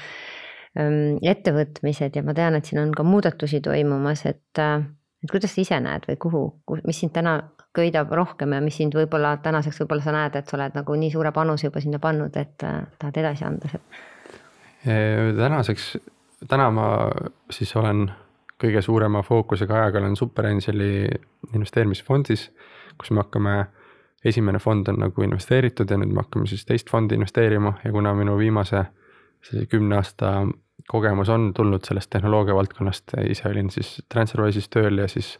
[0.79, 4.85] Ähm, ettevõtmised ja ma tean, et siin on ka muudatusi toimumas, et, äh,
[5.23, 6.43] et kuidas sa ise näed või kuhu,
[6.85, 7.37] mis sind täna
[7.75, 11.11] köidab rohkem ja mis sind võib-olla tänaseks võib-olla sa näed, et sa oled nagu nii
[11.13, 14.01] suure panuse juba sinna pannud, et äh, tahad edasi anda sealt?
[15.37, 15.91] tänaseks,
[16.49, 16.85] täna ma
[17.53, 18.07] siis olen
[18.61, 21.05] kõige suurema fookusega ajaga olen Superangeli
[21.53, 22.47] investeerimisfondis,
[22.97, 23.55] kus me hakkame,
[24.25, 28.13] esimene fond on nagu investeeritud ja nüüd me hakkame siis teist fondi investeerima ja kuna
[28.17, 28.83] minu viimase
[29.41, 30.33] see kümne aasta
[30.89, 35.35] kogemus on tulnud sellest tehnoloogia valdkonnast, ise olin siis Transferwise'is tööl ja siis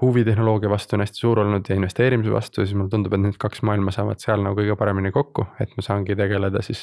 [0.00, 2.64] huvi tehnoloogia vastu on hästi suur olnud ja investeerimise vastu.
[2.64, 5.86] Siis mulle tundub, et need kaks maailma saavad seal nagu kõige paremini kokku, et ma
[5.86, 6.82] saangi tegeleda siis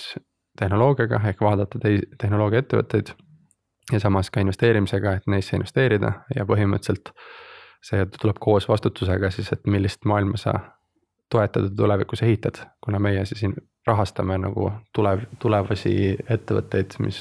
[0.60, 3.14] tehnoloogiaga ehk vaadata tei-, tehnoloogiaettevõtteid.
[3.92, 6.12] Ja samas ka investeerimisega, et neisse investeerida.
[6.36, 7.12] Ja põhimõtteliselt
[7.84, 10.54] see tuleb koos vastutusega siis, et millist maailma sa
[11.32, 13.44] toetada tulevikus ehitad, kuna meie siis
[13.88, 15.94] rahastame nagu tulev, tulevasi
[16.30, 17.18] ettevõtteid, mis,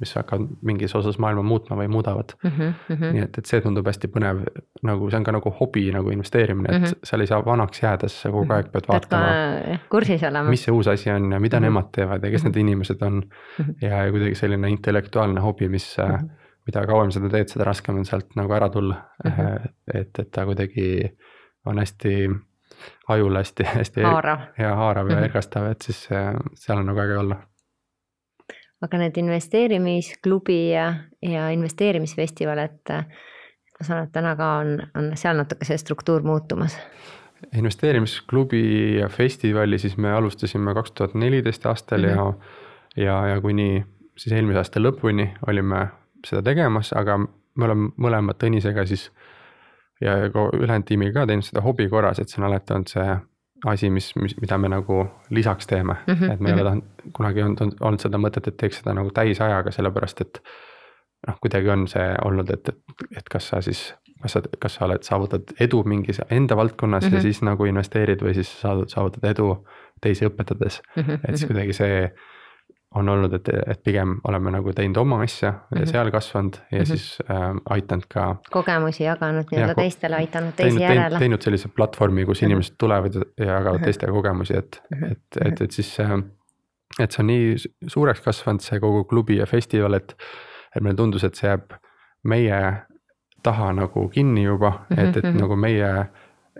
[0.00, 2.56] mis hakkavad mingis osas maailma muutma või muudavad mm.
[2.56, 3.04] -hmm.
[3.14, 4.40] nii et, et see tundub hästi põnev,
[4.86, 7.06] nagu see on ka nagu hobi nagu investeerimine, et mm -hmm.
[7.12, 9.78] seal ei saa vanaks jääda, sest sa kogu aeg pead vaatama.
[9.90, 10.50] kursis olema.
[10.50, 11.64] mis see uus asi on ja mida mm -hmm.
[11.64, 13.64] nemad teevad ja kes need inimesed on mm.
[13.64, 13.74] -hmm.
[13.80, 16.28] ja, ja kuidagi selline intellektuaalne hobi, mis mm, -hmm.
[16.66, 19.30] mida kauem seda teed, seda raskem on sealt nagu ära tulla mm.
[19.30, 19.68] -hmm.
[19.94, 21.16] et, et ta kuidagi
[21.66, 22.30] on hästi
[23.08, 24.40] ajule hästi, hästi haarav.
[24.58, 25.24] ja haarav ja mm -hmm.
[25.24, 27.36] ergastav, et siis äh, seal on nagu äge olla.
[28.82, 35.10] aga need investeerimisklubi ja, ja investeerimisfestival, et ma saan aru, et täna ka on, on
[35.14, 36.78] seal natuke see struktuur muutumas
[37.56, 42.34] investeerimisklubi ja festivali siis me alustasime kaks tuhat neliteist aastal mm -hmm.
[42.96, 45.86] ja, ja, ja kuni siis eelmise aasta lõpuni olime
[46.26, 49.08] seda tegemas, aga me oleme mõlemad Tõnisega siis
[50.00, 53.16] ja ka ülejäänud tiimiga ka teinud seda hobi korras, et see on alati olnud see
[53.66, 56.32] asi, mis, mis, mida me nagu lisaks teeme mm, -hmm.
[56.32, 56.80] et me ei ole mhm.
[56.80, 60.42] tahtnud, kunagi olnud, olnud seda mõtet, et teeks seda nagu täisajaga, sellepärast et
[61.28, 62.78] noh, kuidagi on see olnud, et, et,
[63.16, 67.08] et kas sa siis, kas sa, kas sa oled, saavutad edu mingis enda valdkonnas mm
[67.08, 67.14] -hmm.
[67.14, 67.22] ja mhm.
[67.22, 69.66] siis nagu investeerid või siis saavutad, saavutad edu
[70.00, 71.02] teisi õpetades mm.
[71.02, 71.14] -hmm.
[71.14, 71.52] et siis mhm.
[71.52, 72.12] kuidagi see
[72.94, 75.78] on olnud, et, et pigem oleme nagu teinud oma asja mm -hmm.
[75.78, 75.90] ja mhm.
[75.90, 76.86] seal kasvanud ja mm -hmm.
[76.86, 77.36] siis äh,
[77.70, 78.36] aidanud ka.
[78.50, 81.18] kogemusi jaganud nii-öelda teistele, aidanud teisi teinud, järele.
[81.18, 82.50] teinud sellise platvormi, kus mm -hmm.
[82.50, 83.84] inimesed tulevad ja jagavad mm -hmm.
[83.84, 85.12] teistega kogemusi, et -hmm.
[85.12, 86.22] et, et, et siis äh,.
[87.00, 87.54] et see on nii
[87.86, 90.16] suureks kasvanud, see kogu klubi ja festival, et,
[90.76, 91.70] et meile tundus, et see jääb
[92.24, 92.74] meie
[93.42, 95.08] taha nagu kinni juba mm, -hmm.
[95.08, 95.40] et, et mhm.
[95.40, 96.06] nagu meie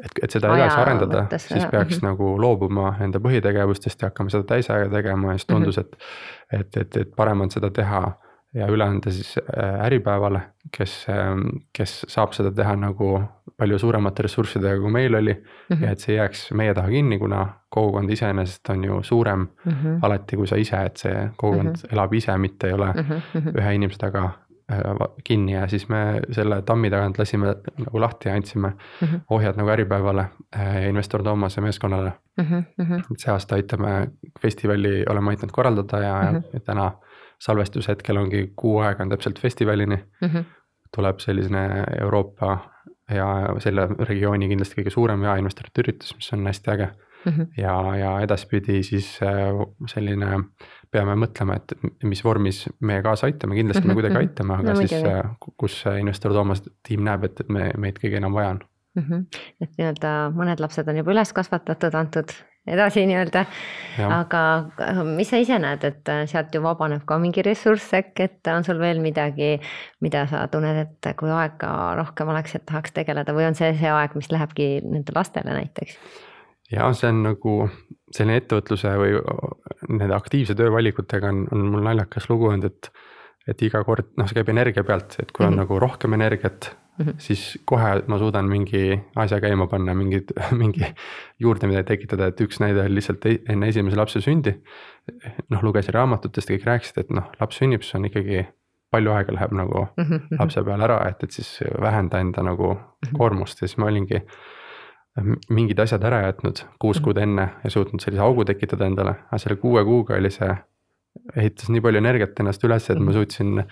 [0.04, 2.08] et, et seda edasi arendada, siis peaks mm -hmm.
[2.08, 6.60] nagu loobuma enda põhitegevustest ja hakkama seda täisajaga tegema ja siis tundus mm, -hmm.
[6.60, 8.12] et, et, et, et parem on seda teha
[8.54, 10.40] ja üle anda siis äh, Äripäevale,
[10.76, 11.46] kes, ähm,
[11.76, 13.12] kes saab seda teha nagu
[13.60, 15.76] palju suuremate ressurssidega, kui meil oli mm.
[15.76, 15.84] -hmm.
[15.84, 19.98] ja et see jääks meie taha kinni, kuna kogukond iseenesest on ju suurem mm -hmm.
[20.02, 21.92] alati kui sa ise, et see kogukond mm -hmm.
[21.92, 23.60] elab ise, mitte ei ole mm -hmm.
[23.60, 24.30] ühe inimese taga
[25.24, 29.20] kinni ja siis me selle tammi tagant lasime nagu lahti ja andsime mm -hmm.
[29.30, 30.24] ohjad nagu Äripäevale
[30.56, 32.12] ja investor Toomase meeskonnale.
[32.36, 33.00] Mm -hmm.
[33.00, 34.10] et see aasta aitame
[34.40, 36.42] festivali, oleme aidanud korraldada ja mm, -hmm.
[36.52, 36.92] ja täna
[37.38, 40.44] salvestushetkel ongi kuu aega on täpselt festivalini Mm -hmm.
[40.96, 42.58] tuleb selline Euroopa
[43.14, 46.88] ja selle regiooni kindlasti kõige suurem jaeinvestorite üritus, mis on hästi äge
[47.24, 47.62] Mm -hmm.
[47.62, 49.28] ja, ja edaspidi siis äh,
[49.86, 50.26] selline,
[50.90, 51.74] peame mõtlema, et
[52.06, 55.22] mis vormis me kaasa aitame, kindlasti me kuidagi aitame, aga No siis äh,
[55.60, 58.62] kus see investor Toomas tiim näeb, et, et me, meid kõige enam vaja on.
[58.98, 59.42] Mm -hmm.
[59.62, 62.32] et nii-öelda mõned lapsed on juba üles kasvatatud, antud
[62.66, 63.44] edasi nii-öelda,
[64.04, 64.40] aga
[65.06, 68.66] mis sa ise näed, et äh, sealt ju vabaneb ka mingi ressurss äkki, et on
[68.66, 69.60] sul veel midagi,
[70.00, 73.94] mida sa tunned, et kui aega rohkem oleks, et tahaks tegeleda või on see see
[73.94, 75.96] aeg, mis lähebki nende lastele näiteks?
[76.70, 77.54] ja see on nagu
[78.10, 79.12] selline ettevõtluse või
[79.88, 82.90] nende aktiivse töövalikutega on, on mul naljakas lugu olnud, et.
[83.48, 85.60] et iga kord, noh, see käib energia pealt, et kui on Mhm.
[85.62, 87.14] nagu rohkem energiat Mhm.
[87.18, 90.32] siis kohe ma suudan mingi asja käima panna, mingid,
[90.62, 90.84] mingi
[91.40, 94.54] juurde midagi tekitada, et üks näide oli lihtsalt enne esimese lapse sündi.
[95.50, 98.46] noh, lugesin raamatutest, kõik rääkisid, et noh, laps sünnib, siis on ikkagi
[98.92, 100.36] palju aega läheb nagu Mhm.
[100.38, 103.16] lapse peale ära, et, et siis vähenda enda nagu Mhm.
[103.16, 104.20] koormust ja siis ma olingi
[105.50, 107.04] mingid asjad ära jätnud kuus Mhm.
[107.04, 110.50] kuud enne ja suutnud sellise augu tekitada endale, aga selle kuue kuuga oli see,
[111.36, 113.14] ehitas nii palju energiat ennast üles, et ma Mhm.
[113.18, 113.64] suutsin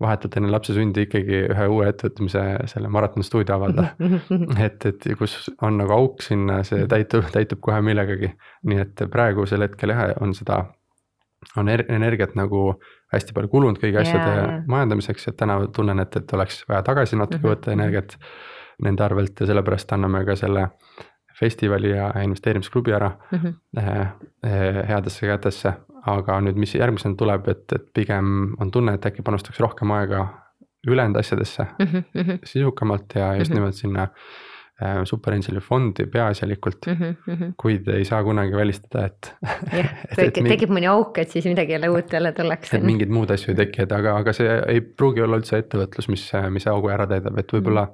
[0.00, 3.88] vahetult enne lapse sündi ikkagi ühe uue ettevõtmise, selle maratonstuudio avada
[4.66, 6.64] et, et kus on nagu auk sinna, Mhm.
[6.64, 8.32] see täitub, täitub kohe millegagi.
[8.64, 10.66] nii et praegusel hetkel jah, on seda,
[11.56, 12.74] on er- energiat nagu
[13.12, 14.62] hästi palju kulunud kõigi asjade Jaa, jaa.
[14.66, 18.16] majandamiseks ja täna tunnen, et, et oleks vaja tagasi natuke Mhm, võtta energiat
[18.82, 20.68] nende arvelt ja sellepärast anname ka selle
[21.38, 24.00] festivali ja investeerimisklubi ära eh,
[24.46, 25.72] eh, headesse kätesse.
[26.06, 30.26] aga nüüd, mis järgmisena tuleb, et, et pigem on tunne, et äkki panustaks rohkem aega
[30.86, 33.58] ülejäänud asjadesse Mhm, sisukamalt ja just Mhm.
[33.58, 34.02] nimelt sinna
[34.82, 39.34] äh, superangeli fondi peaasjalikult Mhm, kuid ei saa kunagi välistada, et.
[39.72, 39.88] jah,
[40.50, 42.76] tekib mõni auk, et siis midagi jälle uut jälle tullakse.
[42.76, 46.08] et mingeid muud asju ei teki, et aga, aga see ei pruugi olla üldse ettevõtlus,
[46.08, 47.88] mis, mis augu ära täidab, et võib-olla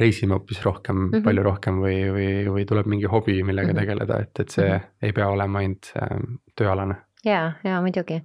[0.00, 1.14] reisime hoopis rohkem mm, Mhm.
[1.16, 1.24] -hmm.
[1.24, 3.78] palju rohkem või, või, või tuleb mingi hobi, millega Mhm.
[3.78, 4.84] tegeleda, et, et see Mhm.
[5.02, 6.18] ei pea olema ainult äh,
[6.56, 6.96] tööalane.
[7.24, 8.22] ja, ja muidugi.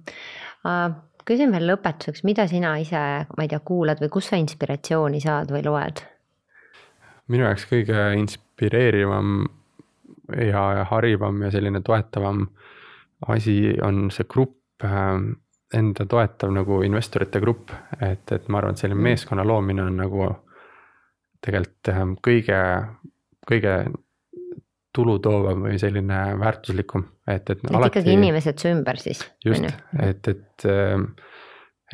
[1.24, 2.98] küsin veel lõpetuseks, mida sina ise,
[3.36, 6.02] ma ei tea, kuulad või kust sa inspiratsiooni saad või loed?
[7.28, 9.46] minu jaoks kõige inspireerivam
[10.36, 12.48] ja, harivam ja selline toetavam
[13.28, 14.58] asi on see grupp,
[15.74, 17.70] enda toetav nagu investorite grupp,
[18.00, 19.02] et, et ma arvan, et selline Mm.
[19.02, 20.36] meeskonna loomine on nagu
[21.44, 22.60] tegelikult äh, kõige,
[23.50, 23.76] kõige
[24.94, 29.22] tulutoovam või selline väärtuslikum, et, et et ikkagi inimesed su ümber siis.
[29.44, 29.64] just,
[30.04, 30.66] et, et,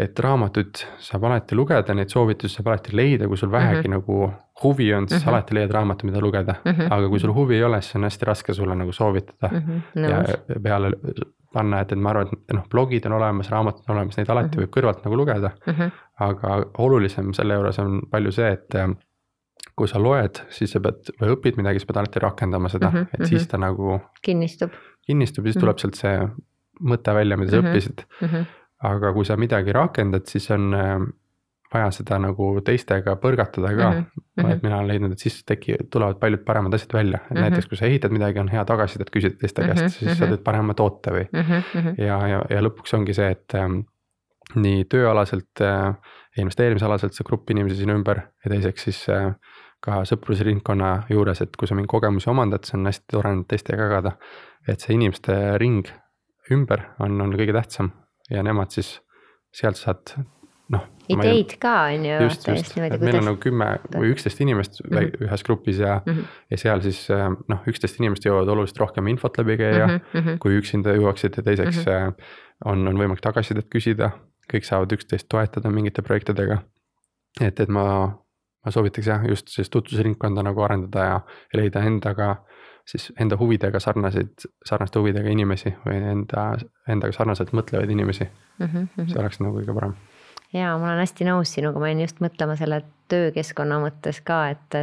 [0.02, 4.02] et raamatuid saab alati lugeda, neid soovitusi saab alati leida, kui sul vähegi mm Mhm.
[4.02, 4.24] -hmm.
[4.24, 5.28] nagu huvi on, siis mm Mhm.
[5.28, 5.34] -hmm.
[5.34, 6.70] alati leiad raamatu, mida lugeda mm.
[6.72, 6.80] Mhm.
[6.80, 6.92] -hmm.
[6.94, 9.58] aga kui sul huvi ei ole, siis on hästi raske sulle nagu soovitada mm
[9.96, 10.10] -hmm.
[10.10, 10.24] ja
[10.62, 10.90] peale
[11.52, 14.56] panna, et, et ma arvan, et noh, blogid on olemas, raamatud on olemas, neid alati
[14.58, 14.64] Mhm.
[14.64, 15.50] võib kõrvalt nagu lugeda.
[16.20, 18.88] aga olulisem selle juures on palju see, et äh,
[19.76, 22.94] kui sa loed, siis sa pead või õpid midagi, sa pead alati rakendama seda mm,
[22.96, 23.20] Mhm, -hmm.
[23.22, 24.70] et siis ta nagu kinnistub
[25.06, 25.60] kinnistub ja siis Mhm.
[25.66, 26.28] tuleb sealt see
[26.80, 27.66] mõte välja, mida sa Mhm.
[27.66, 28.28] õppisid mm.
[28.28, 28.44] -hmm.
[28.82, 30.98] aga kui sa midagi rakendad, siis on äh,
[31.74, 33.96] vaja seda nagu teistega põrgatada ka mm.
[33.96, 34.06] Mhm,
[34.46, 34.52] -hmm.
[34.52, 37.38] et mina olen leidnud, et siis teki-, tulevad paljud paremad asjad välja, et mm Mhm.
[37.38, 37.50] -hmm.
[37.50, 40.34] näiteks kui sa ehitad midagi, on hea tagasisidet küsida teiste Mhm, käest, siis sa mhm.
[40.34, 41.26] teed parema toote või.
[41.32, 43.80] Mhm, ja, ja, ja lõpuks ongi see, et ähm,
[44.56, 45.94] nii tööalaselt äh,
[46.42, 49.32] investeerimisalaselt see grupp inimesi sinu ümber ja teiseks siis äh,
[49.84, 53.88] ka sõprusringkonna juures, et kui sa mingeid kogemusi omandad, see on hästi tore neid teistega
[53.88, 54.16] jagada.
[54.68, 55.86] et see inimeste ring
[56.52, 57.92] ümber on, on kõige tähtsam
[58.30, 58.98] ja nemad siis
[59.54, 60.12] sealt saad
[60.72, 60.84] noh.
[61.08, 62.16] ideid ka on ju.
[62.26, 65.26] just, just, et meil on nagu kümme või üksteist inimest mm -hmm.
[65.28, 66.40] ühes grupis ja mm, -hmm.
[66.50, 70.38] ja seal siis äh, noh, üksteist inimest jõuavad oluliselt rohkem infot läbi käia mm, -hmm.
[70.38, 72.28] kui üksinda jõuaksid ja teiseks mm -hmm.
[72.64, 74.10] on, on võimalik tagasisidet küsida,
[74.52, 76.62] kõik saavad üksteist toetada mingite projektidega.
[77.40, 77.84] et, et ma,
[78.64, 81.20] ma soovitaks jah, just sellist tutvusringkonda nagu arendada ja,
[81.52, 82.36] ja leida endaga
[82.88, 86.50] siis enda huvidega sarnaseid, sarnaste huvidega inimesi või enda,
[86.88, 88.66] endaga sarnaselt mõtlevaid inimesi mm.
[88.66, 89.10] -hmm.
[89.12, 89.96] see oleks nagu kõige parem
[90.52, 94.76] ja ma olen hästi nõus sinuga, ma jäin just mõtlema selle töökeskkonna mõttes ka, et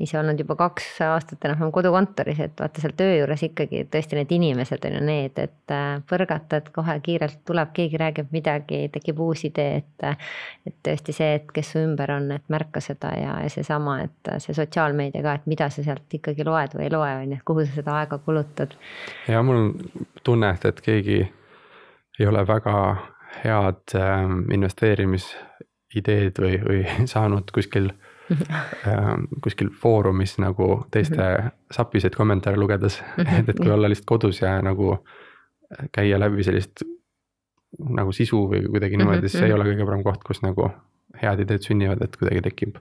[0.00, 4.32] ise olnud juba kaks aastat enam-vähem kodukontoris, et vaata seal töö juures ikkagi tõesti need
[4.32, 5.74] inimesed on ju need, et
[6.10, 10.08] põrgatad kohe kiirelt tuleb, keegi räägib midagi, tekib uus idee, et.
[10.66, 14.32] et tõesti see, et kes su ümber on, et märka seda ja, ja seesama, et
[14.42, 17.46] see sotsiaalmeedia ka, et mida sa sealt ikkagi loed või ei loe, on ju, et
[17.52, 18.76] kuhu sa seda aega kulutad.
[19.28, 19.70] ja mul on
[20.24, 21.20] tunne, et, et keegi
[22.20, 22.74] ei ole väga
[23.42, 24.26] head äh,
[25.96, 27.90] ideed või, või saanud kuskil
[28.88, 29.10] äh,
[29.42, 31.30] kuskil foorumis nagu teiste
[31.74, 34.98] sapiseid kommentaare lugedes, et, et kui olla lihtsalt kodus ja nagu
[35.94, 36.82] käia läbi sellist
[37.78, 40.66] nagu sisu või kuidagi niimoodi, siis see ei ole kõige parem koht, kus nagu
[41.20, 42.80] head ideed sünnivad, et kuidagi tekib,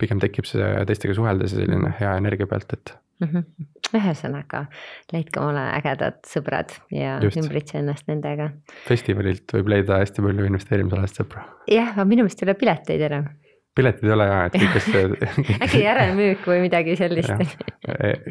[0.00, 3.28] pigem tekib see teistega suheldes selline hea energia pealt, et mm.
[3.28, 4.00] -hmm.
[4.00, 4.66] ühesõnaga,
[5.12, 7.40] leidke omale ägedad sõbrad ja Just.
[7.42, 8.50] ümbritse ennast nendega.
[8.86, 11.42] festivalilt võib leida hästi palju investeerimisalast sõpru.
[11.70, 13.28] jah, aga minu meelest ei ole pileteid enam.
[13.76, 14.86] Piletid ei ole ja, et kõik, kes
[15.66, 17.28] äkki järelmüük või midagi sellist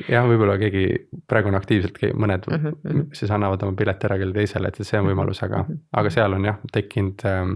[0.10, 0.86] jah, võib-olla keegi
[1.30, 3.04] praegu on aktiivselt, mõned mm Mhm, mhm.
[3.14, 5.78] siis annavad oma pileti ära kellelegi teisele, et see on võimalus, aga Mhm.
[6.02, 7.54] aga seal on jah tekkinud ähm,,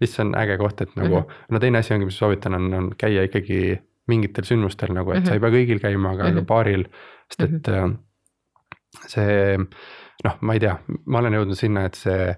[0.00, 1.42] lihtsalt on äge koht, et nagu Mhm.
[1.50, 5.32] no teine asi ongi, mis soovitan, on, on käia ikkagi mingitel sündmustel nagu, et sa
[5.34, 5.44] ei Mhm.
[5.46, 6.34] pea kõigil käima, aga Mhm.
[6.38, 6.86] ka paaril,
[7.30, 7.96] sest et äh,
[9.08, 9.56] see
[10.24, 12.36] noh, ma ei tea, ma olen jõudnud sinna, et see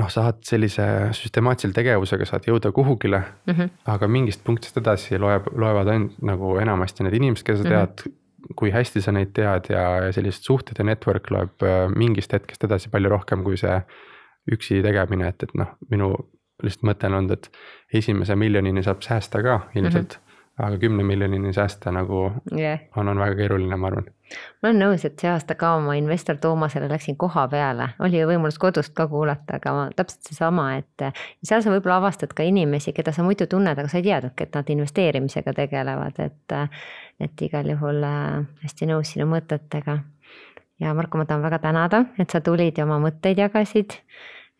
[0.00, 0.84] noh, saad sellise
[1.16, 3.70] süstemaatilise tegevusega saad jõuda kuhugile, Mhm.
[3.92, 7.72] aga mingist punktist edasi loeb, loevad ainult nagu enamasti need inimesed, keda sa Mhm.
[7.74, 8.12] tead,
[8.56, 12.64] kui hästi sa neid tead ja, ja sellised suhted ja network loeb äh, mingist hetkest
[12.64, 13.82] edasi palju rohkem kui see
[14.50, 16.14] üksi tegemine, et, et noh, minu
[16.64, 17.50] lihtsalt mõte on olnud, et
[18.00, 20.29] esimese miljonini saab säästa ka ilmselt mm, -hmm.
[20.62, 24.08] Aga kümne miljonini säästa nagu jah, on, on väga keeruline, ma arvan.
[24.62, 28.28] ma olen nõus, et see aasta ka oma investor Toomasele läksin koha peale, oli ju
[28.28, 31.06] võimalus kodust ka kuulata, aga ma, täpselt seesama, et
[31.46, 34.58] seal sa võib-olla avastad ka inimesi, keda sa muidu tunned, aga sa ei teadnudki, et
[34.58, 36.58] nad investeerimisega tegelevad, et
[37.20, 39.98] et igal juhul äh, hästi nõus sinu mõtetega.
[40.80, 44.00] ja Marko, ma tahan väga tänada, et sa tulid ja oma mõtteid jagasid.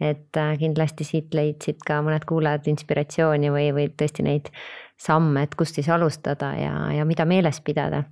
[0.00, 4.48] et äh, kindlasti siit leidsid ka mõned kuulajad inspiratsiooni või, või tõesti neid
[5.00, 8.04] samme, et kust siis alustada ja, ja mida meeles pidada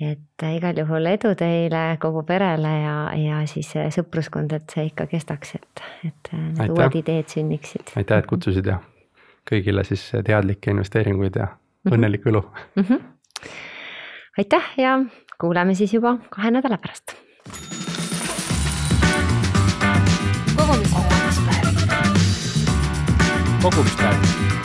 [0.00, 5.06] et igal juhul edu teile, kogu perele ja, ja siis see sõpruskond, et see ikka
[5.08, 7.94] kestaks, et, et need uued ideed sünniksid.
[7.96, 8.80] aitäh, et kutsusid ja
[9.48, 11.48] kõigile siis teadlikke investeeringuid ja
[11.88, 12.42] õnnelikku elu.
[12.76, 12.82] mm.
[12.82, 13.48] -hmm.
[14.38, 14.98] aitäh ja
[15.40, 17.16] kuuleme siis juba kahe nädala pärast.
[20.56, 21.72] kogumispäev.
[23.62, 24.55] kogumispäev